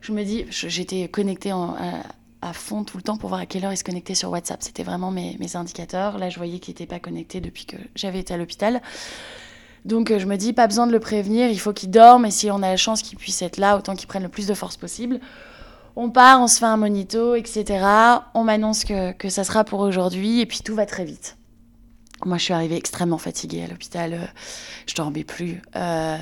Je 0.00 0.12
me 0.12 0.24
dis, 0.24 0.44
j'étais 0.50 1.08
connectée 1.08 1.52
à, 1.52 2.52
fond 2.52 2.82
tout 2.82 2.96
le 2.96 3.04
temps 3.04 3.16
pour 3.16 3.28
voir 3.28 3.40
à 3.40 3.46
quelle 3.46 3.64
heure 3.64 3.72
il 3.72 3.76
se 3.76 3.84
connectait 3.84 4.16
sur 4.16 4.30
WhatsApp. 4.30 4.62
C'était 4.62 4.82
vraiment 4.82 5.12
mes, 5.12 5.36
mes, 5.38 5.54
indicateurs. 5.54 6.18
Là, 6.18 6.28
je 6.28 6.36
voyais 6.38 6.58
qu'il 6.58 6.72
n'était 6.72 6.86
pas 6.86 6.98
connecté 6.98 7.40
depuis 7.40 7.66
que 7.66 7.76
j'avais 7.94 8.18
été 8.18 8.34
à 8.34 8.36
l'hôpital. 8.36 8.82
Donc, 9.84 10.16
je 10.16 10.26
me 10.26 10.36
dis, 10.36 10.52
pas 10.52 10.66
besoin 10.66 10.86
de 10.86 10.92
le 10.92 11.00
prévenir. 11.00 11.50
Il 11.50 11.58
faut 11.58 11.72
qu'il 11.72 11.90
dorme. 11.90 12.26
Et 12.26 12.30
si 12.30 12.50
on 12.50 12.56
a 12.56 12.68
la 12.68 12.76
chance 12.76 13.02
qu'il 13.02 13.18
puisse 13.18 13.42
être 13.42 13.56
là, 13.56 13.76
autant 13.76 13.96
qu'il 13.96 14.06
prenne 14.06 14.22
le 14.22 14.28
plus 14.28 14.46
de 14.46 14.54
force 14.54 14.76
possible. 14.76 15.20
On 15.96 16.10
part, 16.10 16.40
on 16.40 16.46
se 16.46 16.58
fait 16.58 16.66
un 16.66 16.76
monito, 16.76 17.34
etc. 17.34 17.84
On 18.34 18.44
m'annonce 18.44 18.84
que, 18.84 19.12
que 19.12 19.28
ça 19.28 19.44
sera 19.44 19.64
pour 19.64 19.80
aujourd'hui. 19.80 20.40
Et 20.40 20.46
puis, 20.46 20.60
tout 20.64 20.74
va 20.74 20.86
très 20.86 21.04
vite. 21.04 21.36
Moi, 22.24 22.38
je 22.38 22.44
suis 22.44 22.54
arrivée 22.54 22.76
extrêmement 22.76 23.18
fatiguée 23.18 23.64
à 23.64 23.66
l'hôpital. 23.66 24.14
Euh, 24.14 24.24
je 24.86 24.94
dormais 24.94 25.24
plus. 25.24 25.60
Euh, 25.76 26.18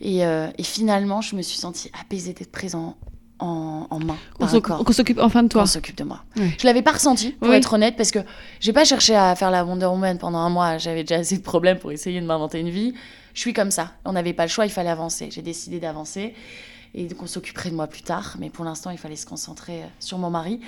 et, 0.00 0.24
euh, 0.24 0.48
et, 0.56 0.62
finalement, 0.62 1.20
je 1.20 1.36
me 1.36 1.42
suis 1.42 1.58
sentie 1.58 1.90
apaisée 2.00 2.32
d'être 2.32 2.50
présent 2.50 2.96
en, 3.38 3.86
en 3.90 3.98
main. 3.98 4.16
Qu'on 4.38 4.92
s'occupe 4.92 5.18
enfin 5.20 5.42
de 5.42 5.48
toi. 5.48 5.62
Qu'on 5.62 5.66
s'occupe 5.66 5.96
de 5.96 6.04
moi. 6.04 6.22
Oui. 6.36 6.50
Je 6.58 6.66
l'avais 6.66 6.82
pas 6.82 6.92
ressenti, 6.92 7.30
pour 7.32 7.48
oui. 7.48 7.56
être 7.56 7.72
honnête, 7.72 7.96
parce 7.96 8.10
que 8.10 8.20
j'ai 8.60 8.72
pas 8.72 8.84
cherché 8.84 9.14
à 9.14 9.34
faire 9.34 9.50
la 9.50 9.64
Wonder 9.64 9.86
Woman 9.86 10.18
pendant 10.18 10.38
un 10.38 10.50
mois. 10.50 10.78
J'avais 10.78 11.04
déjà 11.04 11.20
assez 11.20 11.36
de 11.36 11.42
problèmes 11.42 11.78
pour 11.78 11.92
essayer 11.92 12.20
de 12.20 12.26
m'inventer 12.26 12.60
une 12.60 12.70
vie. 12.70 12.94
Je 13.34 13.40
suis 13.40 13.52
comme 13.52 13.70
ça. 13.70 13.92
On 14.04 14.12
n'avait 14.12 14.32
pas 14.32 14.44
le 14.44 14.50
choix, 14.50 14.64
il 14.64 14.70
fallait 14.70 14.90
avancer. 14.90 15.28
J'ai 15.30 15.42
décidé 15.42 15.78
d'avancer 15.78 16.34
et 16.94 17.06
qu'on 17.08 17.26
s'occuperait 17.26 17.70
de 17.70 17.74
moi 17.74 17.86
plus 17.86 18.02
tard. 18.02 18.36
Mais 18.38 18.50
pour 18.50 18.64
l'instant, 18.64 18.90
il 18.90 18.98
fallait 18.98 19.16
se 19.16 19.26
concentrer 19.26 19.82
sur 20.00 20.18
mon 20.18 20.30
mari. 20.30 20.60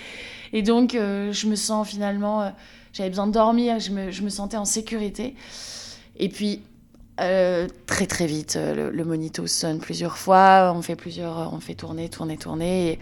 Et 0.52 0.62
donc, 0.62 0.94
euh, 0.94 1.32
je 1.32 1.46
me 1.46 1.56
sens 1.56 1.88
finalement, 1.88 2.42
euh, 2.42 2.50
j'avais 2.92 3.08
besoin 3.08 3.26
de 3.26 3.32
dormir, 3.32 3.80
je 3.80 3.90
me, 3.90 4.10
je 4.10 4.22
me, 4.22 4.28
sentais 4.28 4.58
en 4.58 4.66
sécurité. 4.66 5.34
Et 6.18 6.28
puis, 6.28 6.62
euh, 7.20 7.66
très 7.86 8.06
très 8.06 8.26
vite, 8.26 8.58
le, 8.60 8.90
le, 8.90 9.04
monito 9.04 9.46
sonne 9.46 9.78
plusieurs 9.78 10.18
fois, 10.18 10.72
on 10.74 10.82
fait 10.82 10.96
plusieurs, 10.96 11.52
on 11.52 11.60
fait 11.60 11.74
tourner, 11.74 12.08
tourner, 12.08 12.36
tourner. 12.36 12.92
Et 12.92 12.98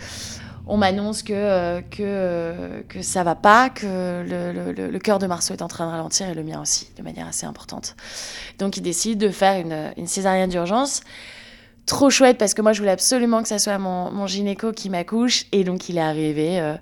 on 0.66 0.76
m'annonce 0.76 1.22
que, 1.22 1.80
que, 1.90 2.82
que 2.88 3.02
ça 3.02 3.22
va 3.22 3.34
pas, 3.34 3.70
que 3.70 4.24
le, 4.26 4.72
le, 4.72 4.90
le, 4.90 4.98
cœur 4.98 5.18
de 5.18 5.26
Marceau 5.26 5.54
est 5.54 5.62
en 5.62 5.68
train 5.68 5.86
de 5.86 5.92
ralentir 5.92 6.28
et 6.28 6.34
le 6.34 6.42
mien 6.42 6.60
aussi, 6.60 6.90
de 6.96 7.02
manière 7.02 7.26
assez 7.26 7.46
importante. 7.46 7.94
Donc, 8.58 8.76
il 8.76 8.82
décide 8.82 9.18
de 9.18 9.28
faire 9.28 9.60
une, 9.60 9.92
une 9.96 10.06
césarienne 10.06 10.50
d'urgence 10.50 11.02
trop 11.86 12.10
chouette 12.10 12.36
parce 12.36 12.52
que 12.52 12.62
moi 12.62 12.72
je 12.72 12.80
voulais 12.80 12.92
absolument 12.92 13.42
que 13.42 13.48
ça 13.48 13.58
soit 13.58 13.78
mon, 13.78 14.10
mon 14.10 14.26
gynéco 14.26 14.72
qui 14.72 14.90
m'accouche 14.90 15.46
et 15.52 15.64
donc 15.64 15.88
il 15.88 15.98
est 15.98 16.02
arrivé 16.02 16.60
euh, 16.60 16.74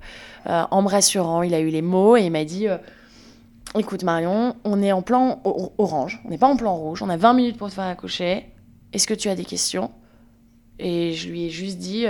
euh, 0.46 0.64
en 0.70 0.82
me 0.82 0.88
rassurant, 0.88 1.42
il 1.42 1.54
a 1.54 1.60
eu 1.60 1.68
les 1.68 1.82
mots 1.82 2.16
et 2.16 2.22
il 2.22 2.32
m'a 2.32 2.44
dit 2.44 2.68
euh, 2.68 2.78
écoute 3.78 4.02
Marion, 4.04 4.56
on 4.64 4.82
est 4.82 4.92
en 4.92 5.02
plan 5.02 5.40
orange, 5.78 6.20
on 6.24 6.30
n'est 6.30 6.38
pas 6.38 6.48
en 6.48 6.56
plan 6.56 6.76
rouge, 6.76 7.02
on 7.02 7.08
a 7.08 7.16
20 7.16 7.34
minutes 7.34 7.56
pour 7.56 7.68
te 7.68 7.74
faire 7.74 7.84
accoucher, 7.84 8.46
est-ce 8.92 9.06
que 9.06 9.14
tu 9.14 9.28
as 9.28 9.34
des 9.34 9.44
questions? 9.44 9.90
Et 10.78 11.12
je 11.12 11.28
lui 11.28 11.44
ai 11.44 11.50
juste 11.50 11.78
dit 11.78 12.06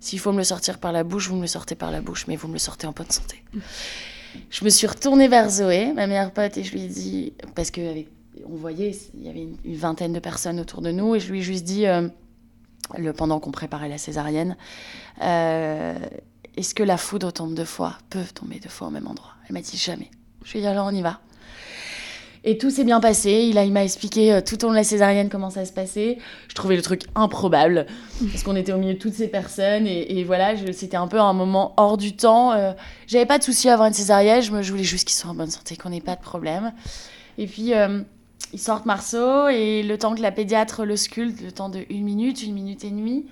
s'il 0.00 0.18
faut 0.18 0.32
me 0.32 0.38
le 0.38 0.44
sortir 0.44 0.78
par 0.78 0.92
la 0.92 1.04
bouche, 1.04 1.28
vous 1.28 1.36
me 1.36 1.42
le 1.42 1.46
sortez 1.46 1.74
par 1.74 1.90
la 1.90 2.00
bouche, 2.00 2.26
mais 2.26 2.36
vous 2.36 2.48
me 2.48 2.54
le 2.54 2.58
sortez 2.58 2.86
en 2.86 2.92
bonne 2.92 3.10
santé. 3.10 3.42
Je 4.50 4.64
me 4.64 4.70
suis 4.70 4.86
retournée 4.86 5.28
vers 5.28 5.48
Zoé, 5.48 5.92
ma 5.92 6.06
meilleure 6.06 6.32
pote, 6.32 6.56
et 6.56 6.64
je 6.64 6.72
lui 6.72 6.82
ai 6.82 6.88
dit, 6.88 7.34
parce 7.54 7.70
qu'avec 7.70 8.08
on 8.46 8.56
voyait, 8.56 8.96
il 9.14 9.22
y 9.22 9.28
avait 9.28 9.42
une, 9.42 9.56
une, 9.64 9.76
vingtaine 9.76 10.12
de 10.12 10.18
personnes 10.18 10.58
autour 10.58 10.82
de 10.82 10.90
nous, 10.90 11.14
et 11.14 11.20
je 11.20 11.30
lui 11.30 11.40
ai 11.40 11.42
juste 11.42 11.64
dit, 11.64 11.86
euh, 11.86 12.08
le, 12.98 13.12
pendant 13.12 13.40
qu'on 13.40 13.50
préparait 13.50 13.88
la 13.88 13.98
césarienne, 13.98 14.56
euh, 15.22 15.98
est-ce 16.56 16.74
que 16.74 16.82
la 16.82 16.96
foudre 16.96 17.32
tombe 17.32 17.54
deux 17.54 17.64
fois? 17.64 17.98
Peut 18.10 18.24
tomber 18.34 18.58
deux 18.58 18.68
fois 18.68 18.88
au 18.88 18.90
même 18.90 19.06
endroit? 19.06 19.34
Elle 19.46 19.54
m'a 19.54 19.60
dit 19.60 19.76
jamais. 19.76 20.10
Je 20.44 20.52
lui 20.52 20.58
ai 20.58 20.62
dit 20.62 20.68
alors 20.68 20.86
on 20.86 20.94
y 20.94 21.02
va. 21.02 21.20
Et 22.44 22.58
tout 22.58 22.70
s'est 22.70 22.84
bien 22.84 22.98
passé. 22.98 23.48
Il, 23.48 23.72
m'a 23.72 23.84
expliqué 23.84 24.32
euh, 24.32 24.40
tout 24.40 24.64
au 24.64 24.66
long 24.66 24.72
de 24.72 24.78
la 24.78 24.84
césarienne 24.84 25.28
comment 25.28 25.50
ça 25.50 25.64
se 25.64 25.72
passait. 25.72 26.18
Je 26.48 26.54
trouvais 26.54 26.74
le 26.74 26.82
truc 26.82 27.02
improbable 27.14 27.86
parce 28.30 28.42
qu'on 28.42 28.56
était 28.56 28.72
au 28.72 28.78
milieu 28.78 28.94
de 28.94 28.98
toutes 28.98 29.14
ces 29.14 29.28
personnes 29.28 29.86
et, 29.86 30.24
voilà, 30.24 30.54
c'était 30.72 30.96
un 30.96 31.06
peu 31.06 31.20
un 31.20 31.32
moment 31.32 31.72
hors 31.76 31.96
du 31.96 32.16
temps. 32.16 32.52
Euh, 32.52 32.72
J'avais 33.06 33.26
pas 33.26 33.38
de 33.38 33.44
souci 33.44 33.68
à 33.68 33.74
avoir 33.74 33.86
une 33.86 33.94
césarienne. 33.94 34.42
Je, 34.42 34.50
me, 34.50 34.62
je 34.62 34.72
voulais 34.72 34.82
juste 34.84 35.06
qu'ils 35.06 35.16
soient 35.16 35.30
en 35.30 35.34
bonne 35.34 35.50
santé, 35.50 35.76
qu'on 35.76 35.90
n'ait 35.90 36.00
pas 36.00 36.16
de 36.16 36.20
problème. 36.20 36.72
Et 37.38 37.46
puis 37.46 37.74
euh, 37.74 38.02
ils 38.52 38.58
sortent 38.58 38.86
Marceau 38.86 39.48
et 39.48 39.82
le 39.82 39.96
temps 39.96 40.14
que 40.14 40.20
la 40.20 40.32
pédiatre 40.32 40.84
le 40.84 40.96
sculpte, 40.96 41.40
le 41.42 41.52
temps 41.52 41.68
de 41.68 41.84
une 41.90 42.04
minute, 42.04 42.42
une 42.42 42.54
minute 42.54 42.84
et 42.84 42.90
demie, 42.90 43.26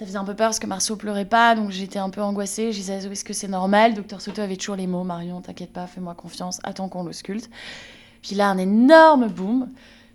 ça 0.00 0.06
faisait 0.06 0.16
un 0.16 0.24
peu 0.24 0.34
peur 0.34 0.48
parce 0.48 0.58
que 0.58 0.66
Marceau 0.66 0.96
pleurait 0.96 1.26
pas, 1.26 1.54
donc 1.54 1.68
j'étais 1.72 1.98
un 1.98 2.08
peu 2.08 2.22
angoissée. 2.22 2.72
Je 2.72 2.78
disais, 2.78 3.04
est-ce 3.04 3.22
que 3.22 3.34
c'est 3.34 3.48
normal? 3.48 3.92
Docteur 3.92 4.22
Soto 4.22 4.40
avait 4.40 4.56
toujours 4.56 4.76
les 4.76 4.86
mots, 4.86 5.04
Marion, 5.04 5.42
t'inquiète 5.42 5.74
pas, 5.74 5.86
fais-moi 5.86 6.14
confiance, 6.14 6.58
attends 6.62 6.88
qu'on 6.88 7.04
le 7.04 7.12
sculpte. 7.12 7.50
Puis 8.22 8.34
là, 8.34 8.48
un 8.48 8.56
énorme 8.56 9.28
boom. 9.28 9.68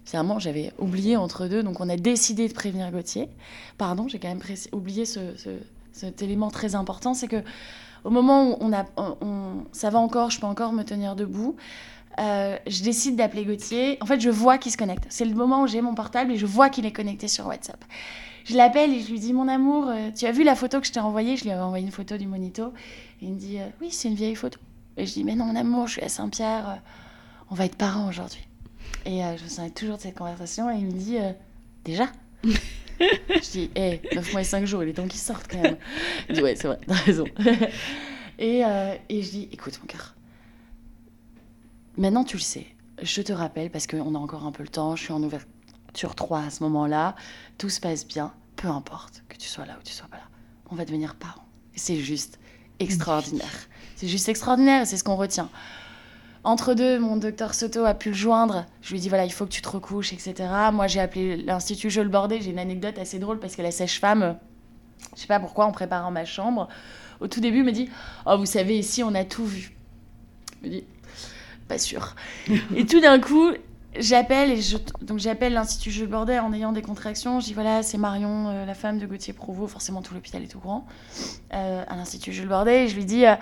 Finalement, 0.04 0.39
j'avais 0.39 0.74
oublié 0.80 1.17
entre 1.17 1.45
deux, 1.45 1.62
donc 1.62 1.82
on 1.82 1.88
a 1.88 1.98
décidé 1.98 2.48
de 2.48 2.54
prévenir 2.54 2.89
Gauthier. 2.91 3.30
Pardon, 3.78 4.08
j'ai 4.08 4.17
quand 4.17 4.28
même 4.28 4.41
oublié 4.71 5.06
ce, 5.06 5.38
ce, 5.38 5.50
cet 5.92 6.23
élément 6.23 6.50
très 6.50 6.73
important, 6.73 7.13
c'est 7.13 7.27
que 7.27 7.44
au 8.04 8.10
moment 8.10 8.54
où 8.54 8.58
on 8.62 8.73
a, 8.73 8.86
ça 9.71 9.92
va 9.92 10.00
encore, 10.00 10.31
je 10.31 10.40
peux 10.40 10.48
encore 10.48 10.73
me 10.73 10.81
tenir 10.81 11.15
debout. 11.15 11.58
Euh, 12.19 12.58
je 12.65 12.81
décide 12.81 13.17
d'appeler 13.17 13.46
Gauthier. 13.46 14.00
En 14.02 14.08
fait, 14.08 14.19
je 14.19 14.31
vois 14.31 14.58
qu'il 14.58 14.71
se 14.71 14.77
connecte. 14.77 15.06
C'est 15.10 15.25
le 15.25 15.36
moment 15.36 15.62
où 15.62 15.67
j'ai 15.67 15.81
mon 15.81 15.94
portable 15.94 16.31
et 16.31 16.38
je 16.38 16.48
vois 16.48 16.69
qu'il 16.69 16.88
est 16.88 16.92
connecté 16.92 17.27
sur 17.27 17.46
WhatsApp. 17.46 17.83
Je 18.46 18.56
l'appelle 18.56 18.93
et 18.93 19.02
je 19.02 19.12
lui 19.12 19.19
dis 19.19 19.33
Mon 19.33 19.48
amour, 19.48 19.89
euh, 19.89 20.12
tu 20.15 20.25
as 20.25 20.31
vu 20.31 20.43
la 20.43 20.56
photo 20.56 20.79
que 20.79 20.87
je 20.87 20.91
t'ai 20.91 21.00
envoyée? 21.00 21.35
Je 21.35 21.43
lui 21.43 21.52
avais 21.52 21.62
envoyé 21.62 21.83
une 21.83 21.91
photo 21.91 22.15
du 22.15 22.27
monito. 22.27 22.73
Et 23.21 23.25
il 23.25 23.33
me 23.33 23.39
dit 23.39 23.60
euh, 23.60 23.67
Oui, 23.81 23.89
c'est 23.91 24.08
une 24.08 24.15
vieille 24.15 24.35
photo. 24.35 24.60
Et 24.98 25.06
je 25.06 25.13
dis 25.13 25.23
Mais 25.23 25.35
non, 25.35 25.46
mon 25.46 25.56
amour, 25.56 25.87
je 25.87 25.93
suis 25.93 26.02
à 26.04 26.10
Saint-Pierre, 26.10 26.69
euh, 26.69 26.75
on 27.50 27.56
va 27.56 27.65
être 27.65 27.75
parents 27.75 28.08
aujourd'hui. 28.08 28.48
Et 29.06 29.19
je 29.19 29.43
me 29.43 29.50
souviens 29.50 29.69
toujours 29.69 29.98
de 29.98 30.02
cette 30.02 30.17
conversation 30.17 30.71
et 30.71 30.77
il 30.77 30.85
me 30.85 30.91
dit 30.91 31.17
Déjà? 31.83 32.08
Je 32.98 33.52
dis 33.52 33.71
Hé, 33.75 34.02
9 34.15 34.31
mois 34.31 34.41
et 34.41 34.46
5 34.46 34.65
jours, 34.65 34.81
il 34.81 34.89
est 34.89 34.93
temps 34.93 35.08
qu'ils 35.08 35.19
sortent 35.19 35.48
quand 35.52 35.62
même. 35.62 35.75
Il 36.29 36.35
dit 36.35 36.41
Ouais, 36.41 36.56
c'est 36.56 36.67
vrai, 36.67 36.79
t'as 36.87 36.93
raison. 36.93 37.25
et, 38.39 38.62
et 39.10 39.21
je 39.21 39.29
dis 39.29 39.50
Écoute, 39.52 39.77
mon 39.81 39.87
cœur, 39.87 40.15
maintenant 41.98 42.23
tu 42.23 42.37
le 42.37 42.41
sais. 42.41 42.67
Je 43.02 43.21
te 43.21 43.33
rappelle, 43.33 43.69
parce 43.69 43.85
qu'on 43.85 44.15
a 44.15 44.17
encore 44.17 44.46
un 44.46 44.52
peu 44.54 44.63
le 44.63 44.69
temps, 44.69 44.96
je 44.96 45.04
suis 45.04 45.12
en 45.12 45.21
ouverture 45.21 45.50
3 45.96 46.39
à 46.39 46.50
ce 46.50 46.63
moment-là, 46.63 47.15
tout 47.58 47.69
se 47.69 47.79
passe 47.79 48.06
bien, 48.06 48.33
peu 48.56 48.67
importe 48.67 49.23
que 49.29 49.37
tu 49.37 49.48
sois 49.48 49.65
là 49.65 49.77
ou 49.79 49.83
tu 49.83 49.93
sois 49.93 50.08
pas 50.08 50.17
là. 50.17 50.23
On 50.69 50.75
va 50.75 50.85
devenir 50.85 51.15
parents. 51.15 51.46
C'est 51.75 51.98
juste 51.98 52.39
extraordinaire. 52.79 53.67
C'est 53.96 54.08
juste 54.08 54.27
extraordinaire 54.29 54.81
et 54.81 54.85
c'est 54.85 54.98
ce 54.98 55.04
qu'on 55.04 55.15
retient. 55.15 55.50
Entre 56.43 56.75
deux, 56.75 57.00
mon 57.00 57.17
docteur 57.17 57.56
Soto 57.56 57.85
a 57.85 57.93
pu 57.93 58.10
le 58.10 58.15
joindre. 58.15 58.65
Je 58.81 58.91
lui 58.91 58.98
ai 58.98 59.02
dit 59.02 59.10
voilà, 59.10 59.25
il 59.25 59.31
faut 59.31 59.46
que 59.46 59.52
tu 59.52 59.62
te 59.62 59.69
recouches, 59.69 60.13
etc. 60.13 60.33
Moi, 60.71 60.85
j'ai 60.87 61.00
appelé 61.00 61.37
l'Institut 61.37 61.89
Je 61.89 62.02
le 62.02 62.10
bordais. 62.10 62.39
J'ai 62.39 62.52
une 62.52 62.60
anecdote 62.60 63.00
assez 63.00 63.17
drôle 63.17 63.39
parce 63.39 63.56
que 63.56 63.63
la 63.63 63.71
sèche-femme, 63.71 64.37
je 65.15 65.21
sais 65.21 65.27
pas 65.27 65.39
pourquoi, 65.39 65.65
en 65.65 65.71
préparant 65.71 66.12
ma 66.12 66.25
chambre, 66.25 66.67
au 67.19 67.27
tout 67.27 67.39
début, 67.39 67.63
me 67.63 67.71
dit 67.71 67.89
Oh, 68.27 68.37
vous 68.37 68.46
savez, 68.46 68.77
ici, 68.77 69.02
on 69.02 69.15
a 69.15 69.23
tout 69.23 69.46
vu. 69.46 69.75
Je 70.62 70.67
me 70.67 70.71
dis 70.71 70.83
pas 71.67 71.79
sûr. 71.79 72.15
et 72.75 72.85
tout 72.85 73.02
d'un 73.02 73.19
coup, 73.19 73.50
j'appelle 74.00 74.60
donc 75.02 75.21
l'institut 75.23 75.91
Jules 75.91 76.08
Bordet 76.08 76.39
en 76.39 76.54
ayant 76.54 76.71
des 76.71 76.81
contractions. 76.81 77.39
Je 77.39 77.46
dis 77.46 77.54
voilà, 77.54 77.83
c'est 77.83 77.98
Marion, 77.98 78.50
euh, 78.50 78.65
la 78.65 78.73
femme 78.73 79.00
de 79.00 79.06
Gauthier 79.06 79.33
Prouveau. 79.33 79.67
Forcément, 79.67 80.02
tout 80.02 80.13
l'hôpital 80.13 80.43
est 80.43 80.48
tout 80.48 80.60
grand. 80.60 80.85
Euh, 81.54 81.83
à 81.87 81.96
l'institut 81.96 82.33
Jules 82.33 82.48
Bordet, 82.48 82.85
et 82.85 82.87
je 82.87 82.96
lui 82.96 83.06
dis 83.06 83.25
euh, 83.25 83.35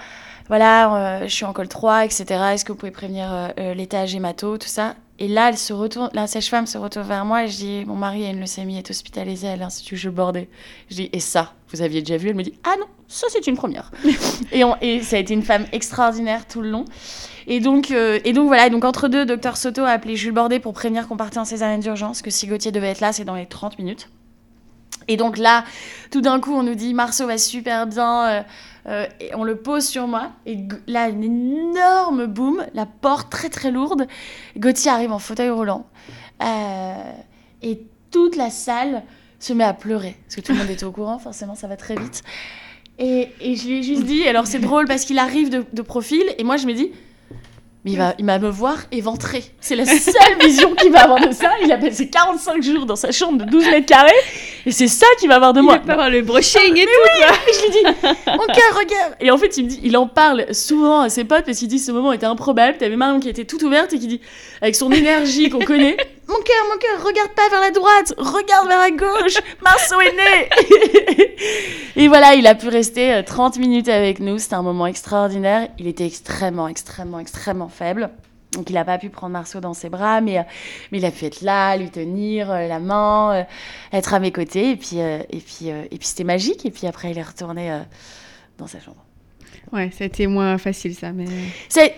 voilà, 0.47 1.25
je 1.25 1.33
suis 1.33 1.45
en 1.45 1.53
col 1.53 1.67
3, 1.67 2.05
etc. 2.05 2.25
Est-ce 2.53 2.65
que 2.65 2.71
vous 2.71 2.77
pouvez 2.77 2.91
prévenir 2.91 3.53
l'étage 3.57 4.13
hémato, 4.13 4.57
tout 4.57 4.67
ça 4.67 4.95
Et 5.19 5.27
là, 5.27 5.49
elle 5.49 5.57
se 5.57 5.73
retourne, 5.73 6.09
la 6.13 6.25
sage-femme 6.25 6.65
se 6.65 6.77
retourne 6.77 7.07
vers 7.07 7.23
moi 7.23 7.43
et 7.43 7.47
je 7.47 7.57
dis 7.57 7.85
mon 7.85 7.95
mari 7.95 8.25
a 8.25 8.29
une 8.29 8.39
leucémie, 8.39 8.77
est 8.77 8.89
hospitalisé 8.89 9.47
à 9.47 9.55
l'institut 9.55 9.95
Jules 9.95 10.11
Bordet. 10.11 10.49
Je 10.89 10.95
dis 10.95 11.09
et 11.13 11.19
ça, 11.19 11.53
vous 11.69 11.81
aviez 11.81 12.01
déjà 12.01 12.17
vu? 12.17 12.29
Elle 12.29 12.35
me 12.35 12.43
dit 12.43 12.53
ah 12.63 12.75
non, 12.79 12.87
ça 13.07 13.27
c'est 13.29 13.45
une 13.45 13.55
première. 13.55 13.91
et, 14.51 14.63
et 14.81 15.01
ça 15.03 15.17
a 15.17 15.19
été 15.19 15.33
une 15.33 15.43
femme 15.43 15.65
extraordinaire 15.71 16.47
tout 16.47 16.61
le 16.61 16.69
long. 16.69 16.85
Et 17.45 17.59
donc, 17.59 17.91
euh, 17.91 18.19
et 18.23 18.33
donc 18.33 18.47
voilà, 18.47 18.69
donc 18.69 18.85
entre 18.85 19.07
deux, 19.07 19.25
docteur 19.25 19.57
Soto 19.57 19.83
a 19.83 19.89
appelé 19.89 20.15
Jules 20.15 20.33
Bordet 20.33 20.59
pour 20.59 20.73
prévenir 20.73 21.07
qu'on 21.07 21.17
partait 21.17 21.39
en 21.39 21.45
césarienne 21.45 21.81
d'urgence, 21.81 22.21
que 22.21 22.31
si 22.31 22.47
Gauthier 22.47 22.71
devait 22.71 22.89
être 22.89 23.01
là, 23.01 23.13
c'est 23.13 23.25
dans 23.25 23.35
les 23.35 23.45
30 23.45 23.77
minutes. 23.77 24.09
Et 25.07 25.17
donc 25.17 25.37
là, 25.37 25.65
tout 26.11 26.21
d'un 26.21 26.39
coup, 26.39 26.53
on 26.53 26.63
nous 26.63 26.75
dit 26.75 26.93
Marceau 26.93 27.27
va 27.27 27.37
super 27.37 27.87
bien, 27.87 28.27
euh, 28.29 28.41
euh, 28.87 29.05
et 29.19 29.33
on 29.35 29.43
le 29.43 29.55
pose 29.55 29.85
sur 29.85 30.07
moi. 30.07 30.31
Et 30.45 30.57
là, 30.87 31.09
une 31.09 31.23
énorme 31.23 32.25
boum, 32.25 32.65
la 32.73 32.85
porte 32.85 33.31
très 33.31 33.49
très 33.49 33.71
lourde. 33.71 34.07
Gauthier 34.57 34.91
arrive 34.91 35.11
en 35.11 35.19
fauteuil 35.19 35.49
roulant. 35.49 35.85
et 37.61 37.81
toute 38.11 38.35
la 38.35 38.49
salle 38.49 39.03
se 39.39 39.53
met 39.53 39.63
à 39.63 39.73
pleurer, 39.73 40.15
parce 40.25 40.35
que 40.35 40.41
tout 40.41 40.53
le 40.53 40.59
monde 40.59 40.69
était 40.69 40.85
au 40.85 40.91
courant, 40.91 41.19
forcément, 41.19 41.55
ça 41.55 41.67
va 41.67 41.75
très 41.75 41.95
vite. 41.95 42.23
Et, 42.99 43.29
je 43.41 43.67
lui 43.67 43.79
ai 43.79 43.83
juste 43.83 44.03
dit, 44.03 44.27
alors 44.27 44.47
c'est 44.47 44.59
drôle 44.59 44.85
parce 44.85 45.03
qu'il 45.03 45.17
arrive 45.17 45.49
de 45.49 45.81
profil, 45.81 46.23
et 46.37 46.43
moi 46.43 46.57
je 46.57 46.67
me 46.67 46.73
dis, 46.73 46.91
mais 47.85 47.91
il 47.91 47.97
va, 47.97 48.13
il 48.17 48.25
va 48.25 48.39
me 48.39 48.49
voir 48.49 48.77
éventrer. 48.93 49.43
C'est 49.59 49.75
la 49.75 49.85
seule 49.85 50.39
vision 50.39 50.73
qu'il 50.75 50.91
va 50.91 51.03
avoir 51.03 51.19
de 51.19 51.33
ça. 51.33 51.51
Il 51.63 51.71
a 51.71 51.77
passé 51.77 52.09
45 52.09 52.63
jours 52.63 52.85
dans 52.85 52.95
sa 52.95 53.11
chambre 53.11 53.43
de 53.43 53.49
12 53.49 53.65
mètres 53.65 53.87
carrés. 53.87 54.11
Et 54.65 54.71
c'est 54.71 54.87
ça 54.87 55.05
qu'il 55.19 55.27
va 55.27 55.35
avoir 55.35 55.51
de 55.51 55.59
moi. 55.59 55.79
Il 55.83 55.87
va 55.87 55.93
avoir 55.93 56.09
le 56.09 56.21
brushing 56.21 56.77
et 56.77 56.85
tout. 56.85 56.89
Oui, 57.03 57.53
je 57.53 57.61
lui 57.61 57.71
dis, 57.71 57.83
mon 58.27 58.45
cœur, 58.45 58.79
regarde. 58.79 59.15
Et 59.19 59.31
en 59.31 59.37
fait, 59.37 59.57
il, 59.57 59.65
me 59.65 59.69
dit, 59.69 59.81
il 59.83 59.97
en 59.97 60.07
parle 60.07 60.45
souvent 60.53 61.01
à 61.01 61.09
ses 61.09 61.25
potes 61.25 61.43
parce 61.43 61.57
qu'il 61.57 61.67
dit 61.67 61.79
ce 61.79 61.91
moment 61.91 62.13
était 62.13 62.25
improbable. 62.25 62.77
T'avais 62.77 62.95
Marion 62.95 63.19
qui 63.19 63.27
était 63.27 63.43
toute 63.43 63.63
ouverte 63.63 63.91
et 63.91 63.99
qui 63.99 64.07
dit, 64.07 64.21
avec 64.61 64.75
son 64.75 64.89
énergie 64.89 65.49
qu'on 65.49 65.59
connaît, 65.59 65.97
mon 66.27 66.35
cœur, 66.35 66.65
mon 66.71 66.77
cœur, 66.77 67.05
regarde 67.05 67.31
pas 67.35 67.49
vers 67.49 67.59
la 67.59 67.71
droite, 67.71 68.13
regarde 68.17 68.67
vers 68.67 68.79
la 68.79 68.91
gauche. 68.91 69.37
Marceau 69.61 69.99
est 69.99 70.15
né. 70.15 71.29
et 71.97 72.07
voilà, 72.07 72.35
il 72.35 72.47
a 72.47 72.55
pu 72.55 72.69
rester 72.69 73.21
30 73.25 73.57
euh, 73.57 73.59
minutes 73.59 73.89
avec 73.89 74.19
nous. 74.19 74.39
C'était 74.39 74.55
un 74.55 74.61
moment 74.61 74.87
extraordinaire. 74.87 75.67
Il 75.79 75.87
était 75.87 76.05
extrêmement, 76.05 76.67
extrêmement, 76.67 77.19
extrêmement 77.19 77.67
faible. 77.67 78.09
Donc 78.53 78.69
il 78.69 78.73
n'a 78.73 78.85
pas 78.85 78.97
pu 78.99 79.09
prendre 79.09 79.33
Marceau 79.33 79.59
dans 79.59 79.73
ses 79.73 79.89
bras, 79.89 80.21
mais, 80.21 80.39
euh, 80.39 80.43
mais 80.91 80.99
il 80.99 81.05
a 81.05 81.11
pu 81.11 81.25
être 81.25 81.41
là, 81.41 81.75
lui 81.75 81.89
tenir 81.89 82.51
euh, 82.51 82.67
la 82.67 82.79
main, 82.79 83.45
être 83.91 84.13
à 84.13 84.19
mes 84.19 84.31
côtés. 84.31 84.71
Et 84.71 84.75
puis, 84.77 84.99
et 84.99 85.43
puis, 85.45 85.67
et 85.67 85.97
puis 85.97 86.07
c'était 86.07 86.23
magique. 86.23 86.65
Et 86.65 86.71
puis 86.71 86.87
après, 86.87 87.11
il 87.11 87.17
est 87.17 87.23
retourné 87.23 87.81
dans 88.57 88.67
sa 88.67 88.79
chambre. 88.79 89.03
Ouais, 89.73 89.89
c'était 89.97 90.27
moins 90.27 90.57
facile 90.57 90.95
ça, 90.95 91.11
mais. 91.11 91.25
C'est 91.67 91.95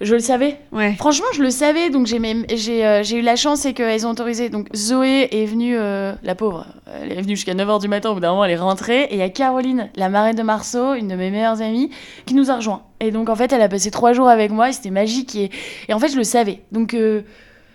je 0.00 0.14
le 0.14 0.20
savais. 0.20 0.60
Ouais. 0.70 0.94
Franchement, 0.94 1.26
je 1.34 1.42
le 1.42 1.50
savais. 1.50 1.90
Donc, 1.90 2.06
j'ai, 2.06 2.86
euh, 2.86 3.02
eu 3.02 3.20
la 3.20 3.36
chance, 3.36 3.60
c'est 3.60 3.72
qu'elles 3.74 4.06
ont 4.06 4.10
autorisé. 4.10 4.48
Donc, 4.48 4.68
Zoé 4.74 5.28
est 5.32 5.44
venue, 5.44 5.76
euh, 5.76 6.12
la 6.22 6.34
pauvre, 6.34 6.66
elle 7.02 7.18
est 7.18 7.20
venue 7.20 7.34
jusqu'à 7.34 7.54
9h 7.54 7.80
du 7.80 7.88
matin. 7.88 8.10
Au 8.10 8.14
bout 8.14 8.20
d'un 8.20 8.30
moment, 8.30 8.44
elle 8.44 8.52
est 8.52 8.56
rentrée. 8.56 9.04
Et 9.04 9.14
il 9.14 9.18
y 9.18 9.22
a 9.22 9.28
Caroline, 9.28 9.90
la 9.96 10.08
marraine 10.08 10.36
de 10.36 10.42
Marceau, 10.42 10.94
une 10.94 11.08
de 11.08 11.16
mes 11.16 11.30
meilleures 11.30 11.62
amies, 11.62 11.90
qui 12.26 12.34
nous 12.34 12.50
a 12.50 12.56
rejoints. 12.56 12.82
Et 13.00 13.10
donc, 13.10 13.28
en 13.28 13.34
fait, 13.34 13.52
elle 13.52 13.62
a 13.62 13.68
passé 13.68 13.90
trois 13.90 14.12
jours 14.12 14.28
avec 14.28 14.52
moi. 14.52 14.68
Et 14.68 14.72
c'était 14.72 14.90
magique. 14.90 15.34
Et, 15.34 15.50
et, 15.88 15.94
en 15.94 15.98
fait, 15.98 16.08
je 16.08 16.16
le 16.16 16.24
savais. 16.24 16.62
Donc, 16.70 16.94
euh, 16.94 17.22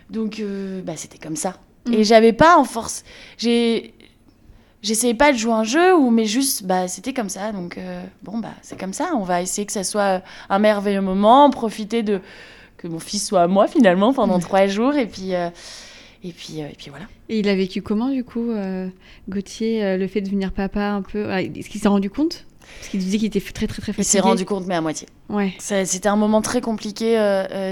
donc 0.10 0.42
bah, 0.86 0.94
c'était 0.96 1.18
comme 1.18 1.36
ça. 1.36 1.56
Mm. 1.88 1.94
Et 1.94 2.04
j'avais 2.06 2.34
pas 2.34 2.58
en 2.58 2.64
force. 2.64 3.04
J'ai, 3.38 3.93
j'essayais 4.84 5.14
pas 5.16 5.32
de 5.32 5.38
jouer 5.38 5.54
un 5.54 5.64
jeu 5.64 5.96
ou 5.96 6.12
mais 6.12 6.26
juste 6.26 6.64
bah 6.64 6.88
c'était 6.88 7.14
comme 7.14 7.30
ça. 7.30 7.52
Donc 7.52 7.78
euh, 7.78 8.04
bon 8.22 8.38
bah 8.38 8.54
c'est 8.62 8.80
comme 8.80 8.94
ça. 8.94 9.12
On 9.16 9.24
va 9.24 9.42
essayer 9.42 9.66
que 9.66 9.72
ça 9.72 9.84
soit 9.84 10.22
un 10.50 10.60
merveilleux 10.60 11.02
moment 11.02 11.50
profiter 11.50 12.04
de 12.04 12.22
que 12.78 12.88
mon 12.88 13.00
fils 13.00 13.26
soit 13.26 13.42
à 13.42 13.48
moi 13.48 13.68
finalement 13.68 14.14
pendant 14.14 14.38
trois 14.40 14.68
jours. 14.68 14.96
Et 14.96 15.08
puis 15.08 15.34
euh, 15.34 15.50
et 16.24 16.32
puis 16.32 16.62
euh, 16.62 16.68
et 16.68 16.76
puis 16.78 16.90
voilà. 16.90 17.06
Et 17.30 17.40
il 17.40 17.50
a 17.50 17.56
vécu 17.56 17.82
comment 17.82 18.10
du 18.10 18.24
coup 18.24 18.52
Gauthier 19.30 19.98
le 19.98 20.08
fait 20.08 20.22
de 20.22 20.26
devenir 20.26 20.52
papa 20.52 20.82
un 20.82 21.02
peu 21.02 21.32
est-ce 21.32 21.70
qu'il 21.70 21.82
s'est 21.82 21.88
rendu 21.88 22.10
compte? 22.10 22.46
Parce 22.80 22.90
qu'il 22.90 23.02
disait 23.02 23.18
qu'il 23.18 23.28
était 23.28 23.42
très 23.42 23.68
très 23.68 23.82
très 23.82 23.94
fatigué. 23.94 24.02
Il 24.02 24.06
s'est 24.06 24.20
rendu 24.20 24.46
compte 24.46 24.66
mais 24.68 24.76
à 24.76 24.82
moitié. 24.82 25.08
Ouais. 25.30 25.54
C'était 25.60 26.10
un 26.10 26.16
moment 26.16 26.42
très 26.42 26.62
compliqué 26.62 27.18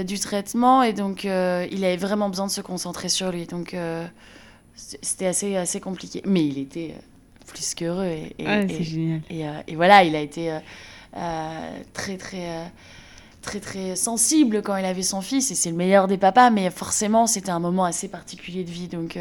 du 0.06 0.18
traitement. 0.18 0.82
Et 0.82 0.94
donc 0.94 1.24
il 1.24 1.84
avait 1.84 1.96
vraiment 1.96 2.30
besoin 2.30 2.46
de 2.46 2.50
se 2.50 2.62
concentrer 2.62 3.10
sur 3.10 3.30
lui. 3.30 3.46
Donc 3.46 3.76
c'était 4.74 5.26
assez, 5.26 5.56
assez 5.56 5.80
compliqué. 5.80 6.22
Mais 6.26 6.44
il 6.44 6.58
était 6.58 6.94
euh, 6.96 7.44
plus 7.46 7.74
qu'heureux. 7.74 8.04
Et, 8.04 8.34
et, 8.38 8.44
et, 9.30 9.48
euh, 9.48 9.60
et, 9.66 9.76
voilà, 9.76 10.04
il 10.04 10.16
a 10.16 10.20
été 10.20 10.58
euh, 11.16 11.80
très, 11.92 12.16
très, 12.16 12.70
très, 13.40 13.60
très 13.60 13.96
sensible 13.96 14.62
quand 14.62 14.76
il 14.76 14.84
avait 14.84 15.02
son 15.02 15.20
fils. 15.20 15.50
Et 15.50 15.54
c'est 15.54 15.70
le 15.70 15.76
meilleur 15.76 16.08
des 16.08 16.18
papas, 16.18 16.50
mais 16.50 16.70
forcément, 16.70 17.26
c'était 17.26 17.50
un 17.50 17.60
moment 17.60 17.84
assez 17.84 18.08
particulier 18.08 18.64
de 18.64 18.70
vie. 18.70 18.88
Donc, 18.88 19.18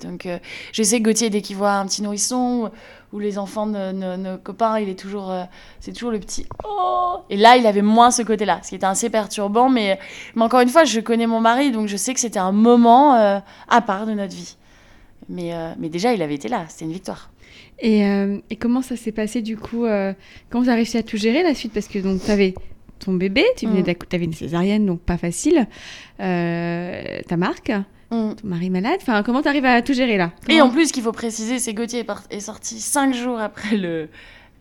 donc 0.00 0.28
je 0.72 0.82
sais 0.82 0.98
que 0.98 1.04
Gauthier, 1.04 1.30
dès 1.30 1.42
qu'il 1.42 1.56
voit 1.56 1.72
un 1.72 1.86
petit 1.86 2.02
nourrisson 2.02 2.70
ou, 3.12 3.18
les 3.18 3.38
enfants 3.38 3.66
de 3.66 3.92
nos 4.16 4.38
copains, 4.38 4.78
il 4.78 4.88
est 4.88 4.98
toujours, 4.98 5.34
c'est 5.80 5.92
toujours 5.92 6.12
le 6.12 6.20
petit 6.20 6.46
oh. 6.64 7.16
Et 7.28 7.36
là, 7.36 7.56
il 7.56 7.66
avait 7.66 7.82
moins 7.82 8.10
ce 8.10 8.22
côté-là, 8.22 8.60
ce 8.62 8.70
qui 8.70 8.76
était 8.76 8.86
assez 8.86 9.10
perturbant. 9.10 9.68
Mais, 9.68 9.98
mais 10.34 10.42
encore 10.42 10.60
une 10.60 10.68
fois, 10.68 10.84
je 10.84 11.00
connais 11.00 11.26
mon 11.26 11.40
mari, 11.40 11.72
donc 11.72 11.88
je 11.88 11.96
sais 11.96 12.14
que 12.14 12.20
c'était 12.20 12.38
un 12.38 12.52
moment 12.52 13.14
à 13.68 13.80
part 13.80 14.06
de 14.06 14.12
notre 14.12 14.34
vie. 14.34 14.56
Mais, 15.30 15.54
euh, 15.54 15.72
mais 15.78 15.88
déjà, 15.88 16.12
il 16.12 16.20
avait 16.22 16.34
été 16.34 16.48
là, 16.48 16.66
c'était 16.68 16.84
une 16.84 16.92
victoire. 16.92 17.30
Et, 17.78 18.04
euh, 18.04 18.38
et, 18.50 18.56
comment 18.56 18.82
ça 18.82 18.96
s'est 18.96 19.12
passé 19.12 19.40
du 19.40 19.56
coup 19.56 19.86
euh, 19.86 20.12
Comment 20.50 20.64
tu 20.64 20.70
as 20.70 20.74
réussi 20.74 20.98
à 20.98 21.02
tout 21.02 21.16
gérer 21.16 21.42
la 21.42 21.54
suite? 21.54 21.72
Parce 21.72 21.88
que 21.88 21.98
donc 21.98 22.22
tu 22.22 22.30
avais 22.30 22.54
ton 22.98 23.14
bébé, 23.14 23.44
tu 23.56 23.66
venais 23.66 23.82
mm. 23.82 23.94
avais 24.12 24.24
une 24.24 24.34
césarienne, 24.34 24.84
donc 24.84 25.00
pas 25.00 25.16
facile. 25.16 25.66
ta 26.18 27.36
marque, 27.36 27.72
mm. 28.10 28.36
ton 28.36 28.48
mari 28.48 28.70
malade. 28.70 28.98
Enfin, 29.00 29.22
comment 29.22 29.42
tu 29.42 29.48
arrives 29.48 29.64
à 29.64 29.82
tout 29.82 29.92
gérer 29.92 30.16
là 30.16 30.32
Et 30.48 30.60
en 30.60 30.70
plus, 30.70 30.88
ce 30.88 30.92
qu'il 30.92 31.02
faut 31.02 31.12
préciser, 31.12 31.58
c'est 31.58 31.74
Gauthier 31.74 32.04
est, 32.30 32.40
sorti 32.40 32.80
cinq 32.80 33.14
jours 33.14 33.38
après 33.38 33.76
le 33.76 34.08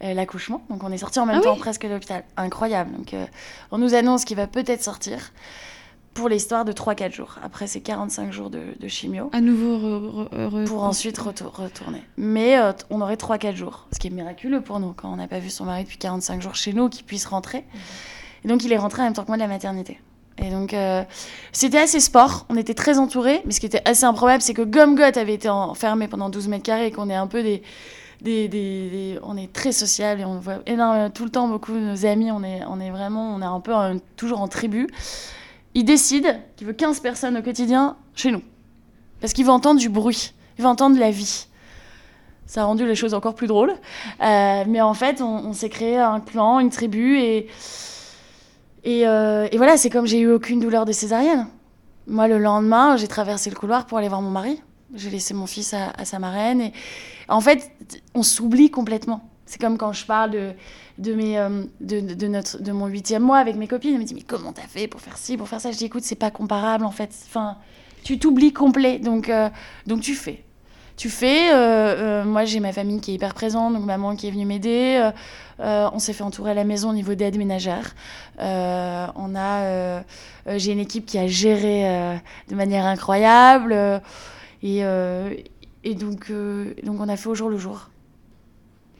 l'accouchement. 0.02 0.64
Donc 0.70 0.82
on 0.86 0.92
est 0.94 0.98
sorti 0.98 1.20
en 1.20 1.26
même 1.26 1.40
ah 1.40 1.44
temps 1.44 1.58
presque 1.58 1.86
de 1.86 1.92
l'hôpital. 1.92 2.24
Incroyable. 2.38 2.92
Donc 2.96 3.14
on 3.72 3.78
nous 3.78 3.96
annonce 3.96 4.24
qu'il 4.24 4.38
va 4.38 4.48
peut-être 4.48 4.82
sortir 4.82 5.34
pour 6.14 6.30
l'histoire 6.30 6.66
de 6.66 6.74
3-4 6.74 7.14
jours. 7.14 7.40
Après, 7.44 7.66
c'est 7.68 7.80
45 7.80 8.32
jours 8.32 8.50
de, 8.50 8.88
chimio. 8.88 9.30
À 9.32 9.42
nouveau 9.42 10.26
Pour 10.66 10.84
ensuite 10.84 11.18
retourner. 11.18 12.04
Mais 12.18 12.58
euh, 12.58 12.74
on 12.90 13.02
aurait 13.02 13.16
3-4 13.16 13.56
jours, 13.56 13.88
ce 13.94 14.00
qui 14.00 14.08
est 14.08 14.12
miraculeux 14.12 14.62
pour 14.62 14.80
nous, 14.80 14.94
quand 14.94 15.12
on 15.12 15.16
n'a 15.16 15.28
pas 15.28 15.40
vu 15.40 15.50
son 15.50 15.66
mari 15.66 15.84
depuis 15.84 15.98
45 15.98 16.42
jours 16.42 16.56
chez 16.56 16.74
nous, 16.74 16.90
qu'il 16.90 17.06
puisse 17.06 17.26
rentrer. 17.26 17.64
Et 18.44 18.48
donc, 18.48 18.64
il 18.64 18.74
est 18.74 18.78
rentré 18.78 19.02
en 19.02 19.06
même 19.06 19.14
temps 19.14 19.24
que 19.24 19.28
moi 19.28 19.38
de 19.38 19.42
la 19.42 19.48
maternité. 19.48 20.00
Et 20.42 20.50
donc, 20.50 20.74
euh, 20.74 21.04
c'était 21.52 21.80
assez 21.80 22.00
sport. 22.00 22.46
On 22.50 22.56
était 22.56 22.74
très 22.74 22.98
entourés. 22.98 23.42
Mais 23.46 23.52
ce 23.52 23.60
qui 23.60 23.66
était 23.66 23.82
assez 23.86 24.06
improbable, 24.06 24.42
c'est 24.42 24.54
que 24.54 24.62
Gomgot 24.62 25.18
avait 25.18 25.34
été 25.34 25.50
enfermé 25.50 26.08
pendant 26.08 26.30
12 26.30 26.48
mètres 26.48 26.64
carrés 26.64 26.88
et 26.88 26.92
qu'on 26.92 27.10
est 27.10 27.16
un 27.16 27.28
peu 27.28 27.44
des, 27.44 29.20
on 29.24 29.38
est 29.38 29.52
très 29.52 29.72
sociable 29.72 30.22
et 30.22 30.26
on 30.26 30.40
voit 30.40 30.60
énormément, 30.66 31.10
tout 31.10 31.24
le 31.24 31.30
temps 31.30 31.48
beaucoup 31.48 31.74
de 31.74 31.80
nos 31.80 32.06
amis. 32.06 32.32
On 32.32 32.44
est, 32.44 32.62
on 32.66 32.78
vraiment, 32.92 33.36
on 33.36 33.42
est 33.42 33.46
un 33.46 33.60
peu 33.60 33.74
toujours 34.16 34.42
en 34.42 34.48
tribu 34.48 34.88
il 35.74 35.86
décide 35.86 36.40
qu'il 36.56 36.68
veut 36.68 36.74
15 36.74 37.00
personnes 37.00 37.38
au 37.38 37.42
quotidien 37.42 37.96
chez 38.16 38.32
nous. 38.32 38.42
Parce 39.22 39.34
qu'il 39.34 39.46
veut 39.46 39.52
entendre 39.52 39.80
du 39.80 39.90
bruit, 39.90 40.34
il 40.58 40.64
veut 40.64 40.70
entendre 40.70 41.00
la 41.00 41.12
vie. 41.12 41.48
ça 42.46 42.62
a 42.62 42.66
rendu 42.66 42.86
les 42.86 42.96
choses 42.96 43.14
encore 43.14 43.36
plus 43.36 43.48
drôles. 43.48 43.74
Euh, 44.22 44.64
mais 44.68 44.82
en 44.82 44.94
fait, 44.94 45.22
on, 45.22 45.54
s'est 45.54 45.70
créé 45.70 45.98
un 45.98 46.20
clan, 46.20 46.60
une 46.60 46.70
tribu, 46.70 47.20
et, 47.20 47.48
et, 48.84 49.08
euh, 49.08 49.48
et 49.52 49.58
voilà, 49.58 49.78
c'est 49.78 49.90
comme 49.90 50.06
j'ai 50.06 50.20
eu 50.20 50.32
aucune 50.32 50.60
douleur 50.60 50.86
de 50.86 50.92
césarienne. 50.92 51.48
Moi, 52.08 52.28
le 52.28 52.38
lendemain, 52.38 52.98
j'ai 52.98 53.08
traversé 53.08 53.50
le 53.50 53.56
couloir 53.56 53.86
pour 53.86 53.98
aller 53.98 54.08
voir 54.08 54.22
mon 54.22 54.32
mari. 54.32 54.62
J'ai 54.96 55.10
laissé 55.10 55.34
mon 55.34 55.46
fils 55.46 55.74
à, 55.74 56.06
sa 56.06 56.18
marraine. 56.18 56.62
Et 56.62 56.74
en 57.28 57.42
fait, 57.42 57.72
on 58.16 58.24
s'oublie 58.24 58.72
complètement. 58.72 59.30
C'est 59.46 59.62
comme 59.62 59.78
quand 59.78 59.94
je 59.94 60.06
parle 60.06 60.36
euh, 60.36 60.54
de, 60.98 61.66
de, 61.82 62.28
notre, 62.28 62.62
de 62.62 62.72
mon 62.72 62.88
huitième 62.88 63.24
mois 63.24 63.38
avec 63.38 63.56
mes 63.56 63.68
copines. 63.68 63.94
Elles 63.94 64.00
me 64.00 64.04
disent 64.04 64.16
Mais 64.16 64.24
comment 64.24 64.54
t'as 64.54 64.68
fait 64.68 64.88
pour 64.88 65.02
faire 65.02 65.18
ci, 65.18 65.38
pour 65.38 65.48
faire 65.48 65.62
ça? 65.62 65.72
Je 65.72 65.78
dis 65.78 65.86
Écoute, 65.86 66.04
c'est 66.04 66.16
pas 66.16 66.32
comparable 66.32 66.86
en 66.86 66.92
fait. 66.92 67.12
Enfin, 67.28 67.58
tu 68.04 68.18
t'oublies 68.18 68.54
complet. 68.54 68.98
Donc, 68.98 69.32
donc 69.86 70.02
tu 70.02 70.16
fais 70.16 70.44
tu 71.00 71.10
fais. 71.10 71.50
Euh, 71.50 71.56
euh, 71.56 72.24
moi, 72.26 72.44
j'ai 72.44 72.60
ma 72.60 72.74
famille 72.74 73.00
qui 73.00 73.12
est 73.12 73.14
hyper 73.14 73.34
présente, 73.34 73.74
donc 73.74 73.86
maman 73.86 74.18
qui 74.18 74.28
est 74.28 74.32
venue 74.32 74.46
m'aider. 74.46 75.10
Euh, 75.62 75.90
on 75.94 75.98
s'est 75.98 76.12
fait 76.12 76.24
entourer 76.24 76.52
à 76.52 76.54
la 76.54 76.66
maison 76.66 76.90
au 76.90 76.94
niveau 76.94 77.16
d'aide 77.16 77.38
ménagère. 77.38 77.96
on 78.38 79.34
a, 79.34 80.04
j'ai 80.58 80.74
une 80.74 80.80
équipe 80.80 81.06
qui 81.06 81.18
a 81.18 81.26
géré 81.26 82.20
de 82.50 82.56
manière 82.56 82.86
incroyable. 82.86 83.74
et, 84.62 84.84
donc, 85.96 86.32
donc, 86.84 87.00
on 87.00 87.08
a 87.08 87.16
fait 87.16 87.30
au 87.30 87.36
jour 87.36 87.50
le 87.50 87.58
jour. 87.58 87.90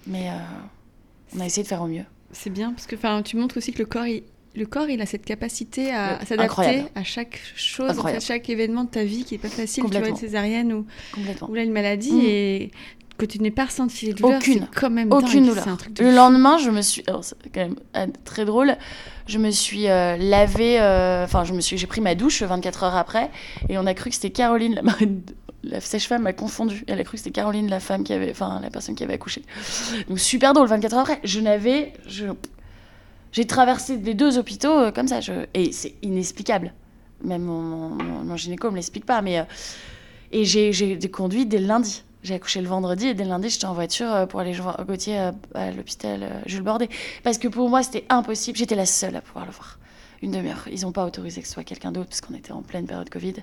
Mais 0.08 0.30
on 1.36 1.42
a 1.42 1.46
essayé 1.46 1.64
de 1.64 1.68
faire 1.68 1.82
au 1.82 1.88
mieux. 1.88 2.06
C'est 2.32 2.50
bien, 2.50 2.72
parce 2.72 2.88
que 2.88 3.22
tu 3.24 3.36
montres 3.36 3.58
aussi 3.58 3.74
que 3.74 3.80
le 3.80 3.86
corps, 3.86 4.06
il, 4.06 4.24
le 4.56 4.66
corps, 4.66 4.90
il 4.90 5.02
a 5.02 5.06
cette 5.06 5.26
capacité 5.26 5.92
à, 5.92 6.24
s'adapter 6.26 6.84
à 6.96 7.04
chaque 7.04 7.40
chose, 7.56 8.00
à 8.06 8.20
chaque 8.20 8.50
événement 8.50 8.84
de 8.84 8.90
ta 8.90 9.04
vie 9.04 9.24
qui 9.24 9.36
n'est 9.36 9.40
pas 9.40 9.50
facile, 9.50 9.84
tu 9.90 9.98
vois, 9.98 10.08
une 10.08 10.16
césarienne 10.16 10.74
ou, 10.74 10.86
ou 11.48 11.54
là, 11.54 11.64
une 11.64 11.72
maladie. 11.72 12.14
Mm. 12.14 12.26
Et 12.26 12.72
que 13.18 13.26
tu 13.26 13.40
n'aies 13.42 13.52
pas 13.52 13.66
ressenti 13.66 14.06
les 14.06 14.14
douleurs, 14.14 14.40
aucune, 14.40 14.66
quand 14.74 14.90
même 14.90 15.12
aucune 15.12 15.46
douleur. 15.46 15.78
le 16.00 16.16
lendemain, 16.16 16.58
je 16.58 16.70
me 16.70 16.82
suis, 16.82 17.04
c'est 17.22 17.36
quand 17.54 17.60
même 17.60 17.76
euh, 17.98 18.08
très 18.24 18.46
drôle, 18.46 18.78
je 19.28 19.38
me 19.38 19.52
suis 19.52 19.90
euh, 19.90 20.16
lavée, 20.16 20.80
euh, 20.80 21.26
enfin, 21.26 21.44
je 21.44 21.54
me 21.54 21.60
suis, 21.60 21.78
j'ai 21.78 21.86
pris 21.86 22.00
ma 22.00 22.16
douche 22.16 22.42
24 22.42 22.84
heures 22.84 22.96
après, 22.96 23.30
et 23.68 23.78
on 23.78 23.86
a 23.86 23.94
cru 23.94 24.10
que 24.10 24.16
c'était 24.16 24.30
Caroline, 24.30 24.74
la 24.76 24.82
la 25.64 25.82
sèche-femme 25.82 26.24
m'a 26.24 26.34
confondu. 26.34 26.84
Elle 26.88 27.00
a 27.00 27.04
cru 27.04 27.14
que 27.14 27.18
c'était 27.18 27.32
Caroline, 27.32 27.70
la 27.70 27.80
femme 27.80 28.04
qui 28.04 28.14
avait, 28.14 28.32
enfin, 28.32 28.60
la 28.62 28.70
personne 28.70 28.96
qui 28.96 29.04
avait 29.04 29.16
accouché. 29.16 29.44
Donc 30.08 30.20
super 30.20 30.54
drôle. 30.54 30.68
24 30.68 30.94
heures 30.94 31.00
après, 31.02 31.20
je 31.24 31.40
n'avais, 31.40 31.94
je, 32.08 32.28
j'ai 33.32 33.46
traversé 33.46 33.98
les 33.98 34.14
deux 34.14 34.38
hôpitaux 34.38 34.78
euh, 34.80 34.92
comme 34.92 35.08
ça. 35.08 35.20
Et 35.54 35.72
c'est 35.72 35.96
inexplicable. 36.02 36.74
Même 37.24 37.44
mon, 37.44 37.90
mon, 37.90 38.36
gynéco 38.36 38.68
ne 38.68 38.72
me 38.72 38.76
l'explique 38.78 39.06
pas. 39.06 39.22
Mais, 39.22 39.40
euh, 39.40 39.44
Et 40.32 40.46
j'ai 40.46 41.00
conduit 41.12 41.46
dès 41.46 41.60
le 41.60 41.68
lundi. 41.68 42.04
J'ai 42.22 42.34
accouché 42.36 42.62
le 42.62 42.68
vendredi 42.68 43.08
et 43.08 43.14
dès 43.14 43.24
le 43.24 43.30
lundi, 43.30 43.50
j'étais 43.50 43.66
en 43.66 43.74
voiture 43.74 44.12
euh, 44.14 44.26
pour 44.26 44.40
aller 44.40 44.54
voir 44.54 44.84
Gauthier 44.86 45.32
à 45.54 45.72
l'hôpital 45.72 46.44
Jules 46.46 46.64
Bordet. 46.64 46.90
Parce 47.24 47.38
que 47.38 47.48
pour 47.48 47.70
moi, 47.70 47.84
c'était 47.84 48.06
impossible. 48.10 48.58
J'étais 48.58 48.76
la 48.76 48.86
seule 48.86 49.16
à 49.16 49.22
pouvoir 49.22 49.46
le 49.46 49.52
voir. 49.52 49.80
Une 50.22 50.32
demi-heure. 50.32 50.68
Ils 50.72 50.82
n'ont 50.82 50.92
pas 50.92 51.06
autorisé 51.06 51.42
que 51.42 51.48
ce 51.48 51.54
soit 51.54 51.64
quelqu'un 51.64 51.92
d'autre 51.92 52.10
parce 52.10 52.22
qu'on 52.22 52.36
était 52.36 52.52
en 52.52 52.62
pleine 52.62 52.86
période 52.86 53.10
Covid. 53.10 53.36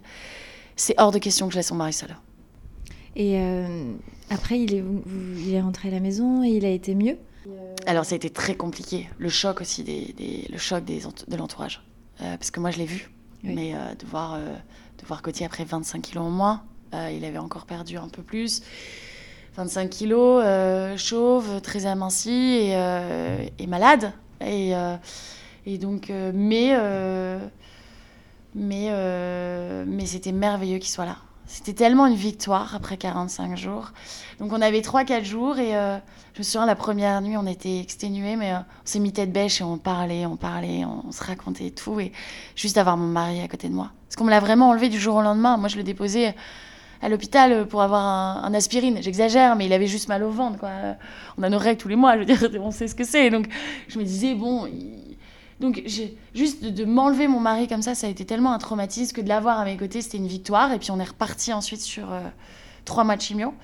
C'est 0.75 0.95
hors 0.99 1.11
de 1.11 1.19
question 1.19 1.47
que 1.47 1.55
je 1.55 1.59
laisse 1.59 1.71
mon 1.71 1.79
mari 1.79 1.95
seul. 1.95 2.15
Et 3.19 3.41
après, 4.29 4.61
il 4.61 4.75
est, 4.75 4.85
il 5.39 5.55
est 5.55 5.61
rentré 5.63 5.89
à 5.89 5.91
la 5.91 6.01
maison 6.01 6.45
et 6.45 6.49
il 6.49 6.67
a 6.67 6.69
été 6.69 6.95
mieux? 6.95 7.17
euh, 7.17 7.36
Alors 7.87 8.05
ça 8.05 8.15
a 8.15 8.17
été 8.17 8.31
très 8.31 8.55
compliqué, 8.55 9.09
le 9.19 9.29
choc 9.29 9.61
aussi, 9.61 9.85
des, 9.85 10.47
le 10.51 10.59
choc 10.59 10.85
des, 10.85 11.01
de 11.29 11.37
l'entourage. 11.37 11.83
Euh, 12.21 12.37
parce 12.37 12.51
que 12.51 12.61
moi 12.61 12.71
je 12.71 12.79
l'ai 12.79 12.87
vu, 12.87 13.11
mais 13.43 13.75
euh, 13.75 13.95
de, 13.95 14.07
voir, 14.07 14.39
de 14.39 15.07
voir 15.07 15.23
après 15.45 15.65
25 15.65 16.03
kilos 16.03 16.25
en 16.25 16.31
moins, 16.31 16.65
il 16.93 17.25
avait 17.25 17.39
encore 17.39 17.67
perdu 17.67 17.97
un 17.97 18.09
peu 18.09 18.23
plus. 18.23 18.63
25 19.57 19.89
kilos, 19.91 20.45
chauve, 20.97 21.61
très 21.61 21.87
aminci 21.87 22.31
et, 22.31 22.73
et 23.59 23.67
malade. 23.67 24.13
Et, 24.41 24.73
et 25.67 25.79
donc, 25.79 26.11
mais, 26.11 26.75
mais, 28.55 29.85
mais 29.87 30.07
c'était 30.07 30.33
merveilleux 30.33 30.79
qu'il 30.79 30.91
soit 30.91 31.07
là. 31.07 31.19
C'était 31.47 31.75
tellement 31.75 32.07
une 32.07 32.17
victoire 32.17 32.75
après 32.75 32.97
45 32.97 33.57
jours. 33.57 33.93
Donc 34.41 34.53
on 34.53 34.61
avait 34.61 34.81
3-4 34.81 35.25
jours 35.25 35.59
et 35.59 35.77
euh, 35.77 35.97
je 36.35 36.41
me 36.41 36.43
souviens 36.43 36.67
la 36.67 36.75
première 36.75 37.21
nuit 37.23 37.37
on 37.37 37.47
était 37.47 37.79
exténués 37.79 38.37
mais 38.37 38.53
euh, 38.53 38.59
on 38.59 38.85
s'est 38.85 38.99
mis 38.99 39.13
tête 39.13 39.33
bêche 39.33 39.61
et 39.61 39.65
on 39.65 39.79
parlait, 39.79 40.27
on 40.27 40.37
parlait, 40.37 40.85
on, 40.85 41.13
se 41.13 41.23
racontait 41.23 41.71
tout 41.71 42.01
et 42.01 42.13
juste 42.57 42.79
avoir 42.79 42.97
mon 42.97 43.07
mari 43.07 43.41
à 43.41 43.49
côté 43.49 43.69
de 43.69 43.75
moi. 43.75 43.93
Parce 44.09 44.17
qu'on 44.17 44.25
me 44.25 44.31
l'a 44.31 44.41
vraiment 44.41 44.71
enlevé 44.71 44.89
du 44.89 44.99
jour 44.99 45.17
au 45.17 45.23
lendemain. 45.23 45.57
Moi 45.57 45.69
je 45.69 45.77
le 45.77 45.85
déposais 45.85 46.35
à 47.01 47.09
l'hôpital 47.09 47.69
pour 47.69 47.81
avoir 47.81 48.03
un, 48.45 48.53
aspirine. 48.53 48.99
J'exagère 49.01 49.55
mais 49.55 49.67
il 49.67 49.73
avait 49.73 49.87
juste 49.87 50.09
mal 50.09 50.25
au 50.25 50.31
ventre 50.31 50.59
quoi. 50.59 50.71
On 51.39 51.45
a 51.45 51.49
nos 51.49 51.59
règles 51.59 51.81
tous 51.81 51.89
les 51.89 51.97
mois, 51.97 52.15
je 52.15 52.19
veux 52.21 52.25
dire 52.25 52.61
on 52.61 52.73
sait 52.73 52.89
ce 52.89 52.97
que 52.97 53.05
c'est. 53.05 53.31
Donc 53.31 53.47
je 53.87 53.99
me 54.01 54.05
disais 54.05 54.35
bon... 54.35 54.69
Donc, 55.61 55.83
juste 56.35 56.65
de, 56.65 56.85
m'enlever 56.85 57.29
mon 57.29 57.41
mari 57.41 57.67
comme 57.67 57.81
ça, 57.83 57.95
ça 57.95 58.07
a 58.07 58.11
été 58.11 58.27
tellement 58.27 58.53
un 58.53 58.59
traumatisme 58.59 59.17
que 59.17 59.23
de 59.23 59.29
l'avoir 59.29 59.59
à 59.59 59.65
mes 59.65 59.77
côtés, 59.77 60.03
c'était 60.03 60.19
une 60.19 60.27
victoire. 60.27 60.73
Et 60.73 60.79
puis, 60.79 60.91
on 60.91 61.01
est 61.01 61.05
reparti 61.05 61.53
ensuite 61.53 61.81
sur 61.81 62.13
euh, 62.13 62.21
trois 62.85 63.05
mois 63.05 63.17
de 63.17 63.23
chimio, 63.23 63.55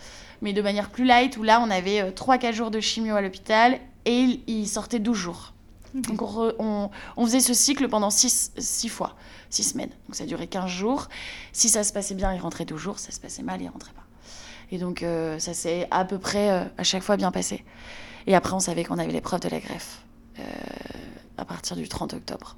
mais 0.41 0.55
de 0.55 0.63
manière 0.63 0.89
plus 0.89 1.05
light, 1.05 1.37
où 1.37 1.43
là, 1.43 1.61
on 1.61 1.71
avait 1.71 2.01
euh, 2.01 2.11
trois, 2.11 2.39
quatre 2.39 2.55
jours 2.55 2.71
de 2.71 2.81
chimio 2.81 3.15
à 3.15 3.21
l'hôpital 3.21 3.79
et 4.07 4.41
il, 4.47 4.67
sortait 4.67 5.01
12 5.01 5.17
jours. 5.17 5.53
Donc, 5.95 6.23
on, 6.23 6.91
faisait 7.27 7.41
ce 7.41 7.53
cycle 7.53 7.87
pendant 7.89 8.09
six, 8.09 8.53
six 8.57 8.89
fois, 8.89 9.15
six 9.51 9.63
semaines. 9.63 9.91
Donc, 10.07 10.17
ça 10.17 10.25
durait 10.25 10.47
15 10.47 10.71
jours. 10.71 11.09
Si 11.53 11.69
ça 11.69 11.85
se 11.85 11.93
passait 11.93 12.15
bien, 12.15 12.33
il 12.33 12.41
rentrait 12.41 12.65
12 12.65 12.81
jours. 12.81 12.99
Si 12.99 13.07
ça 13.07 13.13
se 13.13 13.21
passait 13.21 13.43
mal, 13.43 13.61
il 13.61 13.69
rentrait 13.69 13.93
pas. 13.93 14.05
Et 14.71 14.79
donc, 14.79 15.03
euh, 15.03 15.39
ça 15.39 15.53
s'est 15.53 15.87
à 15.91 16.07
peu 16.07 16.19
près 16.19 16.71
à 16.79 16.83
chaque 16.85 17.03
fois 17.03 17.19
bien 17.19 17.31
passé. 17.31 17.63
Et 18.27 18.35
après, 18.35 18.55
on 18.55 18.61
savait 18.61 18.85
qu'on 18.85 18.97
avait 18.97 19.13
l'épreuve 19.13 19.41
de 19.41 19.51
la 19.51 19.61
greffe 19.61 20.03
à 21.37 21.45
partir 21.45 21.77
du 21.77 21.89
30 21.89 22.15
octobre. 22.15 22.57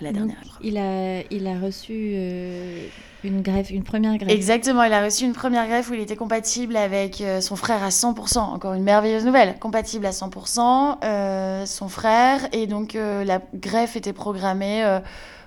La 0.00 0.12
dernière 0.12 0.36
Il 0.62 0.78
a, 0.78 1.22
il 1.30 1.46
a 1.46 1.58
reçu 1.58 2.12
euh, 2.14 2.86
une 3.24 3.42
greffe, 3.42 3.70
une 3.70 3.82
première 3.82 4.16
greffe. 4.16 4.30
Exactement, 4.30 4.84
il 4.84 4.92
a 4.92 5.02
reçu 5.02 5.24
une 5.24 5.32
première 5.32 5.66
greffe 5.66 5.90
où 5.90 5.94
il 5.94 6.00
était 6.00 6.16
compatible 6.16 6.76
avec 6.76 7.20
euh, 7.20 7.40
son 7.40 7.56
frère 7.56 7.82
à 7.82 7.88
100%. 7.88 8.38
Encore 8.38 8.74
une 8.74 8.84
merveilleuse 8.84 9.24
nouvelle. 9.24 9.58
Compatible 9.58 10.06
à 10.06 10.10
100%, 10.10 10.98
euh, 11.02 11.66
son 11.66 11.88
frère. 11.88 12.48
Et 12.52 12.66
donc 12.66 12.94
la 12.94 13.40
greffe 13.54 13.96
était 13.96 14.12
programmée. 14.12 14.84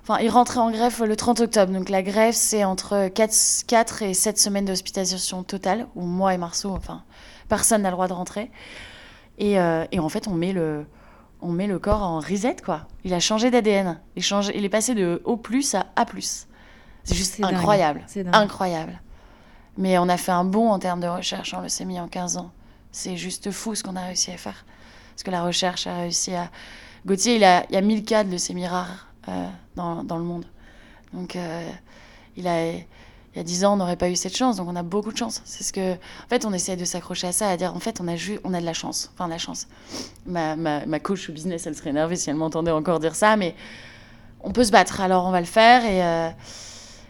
Enfin, 0.03 0.17
il 0.21 0.29
rentrait 0.29 0.59
en 0.59 0.71
greffe 0.71 0.99
le 0.99 1.15
30 1.15 1.41
octobre. 1.41 1.71
Donc 1.71 1.89
la 1.89 2.01
greffe, 2.01 2.35
c'est 2.35 2.63
entre 2.63 3.07
4, 3.07 3.65
4 3.67 4.01
et 4.03 4.13
7 4.13 4.37
semaines 4.37 4.65
d'hospitalisation 4.65 5.43
totale, 5.43 5.87
où 5.95 6.01
moi 6.01 6.33
et 6.33 6.37
Marceau, 6.37 6.71
enfin, 6.71 7.03
personne 7.47 7.83
n'a 7.83 7.89
le 7.89 7.95
droit 7.95 8.07
de 8.07 8.13
rentrer. 8.13 8.51
Et, 9.37 9.53
et 9.53 9.99
en 9.99 10.09
fait, 10.09 10.27
on 10.27 10.33
met 10.33 10.53
le 10.53 10.85
on 11.41 11.51
met 11.51 11.67
le 11.67 11.79
corps 11.79 12.03
en 12.03 12.19
reset, 12.19 12.57
quoi. 12.63 12.87
Il 13.03 13.13
a 13.13 13.19
changé 13.19 13.51
d'ADN. 13.51 13.99
Il, 14.15 14.23
il 14.55 14.65
est 14.65 14.69
passé 14.69 14.93
de 14.95 15.21
O 15.25 15.39
à 15.73 15.85
A. 15.95 16.05
C'est 17.03 17.15
juste 17.15 17.43
incroyable. 17.43 18.05
Incroyable. 18.31 19.01
Mais 19.77 19.97
on 19.97 20.09
a 20.09 20.17
fait 20.17 20.31
un 20.31 20.43
bond 20.43 20.69
en 20.69 20.79
termes 20.79 20.99
de 20.99 21.07
recherche, 21.07 21.53
on 21.53 21.61
le 21.61 21.69
s'est 21.69 21.85
mis 21.85 21.99
en 21.99 22.07
15 22.07 22.37
ans. 22.37 22.51
C'est 22.91 23.17
juste 23.17 23.51
fou 23.51 23.73
ce 23.73 23.83
qu'on 23.83 23.95
a 23.95 24.01
réussi 24.01 24.31
à 24.31 24.37
faire. 24.37 24.65
Parce 25.13 25.23
que 25.23 25.31
la 25.31 25.43
recherche 25.43 25.87
a 25.87 25.97
réussi 25.97 26.35
à. 26.35 26.51
Gauthier, 27.05 27.37
il, 27.37 27.43
a, 27.43 27.65
il 27.69 27.73
y 27.73 27.77
a 27.77 27.81
1000 27.81 28.03
cas 28.03 28.23
de 28.23 28.29
leucémie 28.29 28.67
rare 28.67 29.07
euh, 29.27 29.47
dans, 29.75 30.03
dans, 30.03 30.17
le 30.17 30.23
monde. 30.23 30.45
Donc, 31.13 31.35
euh, 31.35 31.67
il 32.37 32.47
a 32.47 32.73
il 33.33 33.37
y 33.37 33.41
a 33.41 33.43
10 33.43 33.63
ans, 33.65 33.73
on 33.73 33.77
n'aurait 33.77 33.95
pas 33.95 34.09
eu 34.09 34.15
cette 34.15 34.35
chance. 34.35 34.57
Donc 34.57 34.67
on 34.67 34.75
a 34.75 34.83
beaucoup 34.83 35.11
de 35.11 35.17
chance. 35.17 35.41
C'est 35.45 35.63
ce 35.63 35.71
que, 35.71 35.93
en 35.93 36.27
fait, 36.29 36.45
on 36.45 36.51
essaie 36.51 36.75
de 36.75 36.83
s'accrocher 36.83 37.27
à 37.27 37.31
ça, 37.31 37.49
à 37.49 37.55
dire 37.55 37.73
en 37.73 37.79
fait, 37.79 38.01
on 38.01 38.07
a, 38.07 38.15
on 38.43 38.53
a 38.53 38.59
de 38.59 38.65
la 38.65 38.73
chance. 38.73 39.09
Enfin, 39.13 39.25
de 39.25 39.31
la 39.31 39.37
chance. 39.37 39.67
Ma, 40.25 40.55
ma, 40.55 40.85
ma 40.85 40.99
coach 40.99 41.29
au 41.29 41.33
business, 41.33 41.65
elle 41.65 41.75
serait 41.75 41.91
énervée 41.91 42.17
si 42.17 42.29
elle 42.29 42.35
m'entendait 42.35 42.71
encore 42.71 42.99
dire 42.99 43.15
ça, 43.15 43.37
mais 43.37 43.55
on 44.43 44.51
peut 44.51 44.63
se 44.63 44.71
battre. 44.71 44.99
Alors 44.99 45.25
on 45.25 45.31
va 45.31 45.39
le 45.39 45.45
faire 45.45 45.85
et, 45.85 46.03
euh, 46.03 46.29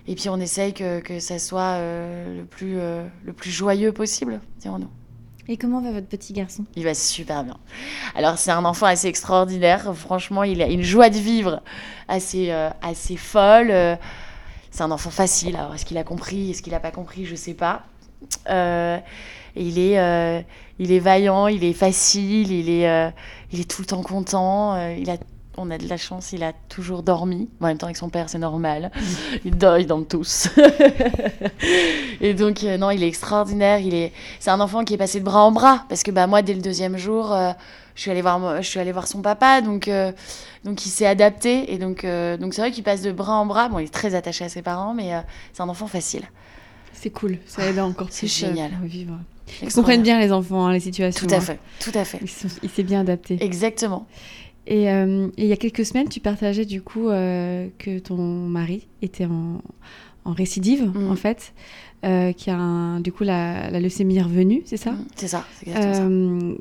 et 0.08 0.16
puis 0.16 0.30
on 0.30 0.40
essaye 0.40 0.74
que, 0.74 1.00
que 1.00 1.20
ça 1.20 1.40
soit 1.40 1.76
euh, 1.78 2.38
le, 2.38 2.46
plus, 2.46 2.78
euh, 2.78 3.04
le 3.24 3.34
plus 3.34 3.52
joyeux 3.52 3.92
possible, 3.92 4.40
dirons-nous. 4.60 4.90
Et 5.48 5.58
comment 5.58 5.82
va 5.82 5.92
votre 5.92 6.08
petit 6.08 6.34
garçon? 6.34 6.66
Il 6.76 6.84
va 6.84 6.94
super 6.94 7.44
bien. 7.44 7.58
Alors 8.16 8.38
c'est 8.38 8.52
un 8.52 8.64
enfant 8.64 8.86
assez 8.86 9.08
extraordinaire. 9.08 9.92
Franchement, 9.96 10.44
il 10.44 10.62
a 10.62 10.68
une 10.68 10.84
joie 10.84 11.10
de 11.10 11.18
vivre 11.18 11.62
assez, 12.08 12.52
assez 12.82 13.18
folle 13.18 13.98
c'est 14.72 14.84
un 14.84 14.92
enfant 14.92 15.10
facile. 15.10 15.56
Alors, 15.58 15.76
est-ce 15.76 15.86
qu'il 15.86 15.98
a 15.98 16.04
compris 16.04 16.52
Est-ce 16.52 16.62
qu'il 16.62 16.74
n'a 16.74 16.80
pas 16.80 16.92
compris 16.92 17.26
Je 17.26 17.32
ne 17.32 17.38
sais 17.38 17.54
pas. 17.54 17.84
Euh, 18.50 18.98
il, 19.56 19.78
est, 19.80 20.00
euh, 20.00 20.42
il 20.80 20.92
est 20.92 21.00
vaillant, 21.00 21.48
il 21.48 21.64
est 21.64 21.74
facile, 21.74 22.52
il 22.52 22.70
est, 22.70 22.90
euh, 22.90 23.10
il 23.52 23.60
est 23.60 23.70
tout 23.70 23.82
le 23.82 23.88
temps 23.88 24.02
content. 24.02 24.78
il 24.96 25.10
a, 25.10 25.18
on 25.58 25.70
a 25.70 25.78
de 25.78 25.88
la 25.90 25.98
chance, 25.98 26.32
il 26.32 26.44
a 26.44 26.54
toujours 26.70 27.04
dormi. 27.04 27.50
En 27.60 27.68
même 27.68 27.78
temps, 27.78 27.88
avec 27.88 27.98
son 27.98 28.10
père, 28.10 28.30
c'est 28.30 28.40
normal. 28.40 28.92
Il 29.46 29.58
dort, 29.58 29.78
ils 29.78 29.86
dorment 29.86 30.06
tous. 30.06 30.48
et 32.22 32.34
donc, 32.34 32.64
non, 32.64 32.90
il 32.90 33.04
est 33.04 33.08
extraordinaire. 33.08 33.80
Il 33.80 33.94
est, 33.94 34.14
c'est 34.40 34.50
un 34.50 34.62
enfant 34.62 34.86
qui 34.86 34.94
est 34.94 34.98
passé 34.98 35.20
de 35.20 35.26
bras 35.26 35.44
en 35.44 35.52
bras. 35.52 35.84
Parce 35.90 36.04
que 36.04 36.12
bah, 36.12 36.26
moi, 36.26 36.42
dès 36.42 36.54
le 36.54 36.62
deuxième 36.62 36.98
jour, 36.98 37.36
je 37.96 38.02
suis 38.02 38.12
allée 38.12 38.22
voir, 38.22 38.62
je 38.62 38.68
suis 38.68 38.80
allée 38.80 38.92
voir 38.92 39.08
son 39.08 39.22
papa, 39.22 39.62
donc, 39.62 39.88
euh, 39.88 40.12
donc 40.64 40.86
il 40.86 40.90
s'est 40.90 41.06
adapté. 41.06 41.74
Et 41.74 41.78
donc, 41.78 42.04
euh, 42.06 42.38
donc 42.38 42.54
c'est 42.54 42.62
vrai 42.62 42.72
qu'il 42.72 42.84
passe 42.84 43.02
de 43.02 43.12
bras 43.12 43.36
en 43.38 43.46
bras. 43.46 43.70
Bon, 43.70 43.80
il 43.80 43.86
est 43.86 43.90
très 43.94 44.16
attaché 44.16 44.46
à 44.46 44.50
ses 44.50 44.62
parents, 44.62 44.94
mais 44.94 45.14
euh, 45.14 45.20
c'est 45.54 45.62
un 45.64 45.70
enfant 45.70 45.88
facile. 45.88 46.24
C'est 46.94 47.10
cool, 47.10 47.38
ça 47.48 47.66
aide 47.70 47.80
encore 47.80 48.08
C'est 48.12 48.28
plus 48.28 48.44
euh, 48.44 48.48
génial. 48.48 48.72
vivre. 48.84 49.18
Ils 49.62 49.74
comprennent 49.74 50.04
bien 50.04 50.20
les 50.20 50.32
enfants, 50.32 50.66
hein, 50.68 50.74
les 50.74 50.80
situations. 50.80 51.28
Tout 51.28 51.34
à 51.34 51.38
hein. 51.38 51.42
fait, 51.42 51.60
tout 51.80 51.92
à 51.98 52.06
fait. 52.06 52.20
Il 52.64 52.70
s'est 52.70 52.84
bien 52.84 53.02
adapté. 53.02 53.38
Exactement. 53.44 54.08
Et, 54.68 54.84
et 54.86 55.30
il 55.38 55.46
y 55.48 55.52
a 55.52 55.58
quelques 55.58 55.86
semaines, 55.86 56.08
tu 56.08 56.20
partageais 56.20 56.66
du 56.66 56.82
coup 56.84 57.06
que 57.08 58.00
ton 58.00 58.16
mari 58.18 58.88
était 59.02 59.26
en, 59.26 59.60
en 60.24 60.34
récidive, 60.34 60.92
Mm. 60.94 61.12
en 61.12 61.16
fait, 61.16 61.54
qui 62.38 62.50
a 62.52 62.56
un- 62.56 63.00
du 63.00 63.12
coup 63.12 63.24
la, 63.24 63.72
la 63.72 63.80
leucémie 63.80 64.22
revenue, 64.22 64.62
c'est 64.66 64.78
ça? 64.78 64.92
Mm, 64.92 65.06
C'est 65.16 65.28
ça, 65.28 65.46
c'est 65.60 65.68
exactement 65.70 66.40
ça. 66.40 66.56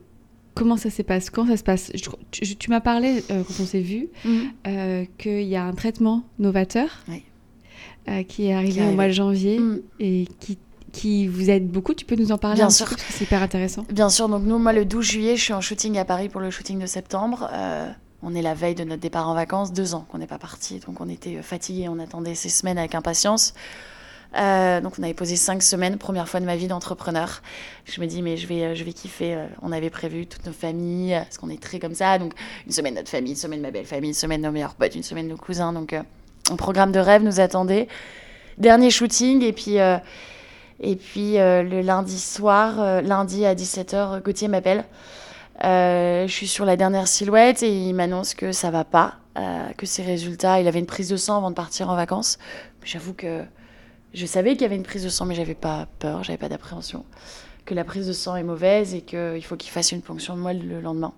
Comment 0.61 0.77
ça 0.77 0.91
se 0.91 1.01
passe 1.01 1.31
Quand 1.31 1.47
ça 1.47 1.57
se 1.57 1.63
passe 1.65 1.91
Je- 1.95 2.11
Tu, 2.31 2.55
tu 2.57 2.69
m'as 2.71 2.81
parlé 2.81 3.25
euh, 3.31 3.43
quand 3.49 3.63
on 3.63 3.67
s'est 3.67 3.81
vu 3.81 4.09
Mhm. 4.27 4.41
euh, 4.67 5.05
qu'il 5.17 5.43
y 5.49 5.57
a 5.57 5.65
un 5.65 5.73
traitement 5.73 6.23
novateur 6.39 6.89
Oui. 7.09 7.23
euh, 8.09 8.23
qui 8.25 8.47
est 8.49 8.53
arrivé 8.53 8.83
Qui 8.83 8.87
au 8.87 8.93
mois 8.93 9.07
de 9.07 9.13
janvier 9.13 9.59
Mm. 9.59 9.81
et 10.01 10.29
qui, 10.39 10.59
qui 10.93 11.27
vous 11.29 11.49
aide 11.49 11.69
beaucoup. 11.71 11.95
Tu 11.95 12.05
peux 12.05 12.15
nous 12.17 12.31
en 12.31 12.37
parler 12.37 12.57
Bien 12.57 12.67
un 12.67 12.71
sûr. 12.71 12.87
peu 12.87 12.95
parce 12.97 13.07
que 13.07 13.13
c'est 13.15 13.25
hyper 13.25 13.43
intéressant. 13.43 13.87
Bien 13.91 14.11
sûr, 14.11 14.29
donc 14.29 14.43
nous, 14.45 14.59
moi, 14.59 14.75
le 14.75 14.85
12 14.85 15.05
juillet, 15.07 15.37
je 15.37 15.43
suis 15.45 15.53
en 15.55 15.63
shooting 15.63 15.97
à 15.97 16.05
Paris 16.05 16.29
pour 16.29 16.43
le 16.43 16.51
shooting 16.51 16.79
de 16.79 16.87
septembre. 16.87 17.49
Euh, 17.55 17.91
on 18.23 18.35
est 18.35 18.43
la 18.43 18.53
veille 18.53 18.75
de 18.75 18.85
notre 18.85 19.01
départ 19.01 19.29
en 19.31 19.35
vacances, 19.35 19.73
deux 19.73 19.95
ans 19.95 20.05
qu'on 20.11 20.19
n'est 20.19 20.27
pas 20.27 20.39
parti, 20.39 20.79
donc 20.87 21.01
on 21.01 21.09
était 21.09 21.41
fatigués, 21.41 21.89
on 21.89 21.99
attendait 21.99 22.35
ces 22.35 22.51
semaines 22.51 22.77
avec 22.77 22.95
impatience. 22.95 23.55
Euh, 24.37 24.81
donc 24.81 24.95
on 24.99 25.03
avait 25.03 25.15
posé 25.15 25.37
cinq 25.37 25.63
semaines, 25.63 25.99
première 25.99 26.29
fois 26.29 26.41
de 26.41 26.47
ma 26.47 26.57
vie 26.57 26.69
d'entrepreneur. 26.69 27.43
Je 27.85 28.01
me 28.01 28.07
dis 28.07 28.23
mais 28.23 28.37
je 28.37 28.47
vais, 28.47 28.63
euh, 28.63 28.75
je 28.75 28.85
vais 28.85 28.93
kiffer. 28.93 29.35
Euh, 29.35 29.47
On 29.63 29.73
avait 29.73 29.91
prévu 29.91 30.27
toutes 30.27 30.47
nos 30.47 30.53
familles, 30.53 31.19
parce 31.25 31.39
qu'on 31.39 31.51
est 31.51 31.61
très 31.61 31.79
comme 31.79 31.95
ça. 31.95 32.19
Donc 32.19 32.33
une 32.67 32.73
semaine 32.73 32.95
notre 32.95 33.09
famille, 33.09 33.33
une 33.33 33.39
semaine 33.39 33.61
ma 33.61 33.71
belle 33.71 33.87
famille, 33.87 34.11
une 34.11 34.15
semaine 34.15 34.43
nos 34.43 34.53
meilleurs 34.53 34.75
potes, 34.75 34.95
une 34.95 35.03
semaine 35.03 35.29
nos 35.29 35.37
cousins. 35.37 35.73
Donc 35.73 35.93
un 35.93 36.57
programme 36.57 36.93
de 36.93 37.01
rêve 37.01 37.23
nous 37.23 37.41
attendait. 37.41 37.89
Dernier 38.59 38.91
shooting 38.91 39.43
et 39.43 39.53
puis 39.53 39.77
et 40.83 40.97
puis 40.97 41.35
le 41.35 41.81
lundi 41.81 42.19
soir, 42.19 43.03
lundi 43.03 43.47
à 43.47 43.55
17h, 43.55 44.23
Gauthier 44.23 44.49
m'appelle. 44.49 44.85
Je 45.63 46.27
suis 46.29 46.49
sur 46.49 46.65
la 46.65 46.77
dernière 46.77 47.09
silhouette 47.09 47.63
et 47.63 47.73
il 47.73 47.95
m'annonce 47.95 48.35
que 48.35 48.53
ça 48.53 48.71
va 48.71 48.85
pas, 48.85 49.15
que 49.77 49.87
ses 49.87 50.03
résultats, 50.03 50.61
il 50.61 50.69
avait 50.69 50.79
une 50.79 50.87
prise 50.87 51.09
de 51.09 51.17
sang 51.17 51.39
avant 51.39 51.51
de 51.51 51.55
partir 51.55 51.89
en 51.89 51.97
vacances. 51.97 52.39
J'avoue 52.85 53.15
que 53.15 53.45
je 54.13 54.27
savais 54.27 54.53
qu'il 54.53 54.63
y 54.63 54.65
avait 54.65 54.77
une 54.77 54.83
prise 54.83 55.05
de 55.05 55.09
sang, 55.09 55.25
mais 55.25 55.35
j'avais 55.35 55.55
pas 55.55 55.87
peur, 55.99 56.25
j'avais 56.25 56.39
pas 56.39 56.49
d'appréhension. 56.49 57.05
Que 57.65 57.75
la 57.75 57.85
prise 57.85 58.07
de 58.07 58.13
sang 58.13 58.37
est 58.37 58.43
mauvaise 58.43 58.95
et 58.95 59.03
qu'il 59.03 59.45
faut 59.45 59.57
qu'il 59.57 59.71
fasse 59.71 59.93
une 59.93 60.03
ponction 60.03 60.37
de 60.37 60.41
moelle 60.41 60.67
le 60.67 60.81
lendemain. 60.81 61.13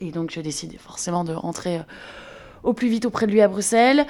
Et 0.00 0.10
donc 0.10 0.30
je 0.30 0.40
décide 0.40 0.78
forcément 0.78 1.24
de 1.24 1.32
rentrer 1.32 1.78
euh, 1.78 1.82
au 2.62 2.72
plus 2.72 2.88
vite 2.88 3.04
auprès 3.04 3.26
de 3.26 3.32
lui 3.32 3.40
à 3.40 3.48
Bruxelles. 3.48 4.06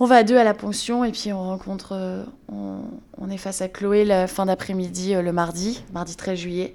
On 0.00 0.06
va 0.06 0.16
à 0.16 0.22
deux 0.22 0.36
à 0.36 0.44
la 0.44 0.54
ponction 0.54 1.04
et 1.04 1.10
puis 1.12 1.32
on 1.32 1.42
rencontre, 1.42 1.92
euh, 1.92 2.24
on, 2.48 3.30
est 3.30 3.36
face 3.36 3.62
à 3.62 3.68
Chloé 3.68 4.04
la 4.04 4.26
fin 4.26 4.46
d'après-midi 4.46 5.14
euh, 5.14 5.22
le 5.22 5.32
mardi, 5.32 5.82
mardi 5.92 6.16
13 6.16 6.38
juillet. 6.38 6.74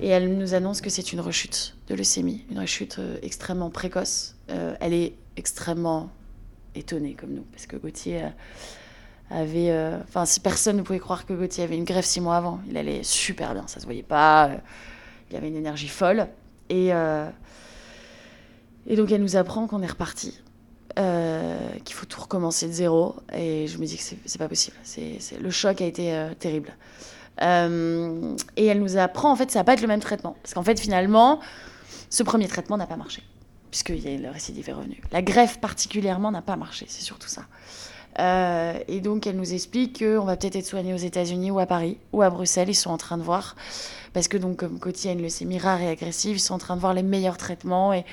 Et 0.00 0.08
elle 0.08 0.36
nous 0.36 0.54
annonce 0.54 0.80
que 0.80 0.88
c'est 0.88 1.12
une 1.12 1.20
rechute 1.20 1.76
de 1.88 1.94
leucémie, 1.94 2.46
une 2.50 2.58
rechute 2.58 2.98
extrêmement 3.20 3.68
précoce. 3.68 4.36
Elle 4.48 4.94
est 4.94 5.12
extrêmement 5.36 6.08
étonnée 6.74 7.12
comme 7.12 7.34
nous, 7.34 7.44
parce 7.52 7.66
que 7.66 7.76
Gauthier 7.76 8.22
avait... 9.32 9.70
euh, 9.70 9.98
Enfin, 10.08 10.24
si 10.24 10.40
personne 10.40 10.76
ne 10.76 10.82
pouvait 10.82 10.98
croire 10.98 11.26
que 11.26 11.32
Gauthier 11.32 11.64
avait 11.64 11.76
une 11.76 11.84
greffe 11.84 12.04
six 12.06 12.20
mois 12.20 12.36
avant, 12.36 12.60
il 12.68 12.76
allait 12.76 13.02
super 13.02 13.54
bien, 13.54 13.66
ça 13.66 13.80
se 13.80 13.84
voyait 13.84 14.02
pas, 14.02 14.48
euh, 14.48 14.56
il 15.30 15.36
avait 15.36 15.48
une 15.48 15.56
énergie 15.56 15.88
folle. 15.88 16.28
Et, 16.68 16.92
euh, 16.92 17.28
et 18.86 18.96
donc 18.96 19.10
elle 19.10 19.22
nous 19.22 19.36
apprend 19.36 19.66
qu'on 19.66 19.82
est 19.82 19.86
reparti, 19.86 20.40
euh, 20.98 21.58
qu'il 21.84 21.94
faut 21.94 22.06
tout 22.06 22.20
recommencer 22.20 22.66
de 22.66 22.72
zéro. 22.72 23.16
Et 23.32 23.66
je 23.66 23.78
me 23.78 23.86
dis 23.86 23.96
que 23.96 24.02
c'est 24.02 24.38
pas 24.38 24.48
possible. 24.48 24.76
C'est 24.82 25.18
le 25.40 25.50
choc 25.50 25.80
a 25.80 25.86
été 25.86 26.28
terrible. 26.38 26.74
Et 27.40 28.66
elle 28.66 28.80
nous 28.80 28.96
apprend, 28.98 29.32
en 29.32 29.36
fait, 29.36 29.50
ça 29.50 29.60
va 29.60 29.64
pas 29.64 29.72
être 29.72 29.80
le 29.80 29.88
même 29.88 30.00
traitement. 30.00 30.36
Parce 30.42 30.54
qu'en 30.54 30.62
fait, 30.62 30.78
finalement, 30.78 31.40
ce 32.10 32.22
premier 32.22 32.46
traitement 32.46 32.76
n'a 32.76 32.86
pas 32.86 32.96
marché. 32.96 33.22
Puisque 33.70 33.88
le 33.88 34.30
récidive 34.30 34.68
est 34.68 34.74
revenu. 34.74 35.00
La 35.12 35.22
greffe, 35.22 35.58
particulièrement, 35.58 36.30
n'a 36.30 36.42
pas 36.42 36.56
marché. 36.56 36.84
C'est 36.88 37.02
surtout 37.02 37.28
ça. 37.28 37.46
Euh, 38.18 38.78
et 38.88 39.00
donc, 39.00 39.26
elle 39.26 39.36
nous 39.36 39.54
explique 39.54 40.00
qu'on 40.00 40.24
va 40.24 40.36
peut-être 40.36 40.56
être 40.56 40.66
soigné 40.66 40.92
aux 40.94 40.98
États-Unis 40.98 41.50
ou 41.50 41.58
à 41.58 41.66
Paris 41.66 41.98
ou 42.12 42.22
à 42.22 42.30
Bruxelles. 42.30 42.68
Ils 42.68 42.74
sont 42.74 42.90
en 42.90 42.98
train 42.98 43.18
de 43.18 43.22
voir. 43.22 43.56
Parce 44.12 44.28
que, 44.28 44.36
donc, 44.36 44.56
comme 44.56 44.78
Coty 44.78 45.08
a 45.08 45.12
une 45.12 45.22
leucémie 45.22 45.58
rare 45.58 45.80
et 45.80 45.88
agressive, 45.88 46.36
ils 46.36 46.40
sont 46.40 46.54
en 46.54 46.58
train 46.58 46.76
de 46.76 46.80
voir 46.80 46.94
les 46.94 47.02
meilleurs 47.02 47.38
traitements. 47.38 47.92
Et 47.92 48.04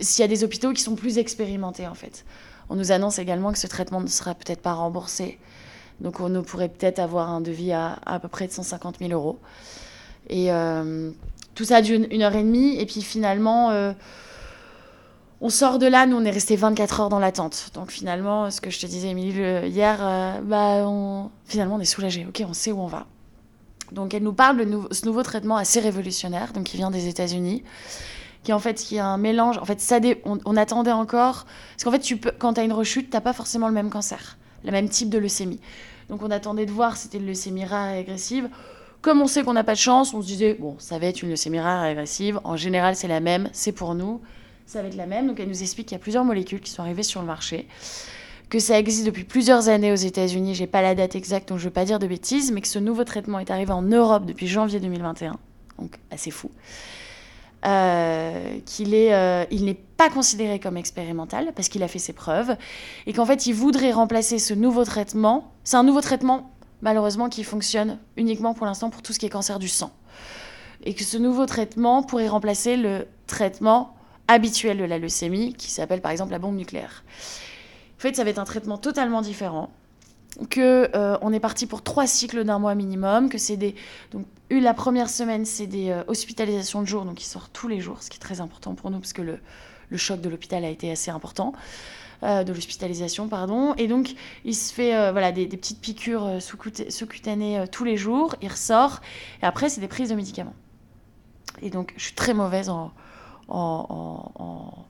s'il 0.00 0.22
y 0.22 0.24
a 0.24 0.28
des 0.28 0.44
hôpitaux 0.44 0.72
qui 0.72 0.82
sont 0.82 0.94
plus 0.94 1.18
expérimentés, 1.18 1.86
en 1.86 1.94
fait. 1.94 2.24
On 2.70 2.76
nous 2.76 2.92
annonce 2.92 3.18
également 3.18 3.52
que 3.52 3.58
ce 3.58 3.66
traitement 3.66 4.00
ne 4.00 4.08
sera 4.08 4.34
peut-être 4.34 4.60
pas 4.60 4.74
remboursé. 4.74 5.38
Donc 6.00 6.20
on 6.20 6.28
ne 6.28 6.40
pourrait 6.40 6.68
peut-être 6.68 6.98
avoir 6.98 7.30
un 7.30 7.40
devis 7.40 7.72
à, 7.72 7.98
à 8.06 8.20
peu 8.20 8.28
près 8.28 8.46
de 8.46 8.52
150 8.52 8.98
000 8.98 9.12
euros. 9.12 9.38
Et 10.28 10.52
euh, 10.52 11.10
tout 11.54 11.64
ça 11.64 11.80
dure 11.82 12.00
une 12.10 12.22
heure 12.22 12.34
et 12.34 12.42
demie. 12.42 12.78
Et 12.78 12.86
puis 12.86 13.02
finalement, 13.02 13.70
euh, 13.70 13.92
on 15.40 15.50
sort 15.50 15.78
de 15.78 15.86
là. 15.86 16.06
Nous, 16.06 16.16
on 16.16 16.24
est 16.24 16.30
resté 16.30 16.56
24 16.56 17.00
heures 17.00 17.08
dans 17.08 17.18
l'attente. 17.18 17.70
Donc 17.74 17.90
finalement, 17.90 18.50
ce 18.50 18.60
que 18.60 18.70
je 18.70 18.80
te 18.80 18.86
disais, 18.86 19.08
Émilie, 19.08 19.38
hier, 19.68 19.98
euh, 20.00 20.40
bah, 20.42 20.84
on, 20.88 21.30
finalement, 21.46 21.76
on 21.76 21.80
est 21.80 21.84
soulagé. 21.84 22.26
Ok, 22.28 22.42
on 22.48 22.54
sait 22.54 22.72
où 22.72 22.80
on 22.80 22.86
va. 22.86 23.06
Donc 23.92 24.14
elle 24.14 24.22
nous 24.22 24.32
parle 24.32 24.58
de 24.58 24.94
ce 24.94 25.06
nouveau 25.06 25.22
traitement 25.22 25.56
assez 25.56 25.80
révolutionnaire, 25.80 26.52
donc 26.52 26.64
qui 26.64 26.76
vient 26.76 26.90
des 26.90 27.08
États-Unis, 27.08 27.62
qui 28.42 28.52
en 28.52 28.58
fait 28.58 28.74
qui 28.74 28.98
a 28.98 29.06
un 29.06 29.18
mélange. 29.18 29.58
En 29.58 29.64
fait, 29.64 29.80
ça 29.80 29.98
on 30.24 30.56
attendait 30.56 30.92
encore 30.92 31.46
parce 31.72 31.84
qu'en 31.84 31.90
fait, 31.90 32.00
tu 32.00 32.16
peux, 32.16 32.32
quand 32.38 32.54
tu 32.54 32.60
as 32.60 32.64
une 32.64 32.72
rechute, 32.72 33.10
t'as 33.10 33.20
pas 33.20 33.32
forcément 33.32 33.68
le 33.68 33.74
même 33.74 33.90
cancer, 33.90 34.36
le 34.64 34.72
même 34.72 34.88
type 34.88 35.10
de 35.10 35.18
leucémie. 35.18 35.60
Donc 36.08 36.22
on 36.22 36.30
attendait 36.30 36.66
de 36.66 36.72
voir 36.72 36.96
si 36.96 37.04
c'était 37.04 37.18
une 37.18 37.26
leucémie 37.26 37.64
rare 37.64 37.90
et 37.90 37.98
agressive. 37.98 38.48
Comme 39.00 39.22
on 39.22 39.26
sait 39.26 39.44
qu'on 39.44 39.52
n'a 39.52 39.64
pas 39.64 39.74
de 39.74 39.78
chance, 39.78 40.12
on 40.12 40.22
se 40.22 40.26
disait 40.26 40.54
bon, 40.54 40.74
ça 40.78 40.98
va 40.98 41.06
être 41.06 41.22
une 41.22 41.30
leucémie 41.30 41.60
rare 41.60 41.84
et 41.84 41.90
agressive. 41.90 42.40
En 42.44 42.56
général, 42.56 42.96
c'est 42.96 43.08
la 43.08 43.20
même, 43.20 43.48
c'est 43.52 43.72
pour 43.72 43.94
nous, 43.94 44.20
ça 44.68 44.82
va 44.82 44.88
être 44.88 44.96
la 44.96 45.06
même. 45.06 45.26
Donc 45.26 45.40
elle 45.40 45.48
nous 45.48 45.62
explique 45.62 45.88
qu'il 45.88 45.96
y 45.96 46.00
a 46.00 46.02
plusieurs 46.02 46.24
molécules 46.24 46.60
qui 46.60 46.70
sont 46.70 46.82
arrivées 46.82 47.02
sur 47.02 47.20
le 47.20 47.26
marché 47.26 47.66
que 48.50 48.58
ça 48.58 48.78
existe 48.78 49.04
depuis 49.04 49.24
plusieurs 49.24 49.68
années 49.68 49.92
aux 49.92 49.96
États-Unis. 49.96 50.54
J'ai 50.54 50.66
pas 50.66 50.80
la 50.80 50.94
date 50.94 51.16
exacte, 51.16 51.50
donc 51.50 51.58
je 51.58 51.64
veux 51.64 51.70
pas 51.70 51.84
dire 51.84 51.98
de 51.98 52.06
bêtises, 52.06 52.50
mais 52.52 52.60
que 52.62 52.68
ce 52.68 52.78
nouveau 52.78 53.04
traitement 53.04 53.38
est 53.38 53.50
arrivé 53.50 53.72
en 53.72 53.82
Europe 53.82 54.24
depuis 54.24 54.46
janvier 54.46 54.80
2021, 54.80 55.36
donc 55.78 55.98
assez 56.10 56.30
fou. 56.30 56.50
Euh, 57.66 58.58
qu'il 58.64 58.94
est, 58.94 59.12
euh, 59.12 59.44
il 59.50 59.64
n'est 59.64 59.74
pas 59.74 60.08
considéré 60.08 60.60
comme 60.60 60.76
expérimental 60.76 61.52
parce 61.56 61.68
qu'il 61.68 61.82
a 61.82 61.88
fait 61.88 61.98
ses 61.98 62.12
preuves 62.12 62.56
et 63.06 63.12
qu'en 63.12 63.26
fait 63.26 63.46
il 63.46 63.52
voudrait 63.52 63.90
remplacer 63.90 64.38
ce 64.38 64.54
nouveau 64.54 64.84
traitement. 64.84 65.52
C'est 65.64 65.76
un 65.76 65.82
nouveau 65.82 66.00
traitement 66.00 66.52
malheureusement 66.82 67.28
qui 67.28 67.42
fonctionne 67.42 67.98
uniquement 68.16 68.54
pour 68.54 68.64
l'instant 68.64 68.90
pour 68.90 69.02
tout 69.02 69.12
ce 69.12 69.18
qui 69.18 69.26
est 69.26 69.28
cancer 69.28 69.58
du 69.58 69.66
sang 69.66 69.90
et 70.84 70.94
que 70.94 71.02
ce 71.02 71.18
nouveau 71.18 71.46
traitement 71.46 72.04
pourrait 72.04 72.28
remplacer 72.28 72.76
le 72.76 73.08
traitement 73.26 73.97
habituel 74.28 74.78
de 74.78 74.84
la 74.84 74.98
leucémie 74.98 75.54
qui 75.54 75.70
s'appelle 75.70 76.00
par 76.00 76.12
exemple 76.12 76.32
la 76.32 76.38
bombe 76.38 76.56
nucléaire. 76.56 77.02
En 77.96 78.00
fait, 78.00 78.14
ça 78.14 78.22
va 78.22 78.30
être 78.30 78.38
un 78.38 78.44
traitement 78.44 78.78
totalement 78.78 79.22
différent. 79.22 79.70
Que 80.50 80.88
euh, 80.94 81.18
on 81.20 81.32
est 81.32 81.40
parti 81.40 81.66
pour 81.66 81.82
trois 81.82 82.06
cycles 82.06 82.44
d'un 82.44 82.60
mois 82.60 82.76
minimum. 82.76 83.28
Que 83.28 83.38
c'est 83.38 83.56
des 83.56 83.74
donc 84.12 84.26
la 84.50 84.74
première 84.74 85.10
semaine 85.10 85.44
c'est 85.44 85.66
des 85.66 85.90
euh, 85.90 86.04
hospitalisations 86.06 86.80
de 86.82 86.86
jour, 86.86 87.04
donc 87.04 87.20
ils 87.20 87.26
sortent 87.26 87.52
tous 87.52 87.66
les 87.66 87.80
jours, 87.80 88.02
ce 88.02 88.10
qui 88.10 88.18
est 88.18 88.20
très 88.20 88.40
important 88.40 88.74
pour 88.74 88.90
nous 88.90 89.00
parce 89.00 89.12
que 89.12 89.22
le, 89.22 89.40
le 89.88 89.96
choc 89.96 90.20
de 90.20 90.28
l'hôpital 90.28 90.64
a 90.64 90.68
été 90.68 90.92
assez 90.92 91.10
important. 91.10 91.54
Euh, 92.22 92.44
de 92.44 92.52
l'hospitalisation, 92.52 93.28
pardon. 93.28 93.74
Et 93.78 93.86
donc, 93.86 94.14
il 94.44 94.54
se 94.54 94.72
fait 94.72 95.12
voilà, 95.12 95.30
des, 95.32 95.46
petites 95.46 95.80
piqûres 95.80 96.40
sous-cuta- 96.40 96.90
sous-cutanées 96.90 97.64
tous 97.70 97.84
les 97.84 97.96
jours. 97.96 98.34
Il 98.42 98.48
ressort. 98.48 99.00
Et 99.40 99.46
après, 99.46 99.68
c'est 99.68 99.80
des 99.80 99.88
prises 99.88 100.10
de 100.10 100.16
médicaments. 100.16 100.54
Et 101.62 101.70
donc, 101.70 101.94
je 101.96 102.02
suis 102.04 102.14
très 102.14 102.34
mauvaise 102.34 102.70
en, 102.70 102.90
en, 103.48 104.32
en- 104.38 104.42
en- 104.44 104.84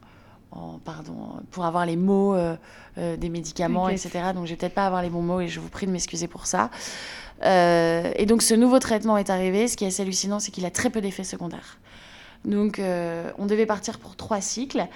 en- 0.50 0.78
pardon, 0.84 1.14
pour 1.50 1.64
avoir 1.64 1.86
les 1.86 1.96
mots 1.96 2.34
euh, 2.34 2.56
euh, 2.98 3.16
des 3.16 3.28
médicaments, 3.28 3.88
etc. 4.06 4.32
Donc, 4.34 4.46
je 4.46 4.50
vais 4.50 4.56
peut-être 4.56 4.74
pas 4.74 4.86
avoir 4.86 5.02
les 5.02 5.10
bons 5.10 5.22
mots 5.22 5.40
et 5.40 5.48
je 5.48 5.60
vous 5.60 5.68
prie 5.68 5.86
de 5.86 5.92
m'excuser 5.92 6.26
pour 6.28 6.46
ça. 6.46 6.70
Euh, 7.44 8.10
et 8.16 8.26
donc, 8.26 8.42
ce 8.42 8.54
nouveau 8.54 8.78
traitement 8.78 9.16
est 9.18 9.30
arrivé. 9.30 9.68
Ce 9.68 9.76
qui 9.76 9.84
est 9.84 9.88
assez 9.88 10.02
hallucinant, 10.02 10.40
c'est 10.40 10.50
qu'il 10.50 10.66
a 10.66 10.70
très 10.70 10.90
peu 10.90 11.00
d'effets 11.00 11.24
secondaires. 11.24 11.78
Donc, 12.44 12.80
on 13.38 13.46
devait 13.46 13.66
partir 13.66 13.98
pour 13.98 14.16
trois 14.16 14.40
cycles. 14.40 14.86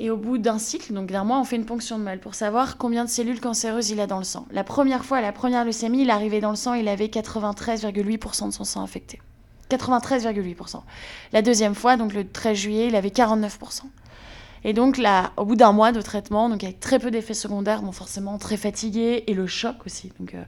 Et 0.00 0.10
au 0.10 0.16
bout 0.16 0.38
d'un 0.38 0.58
cycle, 0.60 0.92
donc 0.92 1.10
d'un 1.10 1.24
mois, 1.24 1.40
on 1.40 1.44
fait 1.44 1.56
une 1.56 1.64
ponction 1.66 1.98
de 1.98 2.04
moelle 2.04 2.20
pour 2.20 2.36
savoir 2.36 2.76
combien 2.78 3.04
de 3.04 3.10
cellules 3.10 3.40
cancéreuses 3.40 3.90
il 3.90 3.98
a 3.98 4.06
dans 4.06 4.18
le 4.18 4.24
sang. 4.24 4.46
La 4.52 4.62
première 4.62 5.04
fois, 5.04 5.20
la 5.20 5.32
première 5.32 5.64
leucémie, 5.64 6.02
il 6.02 6.10
arrivait 6.10 6.40
dans 6.40 6.50
le 6.50 6.56
sang, 6.56 6.74
il 6.74 6.86
avait 6.86 7.06
93,8% 7.08 8.46
de 8.46 8.52
son 8.52 8.62
sang 8.62 8.84
affecté. 8.84 9.20
93,8%. 9.70 10.82
La 11.32 11.42
deuxième 11.42 11.74
fois, 11.74 11.96
donc 11.96 12.12
le 12.12 12.28
13 12.28 12.56
juillet, 12.56 12.86
il 12.88 12.96
avait 12.96 13.08
49%. 13.08 13.82
Et 14.64 14.72
donc 14.72 14.98
là, 14.98 15.32
au 15.36 15.44
bout 15.44 15.56
d'un 15.56 15.72
mois 15.72 15.92
de 15.92 16.00
traitement, 16.00 16.48
donc 16.48 16.64
avec 16.64 16.80
très 16.80 16.98
peu 16.98 17.10
d'effets 17.10 17.34
secondaires, 17.34 17.82
bon 17.82 17.92
forcément 17.92 18.38
très 18.38 18.56
fatigué 18.56 19.24
et 19.26 19.34
le 19.34 19.46
choc 19.46 19.76
aussi. 19.86 20.12
Donc 20.18 20.34
euh, 20.34 20.42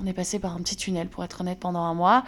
on 0.00 0.06
est 0.06 0.14
passé 0.14 0.38
par 0.38 0.54
un 0.54 0.58
petit 0.58 0.76
tunnel 0.76 1.08
pour 1.08 1.24
être 1.24 1.42
honnête 1.42 1.60
pendant 1.60 1.82
un 1.82 1.94
mois. 1.94 2.24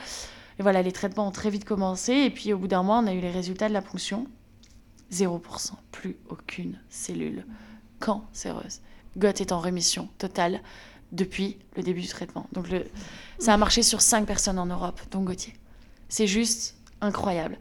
Et 0.58 0.62
voilà, 0.62 0.82
les 0.82 0.92
traitements 0.92 1.26
ont 1.26 1.32
très 1.32 1.48
vite 1.48 1.64
commencé 1.64 2.12
et 2.12 2.30
puis 2.30 2.52
au 2.52 2.58
bout 2.58 2.68
d'un 2.68 2.82
mois, 2.82 2.98
on 2.98 3.06
a 3.06 3.14
eu 3.14 3.20
les 3.20 3.30
résultats 3.30 3.68
de 3.68 3.72
la 3.72 3.82
ponction. 3.82 4.26
0%, 5.10 5.72
plus 5.90 6.16
aucune 6.28 6.78
cellule 6.88 7.44
cancéreuse. 7.98 8.80
Goth 9.16 9.40
est 9.40 9.50
en 9.50 9.58
rémission 9.58 10.08
totale, 10.18 10.60
depuis 11.12 11.58
le 11.76 11.82
début 11.82 12.00
du 12.00 12.08
traitement. 12.08 12.46
Donc 12.52 12.66
ça 13.38 13.54
a 13.54 13.56
marché 13.56 13.82
sur 13.82 14.00
5 14.00 14.26
personnes 14.26 14.58
en 14.58 14.66
Europe, 14.66 15.00
dont 15.10 15.22
Gauthier. 15.22 15.54
C'est 16.10 16.26
juste 16.26 16.74
incroyable. 17.00 17.56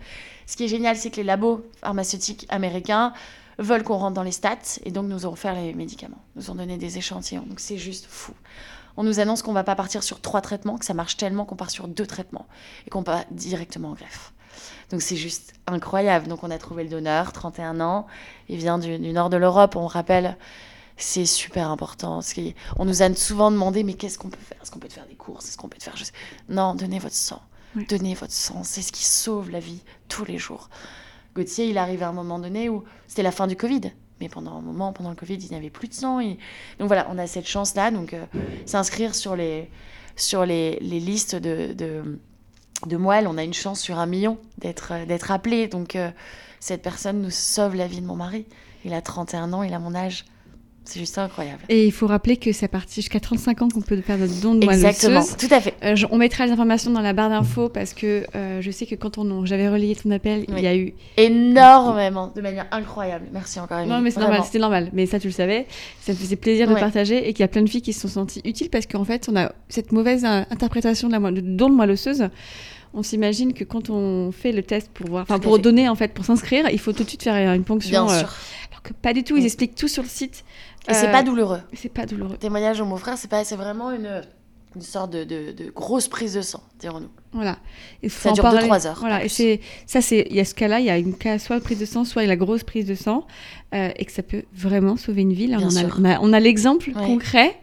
Ce 0.46 0.58
qui 0.58 0.66
est 0.66 0.68
génial, 0.68 0.98
c'est 0.98 1.12
que 1.12 1.18
les 1.18 1.24
labos 1.24 1.64
pharmaceutiques 1.80 2.46
américains 2.50 3.14
veulent 3.60 3.84
qu'on 3.84 3.98
rentre 3.98 4.16
dans 4.16 4.24
les 4.24 4.32
stats 4.32 4.80
et 4.84 4.92
donc 4.92 5.08
nous 5.08 5.26
aurons 5.26 5.36
fait 5.36 5.54
les 5.54 5.74
médicaments, 5.74 6.22
nous 6.36 6.50
ont 6.50 6.56
donné 6.56 6.78
des 6.78 6.98
échantillons. 6.98 7.44
Donc 7.44 7.60
c'est 7.60 7.78
juste 7.78 8.08
fou. 8.10 8.34
On 8.98 9.04
nous 9.04 9.20
annonce 9.20 9.44
qu'on 9.44 9.54
va 9.54 9.64
pas 9.64 9.76
partir 9.76 10.04
sur 10.04 10.20
trois 10.20 10.42
traitements, 10.42 10.78
que 10.78 10.86
ça 10.86 10.94
marche 10.94 11.16
tellement 11.16 11.46
qu'on 11.46 11.56
part 11.56 11.70
sur 11.70 11.88
deux 11.88 12.06
traitements 12.06 12.48
et 12.88 12.90
qu'on 12.90 13.02
va 13.02 13.24
directement 13.32 13.90
en 13.90 13.94
greffe. 13.94 14.34
Donc 14.90 15.02
c'est 15.02 15.16
juste 15.16 15.54
incroyable. 15.68 16.28
Donc 16.28 16.44
on 16.44 16.52
a 16.52 16.58
trouvé 16.58 16.84
le 16.84 16.90
donneur, 16.90 17.32
31 17.32 17.80
ans, 17.80 18.08
il 18.48 18.58
vient 18.58 18.80
du, 18.80 18.98
du 18.98 19.14
nord 19.14 19.30
de 19.30 19.38
l'Europe, 19.38 19.76
on 19.76 19.88
rappelle. 19.88 20.38
C'est 20.98 21.26
super 21.26 21.70
important. 21.70 22.20
On 22.78 22.84
nous 22.84 23.02
a 23.04 23.14
souvent 23.16 23.52
demandé, 23.52 23.84
mais 23.84 23.94
qu'est-ce 23.94 24.20
qu'on 24.20 24.30
peut 24.30 24.38
faire? 24.38 24.58
Est-ce 24.62 24.70
qu'on 24.70 24.80
peut 24.80 24.90
te 24.90 24.94
faire 24.94 25.08
des 25.08 25.16
courses? 25.16 25.48
Est-ce 25.48 25.58
qu'on 25.58 25.70
peut 25.70 25.78
te 25.78 25.84
faire. 25.84 25.96
Non, 26.50 26.76
donnez 26.76 27.00
votre 27.00 27.16
sang. 27.16 27.42
Donnez 27.76 28.14
votre 28.16 28.34
sang. 28.34 28.64
C'est 28.64 28.82
ce 28.82 28.92
qui 28.92 29.06
sauve 29.06 29.52
la 29.52 29.60
vie 29.60 29.82
tous 30.08 30.26
les 30.26 30.38
jours. 30.38 30.70
Gauthier, 31.36 31.70
il 31.70 31.78
arrive 31.78 32.04
à 32.04 32.08
un 32.08 32.14
moment 32.14 32.40
donné 32.40 32.70
où 32.70 32.84
c'était 33.08 33.24
la 33.24 33.32
fin 33.32 33.48
du 33.48 33.56
Covid. 33.56 33.82
Mais 34.20 34.28
pendant 34.28 34.58
un 34.58 34.62
moment, 34.62 34.92
pendant 34.92 35.12
le 35.12 35.16
Covid, 35.16 35.36
il 35.36 35.50
n'y 35.50 35.56
avait 35.56 35.70
plus 35.70 35.88
de 35.88 35.94
sang. 35.94 36.20
Donc 36.22 36.88
voilà, 36.88 37.08
on 37.12 37.18
a 37.18 37.28
cette 37.28 37.48
chance-là. 37.48 37.92
Donc 37.92 38.14
euh, 38.14 38.26
s'inscrire 38.66 39.16
sur 39.16 39.36
les, 39.36 39.70
sur 40.16 40.46
les, 40.46 40.78
listes 40.80 41.36
de, 41.36 41.74
de, 42.86 42.98
moelle, 42.98 43.28
on 43.28 43.38
a 43.38 43.44
une 43.44 43.54
chance 43.54 43.80
sur 43.80 44.00
un 44.00 44.06
million 44.06 44.38
d'être 44.58 45.06
d'être 45.06 45.32
appelé. 45.32 45.68
Donc 45.68 45.96
euh, 45.96 46.12
cette 46.60 46.82
personne 46.82 47.22
nous 47.22 47.32
sauve 47.32 47.76
la 47.76 47.88
vie 47.88 48.02
de 48.02 48.06
mon 48.06 48.16
mari. 48.16 48.46
Il 48.84 48.94
a 48.94 49.02
31 49.02 49.54
ans, 49.54 49.64
il 49.64 49.74
a 49.74 49.80
mon 49.80 49.96
âge. 49.96 50.26
C'est 50.90 51.00
juste 51.00 51.20
incroyable. 51.20 51.60
Et 51.70 51.86
il 51.86 51.92
faut 51.92 52.08
rappeler 52.08 52.36
que 52.36 52.52
c'est 52.52 52.66
à 52.66 52.68
partir 52.68 52.96
jusqu'à 52.96 53.20
35 53.20 53.62
ans 53.62 53.68
qu'on 53.70 53.82
peut 53.82 54.02
faire 54.02 54.18
notre 54.18 54.42
don 54.42 54.56
de 54.56 54.66
moelle 54.66 54.76
Exactement, 54.76 55.24
tout 55.24 55.48
à 55.52 55.62
fait. 55.62 55.76
Euh, 55.84 55.96
on 56.10 56.18
mettra 56.18 56.48
les 56.48 56.52
informations 56.52 56.90
dans 56.90 57.02
la 57.02 57.14
barre 57.14 57.30
d'infos 57.30 57.70
parce 57.70 57.94
que 57.94 58.26
euh, 58.36 58.60
je 58.60 58.72
sais 58.72 58.88
que 58.88 58.96
quand 58.96 59.20
on, 59.20 59.46
j'avais 59.46 59.70
relayé 59.70 59.96
ton 59.96 60.10
appel, 60.10 60.46
oui. 60.48 60.56
il 60.58 60.64
y 60.64 60.68
a 60.68 60.76
eu... 60.76 60.96
Énormément, 61.16 62.32
de 62.36 62.42
manière 62.42 62.66
incroyable. 62.72 63.28
Merci 63.32 63.60
encore, 63.60 63.78
Émilie. 63.78 63.94
Non, 63.94 64.02
mais 64.02 64.10
c'est 64.10 64.20
normal, 64.20 64.42
c'était 64.44 64.58
normal. 64.58 64.90
Mais 64.92 65.06
ça, 65.06 65.20
tu 65.20 65.28
le 65.28 65.34
savais. 65.34 65.68
Ça 66.02 66.14
me 66.14 66.18
faisait 66.18 66.36
plaisir 66.36 66.68
de 66.68 66.74
partager 66.74 67.30
et 67.30 67.34
qu'il 67.34 67.42
y 67.42 67.46
a 67.46 67.50
plein 67.50 67.62
de 67.62 67.70
filles 67.70 67.84
qui 67.84 67.94
se 67.94 68.02
sont 68.02 68.08
senties 68.08 68.42
utiles 68.44 68.72
parce 68.72 68.88
qu'en 68.88 69.06
fait, 69.06 69.30
on 69.32 69.36
a 69.36 69.52
cette 69.68 69.92
mauvaise 69.92 70.26
interprétation 70.26 71.08
de 71.08 71.14
la 71.14 71.20
moelle- 71.20 71.56
don 71.56 71.70
de 71.70 71.76
moelle 71.76 71.92
osseuse. 71.92 72.30
On 72.96 73.04
s'imagine 73.04 73.54
que 73.54 73.64
quand 73.64 73.92
on 73.92 74.32
fait 74.32 74.52
le 74.52 74.64
test 74.64 74.90
pour 74.92 75.08
voir, 75.08 75.22
enfin 75.22 75.38
pour 75.38 75.58
fait. 75.58 75.62
donner 75.62 75.88
en 75.88 75.94
fait, 75.94 76.12
pour 76.12 76.26
s'inscrire, 76.26 76.68
il 76.72 76.80
faut 76.80 76.92
tout 76.92 77.04
de 77.04 77.10
suite 77.10 77.22
faire 77.22 77.54
une 77.54 77.64
ponction. 77.64 78.06
Bien 78.06 78.16
euh, 78.16 78.20
sûr. 78.20 78.30
Alors 78.80 78.84
que 78.84 78.94
pas 78.94 79.14
du 79.14 79.24
tout, 79.24 79.36
ils 79.38 79.46
expliquent 79.46 79.76
tout 79.76 79.88
sur 79.88 80.04
le 80.04 80.10
site. 80.10 80.44
Et 80.88 80.94
c'est 80.94 81.08
Euh, 81.08 81.12
pas 81.12 81.24
douloureux. 81.24 81.60
C'est 81.74 81.92
pas 81.94 82.06
douloureux. 82.06 82.38
Témoignage 82.38 82.80
de 82.80 82.84
mon 82.84 82.98
frère, 82.98 83.18
c'est 83.18 83.30
pas, 83.30 83.44
c'est 83.44 83.56
vraiment 83.58 83.92
une, 83.92 84.22
une 84.76 84.82
sorte 84.82 85.12
de, 85.12 85.24
de, 85.24 85.52
de 85.52 85.70
grosse 85.70 86.08
prise 86.08 86.34
de 86.36 86.42
sang, 86.42 86.64
dirons-nous. 86.80 87.10
Voilà. 87.34 87.58
Il 88.02 88.10
faut 88.10 88.24
Ça 88.24 88.30
en 88.32 88.34
dure 88.34 88.44
parler. 88.44 88.68
2-3 88.68 88.88
heures, 88.88 88.98
Voilà. 89.02 89.24
Et 89.24 89.30
c'est 89.30 89.60
ça, 89.86 90.02
c'est 90.02 90.26
il 90.30 90.36
y 90.36 90.40
a 90.40 90.46
ce 90.46 90.56
cas-là, 90.56 90.80
il 90.80 90.86
y 90.86 90.90
a 90.90 90.98
une 90.98 91.14
cas 91.16 91.38
soit 91.40 91.60
prise 91.60 91.78
de 91.80 91.86
sang, 91.86 92.06
soit 92.06 92.24
la 92.26 92.36
grosse 92.38 92.64
prise 92.64 92.86
de 92.86 92.96
sang, 92.96 93.28
euh, 93.76 93.90
et 93.98 94.06
que 94.06 94.12
ça 94.12 94.24
peut 94.24 94.44
vraiment 94.56 94.96
sauver 94.96 95.22
une 95.24 95.34
vie. 95.34 95.48
Là, 95.48 95.58
Bien 95.58 95.68
on, 95.68 95.76
a, 95.76 95.80
sûr. 95.82 95.98
on 96.00 96.06
a, 96.06 96.20
on 96.22 96.34
a 96.34 96.40
l'exemple 96.40 96.90
Ouais. 96.90 97.06
concret, 97.06 97.56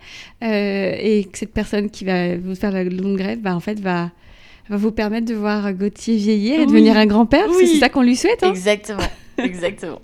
euh, 0.45 0.93
et 1.01 1.25
que 1.25 1.39
cette 1.39 1.53
personne 1.55 1.89
qui 1.91 2.05
va 2.05 2.37
vous 2.37 2.55
faire 2.55 2.71
la 2.73 2.85
longue 2.85 3.17
grève, 3.17 3.41
bah, 3.41 3.57
en 3.57 3.61
fait, 3.61 3.81
va 3.81 4.11
va 4.69 4.77
vous 4.77 4.91
permettre 4.91 5.27
de 5.27 5.35
voir 5.35 5.73
Gauthier 5.75 6.17
vieillir 6.17 6.57
et 6.57 6.61
Oui. 6.65 6.67
devenir 6.67 6.97
un 6.97 7.07
grand-père. 7.07 7.47
Oui. 7.51 7.69
C'est 7.69 7.79
ça 7.79 7.89
qu'on 7.89 8.03
lui 8.03 8.17
souhaite. 8.17 8.43
hein. 8.43 8.51
Exactement. 8.51 8.99
Exactement. 9.45 10.01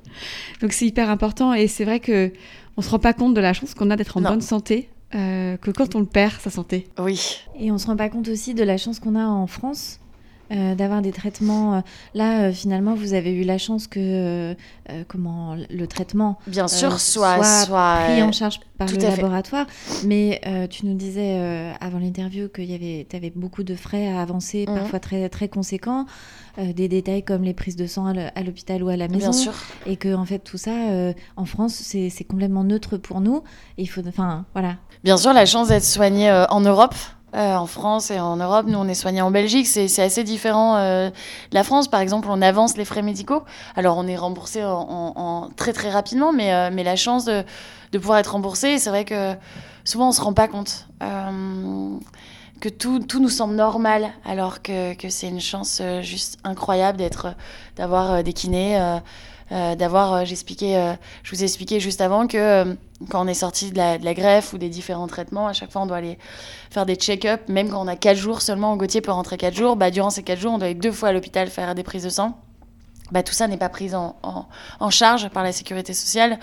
Donc 0.60 0.72
c'est 0.72 0.86
hyper 0.86 1.10
important, 1.10 1.52
et 1.54 1.66
c'est 1.68 1.84
vrai 1.84 2.00
que 2.00 2.32
on 2.76 2.82
se 2.82 2.90
rend 2.90 2.98
pas 2.98 3.12
compte 3.12 3.34
de 3.34 3.40
la 3.40 3.52
chance 3.52 3.74
qu'on 3.74 3.90
a 3.90 3.96
d'être 3.96 4.16
en 4.16 4.20
Non. 4.22 4.30
bonne 4.30 4.40
santé, 4.40 4.88
euh, 5.14 5.56
que 5.58 5.70
quand 5.70 5.94
on 5.94 6.00
le 6.00 6.06
perd, 6.06 6.40
sa 6.40 6.50
santé. 6.50 6.88
Oui. 6.98 7.38
Et 7.58 7.70
on 7.70 7.78
se 7.78 7.86
rend 7.86 7.96
pas 7.96 8.08
compte 8.08 8.28
aussi 8.28 8.54
de 8.54 8.62
la 8.64 8.78
chance 8.78 8.98
qu'on 8.98 9.14
a 9.14 9.24
en 9.26 9.46
France 9.46 9.98
euh, 10.52 10.74
d'avoir 10.74 11.02
des 11.02 11.12
traitements. 11.12 11.74
euh, 11.76 11.80
là, 12.14 12.42
euh, 12.42 12.52
finalement, 12.52 12.94
vous 12.94 13.14
avez 13.14 13.32
eu 13.32 13.42
la 13.44 13.58
chance 13.58 13.86
que 13.86 13.98
euh, 14.00 14.54
comment 15.08 15.56
le 15.70 15.86
traitement 15.86 16.38
Bien 16.46 16.68
sûr, 16.68 17.00
soit, 17.00 17.42
soit, 17.42 17.98
pris 18.06 18.22
en 18.22 18.32
charge 18.32 18.60
par 18.78 18.88
le 18.88 18.94
fait. 19.00 19.10
laboratoire. 19.16 19.66
Mais 20.04 20.40
tu 20.70 20.86
nous 20.86 20.94
disais 20.94 21.38
avant 21.80 21.98
l'interview 21.98 22.48
y 22.58 22.74
avait, 22.74 23.06
avais 23.14 23.30
beaucoup 23.34 23.62
de 23.62 23.74
frais 23.74 24.08
à 24.08 24.20
avancer, 24.20 24.66
Mhm. 24.68 24.74
parfois 24.76 25.00
très 25.00 25.28
très 25.28 25.48
conséquents, 25.48 26.06
des 26.58 26.88
détails 26.88 27.22
comme 27.22 27.42
les 27.44 27.54
prises 27.54 27.76
de 27.76 27.86
sang 27.86 28.06
à 28.34 28.42
l'hôpital 28.42 28.82
ou 28.82 28.88
à 28.88 28.96
la 28.96 29.08
maison. 29.08 29.30
Bien 29.30 29.32
sûr. 29.32 29.52
Et 29.86 29.96
que 29.96 30.14
en 30.14 30.24
fait 30.24 30.40
tout 30.40 30.58
ça, 30.58 30.74
en 31.36 31.44
France, 31.44 31.74
c'est 31.84 32.24
complètement 32.28 32.64
neutre 32.64 32.96
pour 32.96 33.20
nous. 33.20 33.42
Et 33.78 33.82
il 33.82 33.86
faut, 33.86 34.02
enfin 34.06 34.44
voilà. 34.52 34.76
Bien 35.04 35.16
sûr, 35.16 35.32
la 35.32 35.46
chance 35.46 35.68
d'être 35.68 35.84
soigné 35.84 36.30
en 36.50 36.60
Europe. 36.60 36.94
Euh, 37.34 37.54
en 37.54 37.66
France 37.66 38.10
et 38.10 38.20
en 38.20 38.36
Europe, 38.36 38.66
nous 38.68 38.78
on 38.78 38.86
est 38.86 38.94
soignés 38.94 39.22
en 39.22 39.30
Belgique, 39.30 39.66
c'est 39.66 40.02
assez 40.02 40.22
différent 40.22 40.76
euh, 40.76 41.10
la 41.52 41.64
France. 41.64 41.88
Par 41.88 42.00
exemple, 42.00 42.28
on 42.30 42.42
avance 42.42 42.76
les 42.76 42.84
frais 42.84 43.00
médicaux. 43.00 43.42
Alors 43.74 43.96
on 43.96 44.06
est 44.06 44.16
remboursé 44.16 44.62
en, 44.64 45.48
très 45.56 45.72
très 45.72 45.90
rapidement, 45.90 46.32
mais, 46.32 46.52
euh, 46.52 46.70
mais 46.72 46.84
la 46.84 46.96
chance 46.96 47.24
de, 47.24 47.44
pouvoir 47.92 48.18
être 48.18 48.32
remboursé, 48.32 48.78
c'est 48.78 48.90
vrai 48.90 49.06
que 49.06 49.34
souvent 49.84 50.08
on 50.08 50.12
se 50.12 50.20
rend 50.20 50.34
pas 50.34 50.48
compte 50.48 50.86
que 52.60 52.68
tout, 52.68 53.00
tout 53.00 53.20
nous 53.20 53.28
semble 53.28 53.54
normal, 53.54 54.10
alors 54.24 54.62
que, 54.62 54.94
que 54.94 55.08
c'est 55.08 55.28
une 55.28 55.40
chance 55.40 55.82
juste 56.02 56.38
incroyable 56.44 57.02
d'avoir 57.76 58.22
des 58.22 58.32
kinés. 58.32 58.78
Euh, 59.52 59.74
d'avoir, 59.74 60.14
euh, 60.14 60.24
j'expliquais, 60.24 60.76
euh, 60.76 60.94
je 61.22 61.34
vous 61.34 61.42
ai 61.42 61.44
expliqué 61.44 61.78
juste 61.78 62.00
avant 62.00 62.26
que 62.26 62.74
quand 63.10 63.22
on 63.22 63.28
est 63.28 63.34
sorti 63.34 63.70
de 63.70 63.76
la, 63.76 64.14
greffe 64.14 64.54
ou 64.54 64.58
des 64.58 64.70
différents 64.70 65.06
traitements, 65.06 65.46
à 65.46 65.52
chaque 65.52 65.70
fois 65.70 65.82
on 65.82 65.86
doit 65.86 65.98
aller 65.98 66.18
faire 66.70 66.86
des 66.86 66.94
check-up, 66.94 67.42
même 67.48 67.68
quand 67.68 67.84
on 67.84 67.88
a 67.88 67.96
4 67.96 68.16
jours 68.16 68.40
seulement, 68.40 68.76
Gauthier 68.76 69.02
peut 69.02 69.10
rentrer 69.10 69.36
4 69.36 69.54
jours, 69.54 69.76
bah, 69.76 69.90
durant 69.90 70.08
ces 70.08 70.22
4 70.22 70.38
jours 70.38 70.54
on 70.54 70.58
doit 70.58 70.68
aller 70.68 70.74
deux 70.74 70.92
fois 70.92 71.10
à 71.10 71.12
l'hôpital 71.12 71.48
faire 71.48 71.74
des 71.74 71.82
prises 71.82 72.04
de 72.04 72.08
sang. 72.08 72.38
Bah, 73.10 73.22
tout 73.22 73.34
ça 73.34 73.46
n'est 73.46 73.58
pas 73.58 73.68
pris 73.68 73.90
en, 73.94 74.90
charge 74.90 75.28
par 75.28 75.42
la 75.42 75.52
sécurité 75.52 75.92
sociale. 75.92 76.38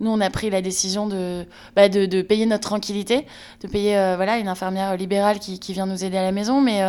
Nous, 0.00 0.10
on 0.10 0.20
a 0.22 0.30
pris 0.30 0.48
la 0.48 0.62
décision 0.62 1.06
de, 1.06 1.46
bah, 1.74 1.90
payer 1.90 2.46
notre 2.46 2.68
tranquillité, 2.68 3.26
de 3.60 3.68
payer 3.68 4.14
voilà, 4.16 4.38
une 4.38 4.48
infirmière 4.48 4.96
libérale 4.96 5.40
qui, 5.40 5.72
vient 5.74 5.84
nous 5.84 6.04
aider 6.04 6.16
à 6.16 6.22
la 6.22 6.32
maison, 6.32 6.62
mais 6.62 6.80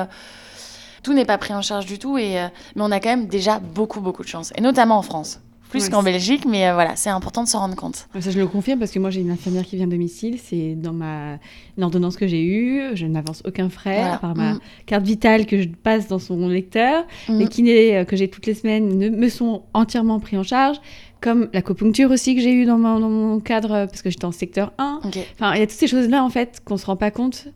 tout 1.03 1.13
n'est 1.13 1.26
pas 1.26 1.38
pris 1.38 1.53
en 1.53 1.61
charge 1.61 1.86
du 1.86 1.99
tout. 1.99 2.18
Et, 2.18 2.36
mais 2.76 2.82
on 2.82 2.91
a 2.91 3.01
quand 3.01 3.09
même 3.09 3.28
déjà 3.28 3.59
beaucoup, 3.59 3.99
beaucoup 3.99 4.24
de 4.24 4.30
chance, 4.30 4.53
et 4.55 4.61
notamment 4.61 4.97
en 4.97 5.01
France. 5.01 5.41
Plus 5.70 5.84
Ouais, 5.84 5.89
qu'en 5.89 6.01
Belgique, 6.03 6.45
mais 6.47 6.68
euh, 6.70 6.74
voilà, 6.74 6.95
c'est 6.95 7.09
important 7.09 7.43
de 7.43 7.47
s'en 7.49 7.59
rendre 7.59 7.76
compte. 7.76 8.07
Ça, 8.20 8.32
je 8.32 8.39
le 8.39 8.47
confirme 8.47 8.80
parce 8.80 8.91
que 8.91 8.99
moi, 8.99 9.09
j'ai 9.09 9.20
une 9.22 9.32
infirmière 9.32 9.65
qui 9.65 9.76
vient 9.76 9.86
à 9.86 9.89
domicile. 9.89 10.39
C'est 10.41 10.76
dans 10.76 10.93
ma 10.93 11.39
une 11.78 11.84
ordonnance 11.84 12.15
que 12.15 12.26
j'ai 12.28 12.41
eue. 12.43 12.82
Je 12.95 13.05
n'avance 13.05 13.43
aucun 13.45 13.70
frais 13.70 13.99
Voilà. 13.99 14.18
part 14.18 14.36
ma 14.36 14.53
Mm. 14.53 14.59
carte 14.86 15.05
vitale 15.05 15.45
que 15.45 15.61
je 15.61 15.68
passe 15.68 16.07
dans 16.07 16.20
son 16.20 16.47
lecteur. 16.47 17.05
Mm. 17.28 17.38
Les 17.39 17.47
kinés 17.47 18.05
que 18.07 18.15
j'ai 18.15 18.30
toutes 18.30 18.45
les 18.45 18.53
semaines 18.53 18.97
ne, 18.97 19.09
me 19.09 19.30
sont 19.30 19.63
entièrement 19.74 20.20
pris 20.20 20.38
en 20.38 20.43
charge. 20.43 20.78
Comme 21.22 21.49
l'acupuncture 21.53 22.11
aussi 22.11 22.36
que 22.36 22.41
j'ai 22.41 22.53
eu 22.53 22.65
dans, 22.65 22.78
mon- 22.78 22.99
dans 22.99 23.09
mon 23.09 23.39
cadre 23.39 23.72
euh, 23.72 23.86
parce 23.88 24.01
que 24.01 24.09
j'étais 24.09 24.26
en 24.26 24.32
secteur 24.32 24.72
1. 24.78 25.01
Ok. 25.05 25.18
Enfin, 25.34 25.53
il 25.55 25.59
y 25.59 25.63
a 25.63 25.68
toutes 25.68 25.78
ces 25.78 25.88
choses-là 25.88 26.24
en 26.24 26.30
fait 26.30 26.61
qu'on 26.63 26.78
se 26.78 26.86
rend 26.86 26.95
pas 26.95 27.11
compte. 27.11 27.47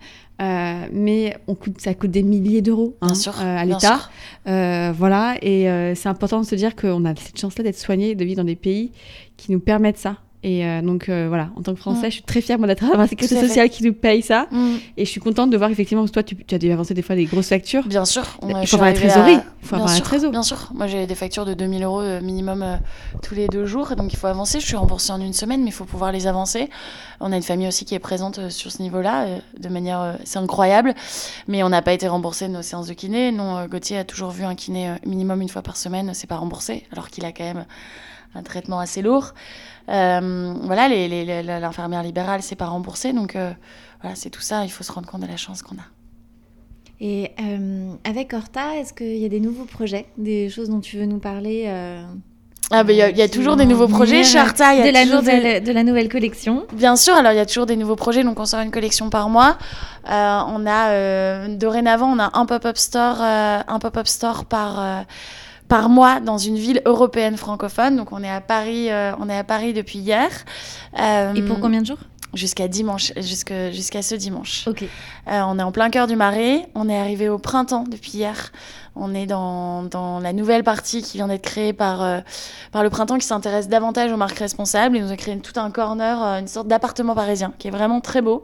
Euh, 0.41 0.85
mais 0.91 1.37
on 1.47 1.53
coûte, 1.53 1.79
ça 1.79 1.93
coûte 1.93 2.09
des 2.09 2.23
milliers 2.23 2.63
d'euros 2.63 2.95
hein, 3.01 3.09
euh, 3.41 3.57
à 3.57 3.63
l'État. 3.65 4.09
Euh, 4.47 4.91
voilà, 4.97 5.35
et 5.43 5.69
euh, 5.69 5.93
c'est 5.93 6.09
important 6.09 6.41
de 6.41 6.45
se 6.47 6.55
dire 6.55 6.75
qu'on 6.75 7.05
a 7.05 7.15
cette 7.15 7.39
chance-là 7.39 7.63
d'être 7.63 7.77
soigné, 7.77 8.15
de 8.15 8.25
vivre 8.25 8.37
dans 8.37 8.43
des 8.47 8.55
pays 8.55 8.91
qui 9.37 9.51
nous 9.51 9.59
permettent 9.59 9.99
ça. 9.99 10.17
Et 10.43 10.65
euh, 10.65 10.81
donc 10.81 11.07
euh, 11.07 11.27
voilà, 11.27 11.49
en 11.55 11.61
tant 11.61 11.73
que 11.75 11.79
Français, 11.79 12.07
Mm. 12.07 12.09
je 12.09 12.15
suis 12.15 12.23
très 12.23 12.41
fière 12.41 12.57
moi 12.57 12.67
d'être 12.67 12.83
dans 12.83 12.97
la 12.97 13.07
sécurité 13.07 13.37
à 13.37 13.41
sociale 13.47 13.69
qui 13.69 13.83
nous 13.83 13.93
paye 13.93 14.23
ça. 14.23 14.47
Mm. 14.49 14.75
Et 14.97 15.05
je 15.05 15.09
suis 15.11 15.21
contente 15.21 15.51
de 15.51 15.57
voir 15.57 15.69
effectivement 15.69 16.03
que 16.03 16.09
toi, 16.09 16.23
tu, 16.23 16.35
tu 16.35 16.55
as 16.55 16.57
dû 16.57 16.71
avancer 16.71 16.95
des 16.95 17.03
fois 17.03 17.15
des 17.15 17.25
grosses 17.25 17.49
factures. 17.49 17.87
Bien 17.87 18.05
sûr. 18.05 18.23
Il 18.41 18.47
Moi, 18.49 18.65
faut 18.65 18.75
avoir 18.77 18.89
la 18.89 18.95
trésorerie. 18.95 19.35
à- 19.35 19.43
Il 19.61 19.67
faut 19.67 19.75
bien 19.75 19.85
avoir 19.85 19.89
la 19.89 19.95
sûr, 19.95 20.03
trésor. 20.03 20.31
Bien 20.31 20.41
sûr. 20.41 20.69
Moi, 20.73 20.87
j'ai 20.87 21.05
des 21.05 21.13
factures 21.13 21.45
de 21.45 21.53
2000 21.53 21.83
euros 21.83 22.01
euh, 22.01 22.21
minimum 22.21 22.63
euh, 22.63 22.77
tous 23.21 23.35
les 23.35 23.47
deux 23.47 23.67
jours. 23.67 23.95
Donc, 23.95 24.11
il 24.13 24.17
faut 24.17 24.25
avancer. 24.25 24.59
Je 24.59 24.65
suis 24.65 24.75
remboursée 24.75 25.11
en 25.11 25.21
une 25.21 25.33
semaine, 25.33 25.61
mais 25.61 25.69
il 25.69 25.73
faut 25.73 25.85
pouvoir 25.85 26.11
les 26.11 26.25
avancer. 26.25 26.69
On 27.19 27.31
a 27.31 27.35
une 27.35 27.43
famille 27.43 27.67
aussi 27.67 27.85
qui 27.85 27.93
est 27.93 27.99
présente 27.99 28.49
sur 28.49 28.71
ce 28.71 28.81
niveau-là, 28.81 29.27
de 29.59 29.69
manière. 29.69 30.17
c'est 30.23 30.39
incroyable. 30.39 30.95
Mais 31.47 31.61
on 31.61 31.69
n'a 31.69 31.83
pas 31.83 31.93
été 31.93 32.07
remboursé 32.07 32.47
de 32.47 32.53
nos 32.53 32.63
séances 32.63 32.87
de 32.87 32.93
kiné. 32.93 33.31
Non, 33.31 33.67
Gauthier 33.67 33.99
a 33.99 34.03
toujours 34.05 34.31
vu 34.31 34.43
un 34.43 34.55
kiné 34.55 34.95
minimum 35.05 35.39
une 35.43 35.49
fois 35.49 35.61
par 35.61 35.77
semaine. 35.77 36.11
C'est 36.15 36.25
pas 36.25 36.37
remboursé, 36.37 36.87
alors 36.91 37.09
qu'il 37.09 37.25
a 37.25 37.31
quand 37.31 37.43
même 37.43 37.65
un 38.33 38.41
traitement 38.43 38.79
assez 38.79 39.01
lourd. 39.03 39.33
Euh, 39.89 40.53
voilà, 40.63 40.87
l'infirmière 41.59 42.03
libérale, 42.03 42.41
c'est 42.41 42.55
pas 42.55 42.67
remboursé. 42.67 43.13
Donc, 43.13 43.35
euh, 43.35 43.51
voilà, 44.01 44.15
c'est 44.15 44.29
tout 44.29 44.41
ça. 44.41 44.63
Il 44.65 44.69
faut 44.71 44.83
se 44.83 44.91
rendre 44.91 45.07
compte 45.07 45.21
de 45.21 45.27
la 45.27 45.37
chance 45.37 45.61
qu'on 45.61 45.75
a. 45.75 45.85
Et 46.99 47.31
euh, 47.41 47.93
avec 48.03 48.33
Horta, 48.33 48.75
est-ce 48.77 48.93
qu'il 48.93 49.17
y 49.17 49.25
a 49.25 49.29
des 49.29 49.39
nouveaux 49.39 49.65
projets, 49.65 50.05
des 50.17 50.49
choses 50.49 50.69
dont 50.69 50.81
tu 50.81 50.97
veux 50.97 51.05
nous 51.07 51.17
parler 51.17 51.65
Ah, 52.69 52.83
ben, 52.83 52.93
il 52.93 52.97
y 52.97 53.01
a, 53.01 53.09
y 53.09 53.29
toujours 53.29 53.55
des 53.55 53.65
nouveaux 53.65 53.87
projets. 53.87 54.17
venir, 54.21 54.25
Chez 54.27 54.37
Arta, 54.37 54.75
il 54.75 54.79
y 54.79 54.83
a 54.83 54.87
de 54.87 54.93
la, 54.93 55.03
toujours 55.03 55.23
des- 55.23 55.35
nouvelle, 55.35 55.63
de 55.63 55.71
la 55.71 55.83
nouvelle 55.83 56.09
collection. 56.09 56.67
Bien 56.73 56.95
sûr, 56.95 57.15
alors 57.15 57.31
il 57.31 57.37
y 57.37 57.39
a 57.39 57.45
toujours 57.47 57.65
des 57.65 57.75
nouveaux 57.75 57.95
projets, 57.95 58.23
donc 58.23 58.39
on 58.39 58.45
sort 58.45 58.59
une 58.59 58.69
collection 58.69 59.09
par 59.09 59.29
mois. 59.29 59.57
Euh, 60.11 60.39
on 60.47 60.65
a 60.67 60.89
euh, 60.91 61.55
dorénavant, 61.57 62.07
on 62.15 62.19
a 62.19 62.29
un 62.37 62.45
pop-up 62.45 62.77
store, 62.77 63.17
euh, 63.19 63.59
un 63.67 63.79
pop-up 63.79 64.05
store 64.07 64.45
par 64.45 65.03
par 65.71 65.87
mois 65.87 66.19
dans 66.19 66.37
une 66.37 66.57
ville 66.57 66.81
européenne 66.83 67.37
francophone. 67.37 67.95
Donc 67.95 68.11
on 68.11 68.21
est 68.23 68.29
à 68.29 68.41
Paris, 68.41 68.91
euh, 68.91 69.13
on 69.21 69.29
est 69.29 69.37
à 69.37 69.45
Paris 69.45 69.71
depuis 69.71 69.99
hier. 69.99 70.29
Euh, 70.99 71.33
Et 71.33 71.41
pour 71.43 71.61
combien 71.61 71.79
de 71.79 71.85
jours? 71.85 71.99
Jusqu'à 72.33 72.67
dimanche, 72.67 73.13
jusqu'à 73.17 74.01
ce 74.01 74.15
dimanche. 74.15 74.67
Ok. 74.67 74.83
on 75.27 75.59
est 75.59 75.63
en 75.63 75.71
plein 75.71 75.89
cœur 75.89 76.07
du 76.07 76.15
Marais. 76.15 76.67
On 76.75 76.89
est 76.89 76.97
arrivé 76.97 77.29
au 77.29 77.37
printemps 77.37 77.85
depuis 77.89 78.11
hier. 78.13 78.51
On 78.95 79.15
est 79.15 79.25
dans, 79.25 79.83
dans 79.83 80.19
la 80.19 80.33
nouvelle 80.33 80.65
partie 80.65 81.01
qui 81.01 81.15
vient 81.15 81.29
d'être 81.29 81.43
créée 81.43 81.71
par, 81.71 82.03
euh, 82.03 82.19
par 82.73 82.83
le 82.83 82.89
printemps 82.89 83.17
qui 83.17 83.25
s'intéresse 83.25 83.69
davantage 83.69 84.11
aux 84.11 84.17
marques 84.17 84.39
responsables. 84.39 84.97
Ils 84.97 85.03
nous 85.03 85.13
ont 85.13 85.15
créé 85.15 85.37
tout 85.39 85.57
un 85.57 85.71
corner, 85.71 86.21
euh, 86.21 86.39
une 86.39 86.47
sorte 86.49 86.67
d'appartement 86.67 87.15
parisien 87.15 87.53
qui 87.57 87.69
est 87.69 87.71
vraiment 87.71 88.01
très 88.01 88.21
beau. 88.21 88.43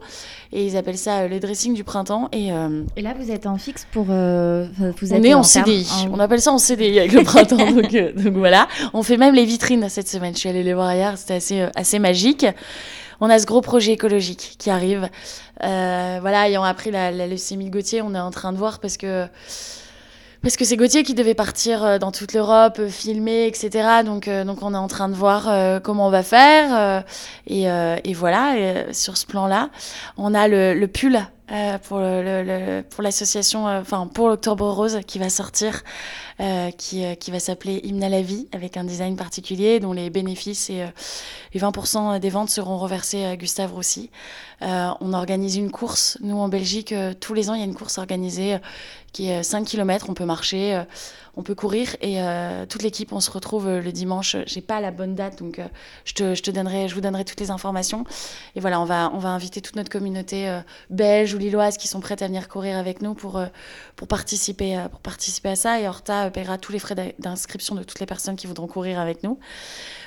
Et 0.52 0.64
ils 0.64 0.78
appellent 0.78 0.96
ça 0.96 1.18
euh, 1.18 1.28
le 1.28 1.38
dressing 1.38 1.74
du 1.74 1.84
printemps. 1.84 2.30
Et, 2.32 2.48
et 2.96 3.02
là, 3.02 3.14
vous 3.18 3.30
êtes 3.30 3.46
en 3.46 3.58
fixe 3.58 3.86
pour. 3.92 4.04
vous 4.04 4.12
on 4.12 5.22
est 5.22 5.34
en, 5.34 5.42
CDI. 5.42 6.08
On 6.10 6.18
appelle 6.18 6.40
ça 6.40 6.52
en 6.52 6.58
CDI 6.58 6.98
avec 6.98 7.12
le 7.12 7.24
printemps. 7.24 7.56
donc, 7.72 7.92
donc, 7.92 8.34
voilà. 8.34 8.68
On 8.94 9.02
fait 9.02 9.18
même 9.18 9.34
les 9.34 9.44
vitrines 9.44 9.86
cette 9.90 10.08
semaine. 10.08 10.32
Je 10.32 10.38
suis 10.38 10.48
allée 10.48 10.62
les 10.62 10.74
voir 10.74 10.94
hier. 10.94 11.18
C'était 11.18 11.34
assez, 11.34 11.66
assez 11.74 11.98
magique 11.98 12.46
on 13.20 13.30
a 13.30 13.38
ce 13.38 13.46
gros 13.46 13.60
projet 13.60 13.92
écologique 13.92 14.56
qui 14.58 14.70
arrive. 14.70 15.08
Euh, 15.64 16.18
voilà, 16.20 16.48
ayant 16.48 16.64
appris 16.64 16.90
la, 16.90 17.10
la 17.10 17.26
leucémie 17.26 17.66
de 17.66 17.70
Gauthier, 17.70 18.02
on 18.02 18.14
est 18.14 18.20
en 18.20 18.30
train 18.30 18.52
de 18.52 18.58
voir 18.58 18.78
parce 18.80 18.96
que 18.96 19.26
parce 20.42 20.56
que 20.56 20.64
c'est 20.64 20.76
Gauthier 20.76 21.02
qui 21.02 21.14
devait 21.14 21.34
partir 21.34 21.84
euh, 21.84 21.98
dans 21.98 22.12
toute 22.12 22.32
l'Europe, 22.32 22.76
euh, 22.78 22.88
filmer, 22.88 23.46
etc. 23.46 24.02
Donc, 24.04 24.28
euh, 24.28 24.44
donc 24.44 24.62
on 24.62 24.72
est 24.72 24.78
en 24.78 24.86
train 24.86 25.08
de 25.08 25.14
voir 25.14 25.82
comment 25.82 26.06
on 26.06 26.10
va 26.10 26.22
faire. 26.22 27.04
Et, 27.46 27.64
et, 27.64 28.14
voilà, 28.14 28.92
sur 28.92 29.16
ce 29.16 29.26
plan-là, 29.26 29.70
on 30.16 30.34
a 30.34 30.48
le, 30.48 30.74
le 30.74 30.88
pull 30.88 31.20
pour 31.84 31.98
le, 31.98 32.82
pour 32.82 33.02
l'association, 33.02 33.66
enfin 33.66 34.06
pour 34.06 34.28
l'Octobre 34.28 34.70
Rose 34.70 35.00
qui 35.06 35.18
va 35.18 35.30
sortir, 35.30 35.82
qui, 36.76 37.04
qui 37.16 37.30
va 37.30 37.40
s'appeler 37.40 37.80
Hymne 37.84 38.04
à 38.04 38.08
la 38.08 38.22
vie 38.22 38.48
avec 38.52 38.76
un 38.76 38.84
design 38.84 39.16
particulier 39.16 39.80
dont 39.80 39.92
les 39.92 40.10
bénéfices 40.10 40.70
et, 40.70 40.86
et 41.52 41.58
20% 41.58 42.20
des 42.20 42.30
ventes 42.30 42.50
seront 42.50 42.78
reversés 42.78 43.24
à 43.24 43.36
Gustave 43.36 43.72
Roussy. 43.72 44.10
on 44.60 45.12
organise 45.12 45.56
une 45.56 45.70
course. 45.70 46.18
Nous 46.20 46.36
en 46.36 46.48
Belgique, 46.48 46.94
tous 47.20 47.34
les 47.34 47.50
ans, 47.50 47.54
il 47.54 47.60
y 47.60 47.62
a 47.62 47.66
une 47.66 47.74
course 47.74 47.98
organisée 47.98 48.58
qui 49.12 49.28
est 49.28 49.42
5 49.42 49.64
km. 49.64 50.06
On 50.08 50.14
peut 50.14 50.24
marcher, 50.24 50.74
euh, 50.74 50.84
on 51.38 51.44
peut 51.44 51.54
courir 51.54 51.94
et 52.00 52.20
euh, 52.20 52.66
toute 52.66 52.82
l'équipe, 52.82 53.12
on 53.12 53.20
se 53.20 53.30
retrouve 53.30 53.68
euh, 53.68 53.80
le 53.80 53.92
dimanche. 53.92 54.36
J'ai 54.46 54.60
pas 54.60 54.80
la 54.80 54.90
bonne 54.90 55.14
date, 55.14 55.38
donc 55.38 55.60
je, 56.04 56.12
te, 56.12 56.34
je, 56.34 56.42
te, 56.42 56.50
donnerai, 56.50 56.88
je 56.88 56.94
vous 56.96 57.00
donnerai 57.00 57.24
toutes 57.24 57.38
les 57.38 57.52
informations. 57.52 58.04
Et 58.56 58.60
voilà, 58.60 58.80
on 58.80 58.84
va, 58.84 59.12
on 59.14 59.18
va 59.18 59.28
inviter 59.28 59.60
toute 59.60 59.76
notre 59.76 59.88
communauté 59.88 60.60
belge 60.90 61.34
ou 61.34 61.38
lilloise 61.38 61.76
qui 61.76 61.86
sont 61.86 62.00
prêtes 62.00 62.22
à 62.22 62.26
venir 62.26 62.48
courir 62.48 62.76
avec 62.76 63.02
nous 63.02 63.14
pour, 63.14 63.40
pour, 63.94 64.08
participer, 64.08 64.84
pour 64.90 65.00
participer 65.00 65.50
à 65.50 65.56
ça. 65.56 65.80
Et 65.80 65.86
Horta 65.86 66.28
paiera 66.30 66.58
tous 66.58 66.72
les 66.72 66.80
frais 66.80 67.14
d'inscription 67.18 67.76
de 67.76 67.84
toutes 67.84 68.00
les 68.00 68.06
personnes 68.06 68.34
qui 68.34 68.48
voudront 68.48 68.66
courir 68.66 68.98
avec 68.98 69.22
nous 69.22 69.38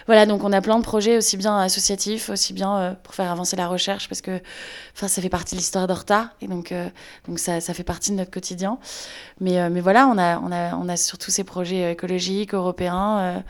voilà, 0.08 0.26
donc 0.26 0.43
on 0.43 0.52
a 0.52 0.62
plein 0.62 0.78
de 0.78 0.84
projets 0.84 1.18
aussi 1.18 1.38
bien 1.38 1.58
associatifs, 1.58 2.30
aussi 2.30 2.54
bien 2.54 2.78
euh, 2.78 2.93
pour 3.04 3.14
faire 3.14 3.32
avancer 3.32 3.56
la 3.56 3.68
recherche, 3.68 4.08
parce 4.08 4.22
que 4.22 4.41
ça 4.95 5.08
fait 5.08 5.30
partie 5.30 5.56
de 5.56 5.60
l'histoire 5.60 5.88
d'Horta, 5.88 6.34
et 6.41 6.47
donc, 6.47 6.72
euh, 6.72 6.89
donc 7.28 7.39
ça, 7.39 7.62
ça, 7.62 7.74
fait 7.74 7.84
partie 7.84 8.12
de 8.12 8.18
notre 8.18 8.32
quotidien. 8.32 8.80
Mais, 9.39 9.60
euh, 9.60 9.70
mais 9.70 9.82
voilà, 9.82 10.08
on 10.08 10.18
a, 10.18 10.39
on, 10.39 10.52
a, 10.52 10.76
on 10.76 10.89
a 10.89 10.97
surtout 10.97 11.32
ces 11.32 11.43
projets 11.43 11.91
écologiques, 11.91 12.54
européens, 12.54 13.43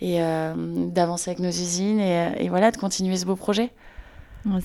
et 0.00 0.18
d'avancer 0.18 1.30
avec 1.30 1.40
nos 1.40 1.48
usines, 1.48 2.00
et, 2.00 2.44
et, 2.44 2.48
voilà, 2.48 2.70
de 2.70 2.76
continuer 2.76 3.16
ce 3.16 3.24
beau 3.24 3.36
projet. 3.36 3.72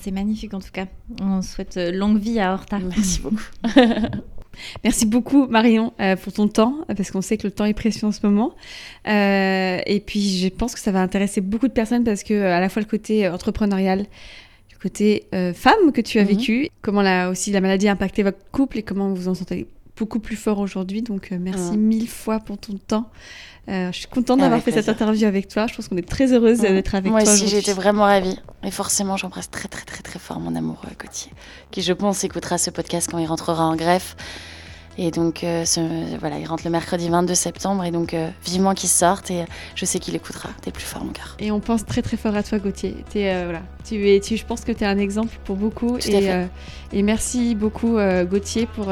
C'est 0.00 0.12
magnifique 0.12 0.54
en 0.54 0.60
tout 0.60 0.70
cas. 0.72 0.86
On 1.20 1.42
souhaite 1.42 1.76
longue 1.76 2.18
vie 2.18 2.38
à 2.38 2.52
Horta. 2.52 2.78
Merci 2.78 3.20
beaucoup. 3.20 3.42
Merci 4.84 5.06
beaucoup 5.06 5.46
Marion 5.46 5.92
euh, 6.00 6.16
pour 6.16 6.32
ton 6.32 6.48
temps, 6.48 6.76
parce 6.88 7.10
qu'on 7.10 7.22
sait 7.22 7.36
que 7.36 7.46
le 7.46 7.52
temps 7.52 7.64
est 7.64 7.74
précieux 7.74 8.06
en 8.06 8.12
ce 8.12 8.20
moment. 8.24 8.54
Euh, 9.08 9.80
et 9.86 10.00
puis 10.00 10.38
je 10.38 10.48
pense 10.48 10.74
que 10.74 10.80
ça 10.80 10.92
va 10.92 11.00
intéresser 11.00 11.40
beaucoup 11.40 11.68
de 11.68 11.72
personnes 11.72 12.04
parce 12.04 12.22
que 12.22 12.34
à 12.34 12.60
la 12.60 12.68
fois 12.68 12.82
le 12.82 12.88
côté 12.88 13.28
entrepreneurial, 13.28 14.00
le 14.00 14.78
côté 14.80 15.24
euh, 15.34 15.52
femme 15.52 15.92
que 15.92 16.00
tu 16.00 16.18
as 16.18 16.22
mhm. 16.22 16.28
vécu, 16.28 16.68
comment 16.80 17.02
la, 17.02 17.30
aussi 17.30 17.50
la 17.50 17.60
maladie 17.60 17.88
a 17.88 17.92
impacté 17.92 18.22
votre 18.22 18.38
couple 18.50 18.78
et 18.78 18.82
comment 18.82 19.12
vous 19.12 19.28
en 19.28 19.34
sentez 19.34 19.66
beaucoup 19.96 20.20
plus 20.20 20.36
fort 20.36 20.58
aujourd'hui. 20.58 21.02
Donc 21.02 21.30
merci 21.30 21.76
mille 21.76 22.08
fois 22.08 22.40
pour 22.40 22.58
ton 22.58 22.74
temps. 22.74 23.10
Euh, 23.68 23.92
je 23.92 23.98
suis 23.98 24.08
contente 24.08 24.40
d'avoir 24.40 24.60
fait 24.60 24.72
cette 24.72 24.88
interview 24.88 25.26
avec 25.26 25.48
toi. 25.48 25.66
Je 25.68 25.76
pense 25.76 25.88
qu'on 25.88 25.96
est 25.96 26.08
très 26.08 26.32
heureuse 26.32 26.60
d'être 26.60 26.94
avec 26.94 27.12
toi. 27.12 27.22
Moi 27.22 27.32
aussi, 27.32 27.46
j'étais 27.46 27.72
vraiment 27.72 28.02
ravie. 28.02 28.38
Et 28.64 28.70
forcément, 28.70 29.16
j'embrasse 29.16 29.50
très, 29.50 29.68
très, 29.68 29.84
très, 29.84 30.02
très 30.02 30.18
fort 30.18 30.40
mon 30.40 30.56
amoureux 30.56 30.88
Gauthier, 31.00 31.32
qui, 31.70 31.82
je 31.82 31.92
pense, 31.92 32.24
écoutera 32.24 32.58
ce 32.58 32.70
podcast 32.70 33.08
quand 33.10 33.18
il 33.18 33.26
rentrera 33.26 33.64
en 33.64 33.76
greffe. 33.76 34.16
Et 34.98 35.10
donc, 35.10 35.42
euh, 35.42 35.64
voilà, 36.20 36.38
il 36.38 36.46
rentre 36.46 36.64
le 36.64 36.70
mercredi 36.70 37.08
22 37.08 37.34
septembre. 37.34 37.84
Et 37.84 37.90
donc, 37.90 38.14
euh, 38.14 38.28
vivement 38.44 38.74
qu'il 38.74 38.88
sorte. 38.88 39.30
Et 39.30 39.44
je 39.74 39.84
sais 39.84 39.98
qu'il 39.98 40.14
écoutera. 40.14 40.50
T'es 40.60 40.70
plus 40.70 40.84
fort, 40.84 41.04
mon 41.04 41.12
cœur. 41.12 41.36
Et 41.38 41.50
on 41.50 41.60
pense 41.60 41.86
très, 41.86 42.02
très 42.02 42.16
fort 42.16 42.36
à 42.36 42.42
toi, 42.42 42.58
Gauthier. 42.58 42.96
Es, 43.14 43.44
voilà, 43.44 43.62
tu 43.84 44.10
es, 44.10 44.20
tu, 44.20 44.36
je 44.36 44.44
pense 44.44 44.62
que 44.62 44.72
tu 44.72 44.84
es 44.84 44.86
un 44.86 44.98
exemple 44.98 45.36
pour 45.44 45.56
beaucoup. 45.56 45.98
Tout 45.98 46.08
et, 46.08 46.46
et 46.92 47.02
merci 47.02 47.54
beaucoup, 47.54 47.96
Gauthier, 48.30 48.66
pour 48.66 48.86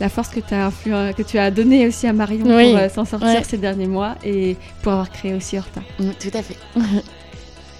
la 0.00 0.08
force 0.08 0.28
que, 0.28 0.40
as 0.54 1.12
que 1.12 1.22
tu 1.22 1.38
as 1.38 1.50
donnée 1.50 1.86
aussi 1.86 2.06
à 2.06 2.12
Marion 2.12 2.44
pour 2.44 2.90
s'en 2.94 3.04
sortir 3.04 3.44
ces 3.44 3.58
derniers 3.58 3.88
mois 3.88 4.16
et 4.24 4.56
pour 4.82 4.92
avoir 4.92 5.10
créé 5.10 5.34
aussi 5.34 5.58
Horta. 5.58 5.80
Mm, 5.98 6.10
tout 6.20 6.36
à 6.38 6.42
fait. 6.42 6.56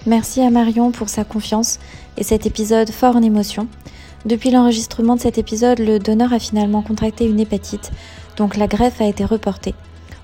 merci 0.06 0.40
à 0.40 0.50
Marion 0.50 0.90
pour 0.90 1.08
sa 1.08 1.24
confiance 1.24 1.78
et 2.16 2.24
cet 2.24 2.46
épisode 2.46 2.90
fort 2.90 3.16
en 3.16 3.22
émotion. 3.22 3.68
Depuis 4.26 4.50
l'enregistrement 4.50 5.16
de 5.16 5.20
cet 5.20 5.38
épisode, 5.38 5.78
le 5.78 5.98
donneur 5.98 6.32
a 6.32 6.38
finalement 6.38 6.82
contracté 6.82 7.24
une 7.24 7.40
hépatite, 7.40 7.90
donc 8.36 8.56
la 8.56 8.66
greffe 8.66 9.00
a 9.00 9.06
été 9.06 9.24
reportée. 9.24 9.74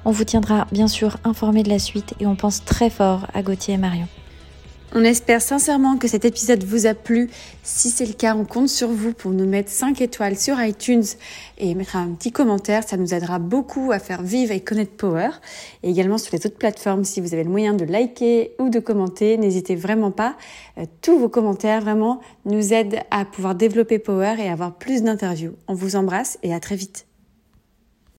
On 0.04 0.10
vous 0.10 0.24
tiendra 0.24 0.66
bien 0.70 0.86
sûr 0.86 1.16
informé 1.24 1.62
de 1.62 1.70
la 1.70 1.78
suite 1.78 2.14
et 2.20 2.26
on 2.26 2.36
pense 2.36 2.64
très 2.64 2.90
fort 2.90 3.26
à 3.32 3.42
Gauthier 3.42 3.74
et 3.74 3.78
Marion. 3.78 4.06
On 4.98 5.04
espère 5.04 5.42
sincèrement 5.42 5.98
que 5.98 6.08
cet 6.08 6.24
épisode 6.24 6.64
vous 6.64 6.86
a 6.86 6.94
plu. 6.94 7.28
Si 7.62 7.90
c'est 7.90 8.06
le 8.06 8.14
cas, 8.14 8.34
on 8.34 8.46
compte 8.46 8.70
sur 8.70 8.88
vous 8.88 9.12
pour 9.12 9.30
nous 9.30 9.44
mettre 9.44 9.68
5 9.68 10.00
étoiles 10.00 10.38
sur 10.38 10.58
iTunes 10.58 11.04
et 11.58 11.74
mettre 11.74 11.96
un 11.96 12.12
petit 12.12 12.32
commentaire. 12.32 12.82
Ça 12.82 12.96
nous 12.96 13.12
aidera 13.12 13.38
beaucoup 13.38 13.92
à 13.92 13.98
faire 13.98 14.22
vivre 14.22 14.52
et 14.52 14.60
connaître 14.60 14.96
Power. 14.96 15.28
Et 15.82 15.90
également 15.90 16.16
sur 16.16 16.34
les 16.34 16.46
autres 16.46 16.56
plateformes, 16.56 17.04
si 17.04 17.20
vous 17.20 17.34
avez 17.34 17.44
le 17.44 17.50
moyen 17.50 17.74
de 17.74 17.84
liker 17.84 18.52
ou 18.58 18.70
de 18.70 18.78
commenter, 18.78 19.36
n'hésitez 19.36 19.76
vraiment 19.76 20.12
pas. 20.12 20.34
Euh, 20.78 20.86
tous 21.02 21.18
vos 21.18 21.28
commentaires 21.28 21.82
vraiment 21.82 22.22
nous 22.46 22.72
aident 22.72 23.00
à 23.10 23.26
pouvoir 23.26 23.54
développer 23.54 23.98
Power 23.98 24.36
et 24.38 24.48
avoir 24.48 24.78
plus 24.78 25.02
d'interviews. 25.02 25.56
On 25.68 25.74
vous 25.74 25.96
embrasse 25.96 26.38
et 26.42 26.54
à 26.54 26.58
très 26.58 26.74
vite. 26.74 27.06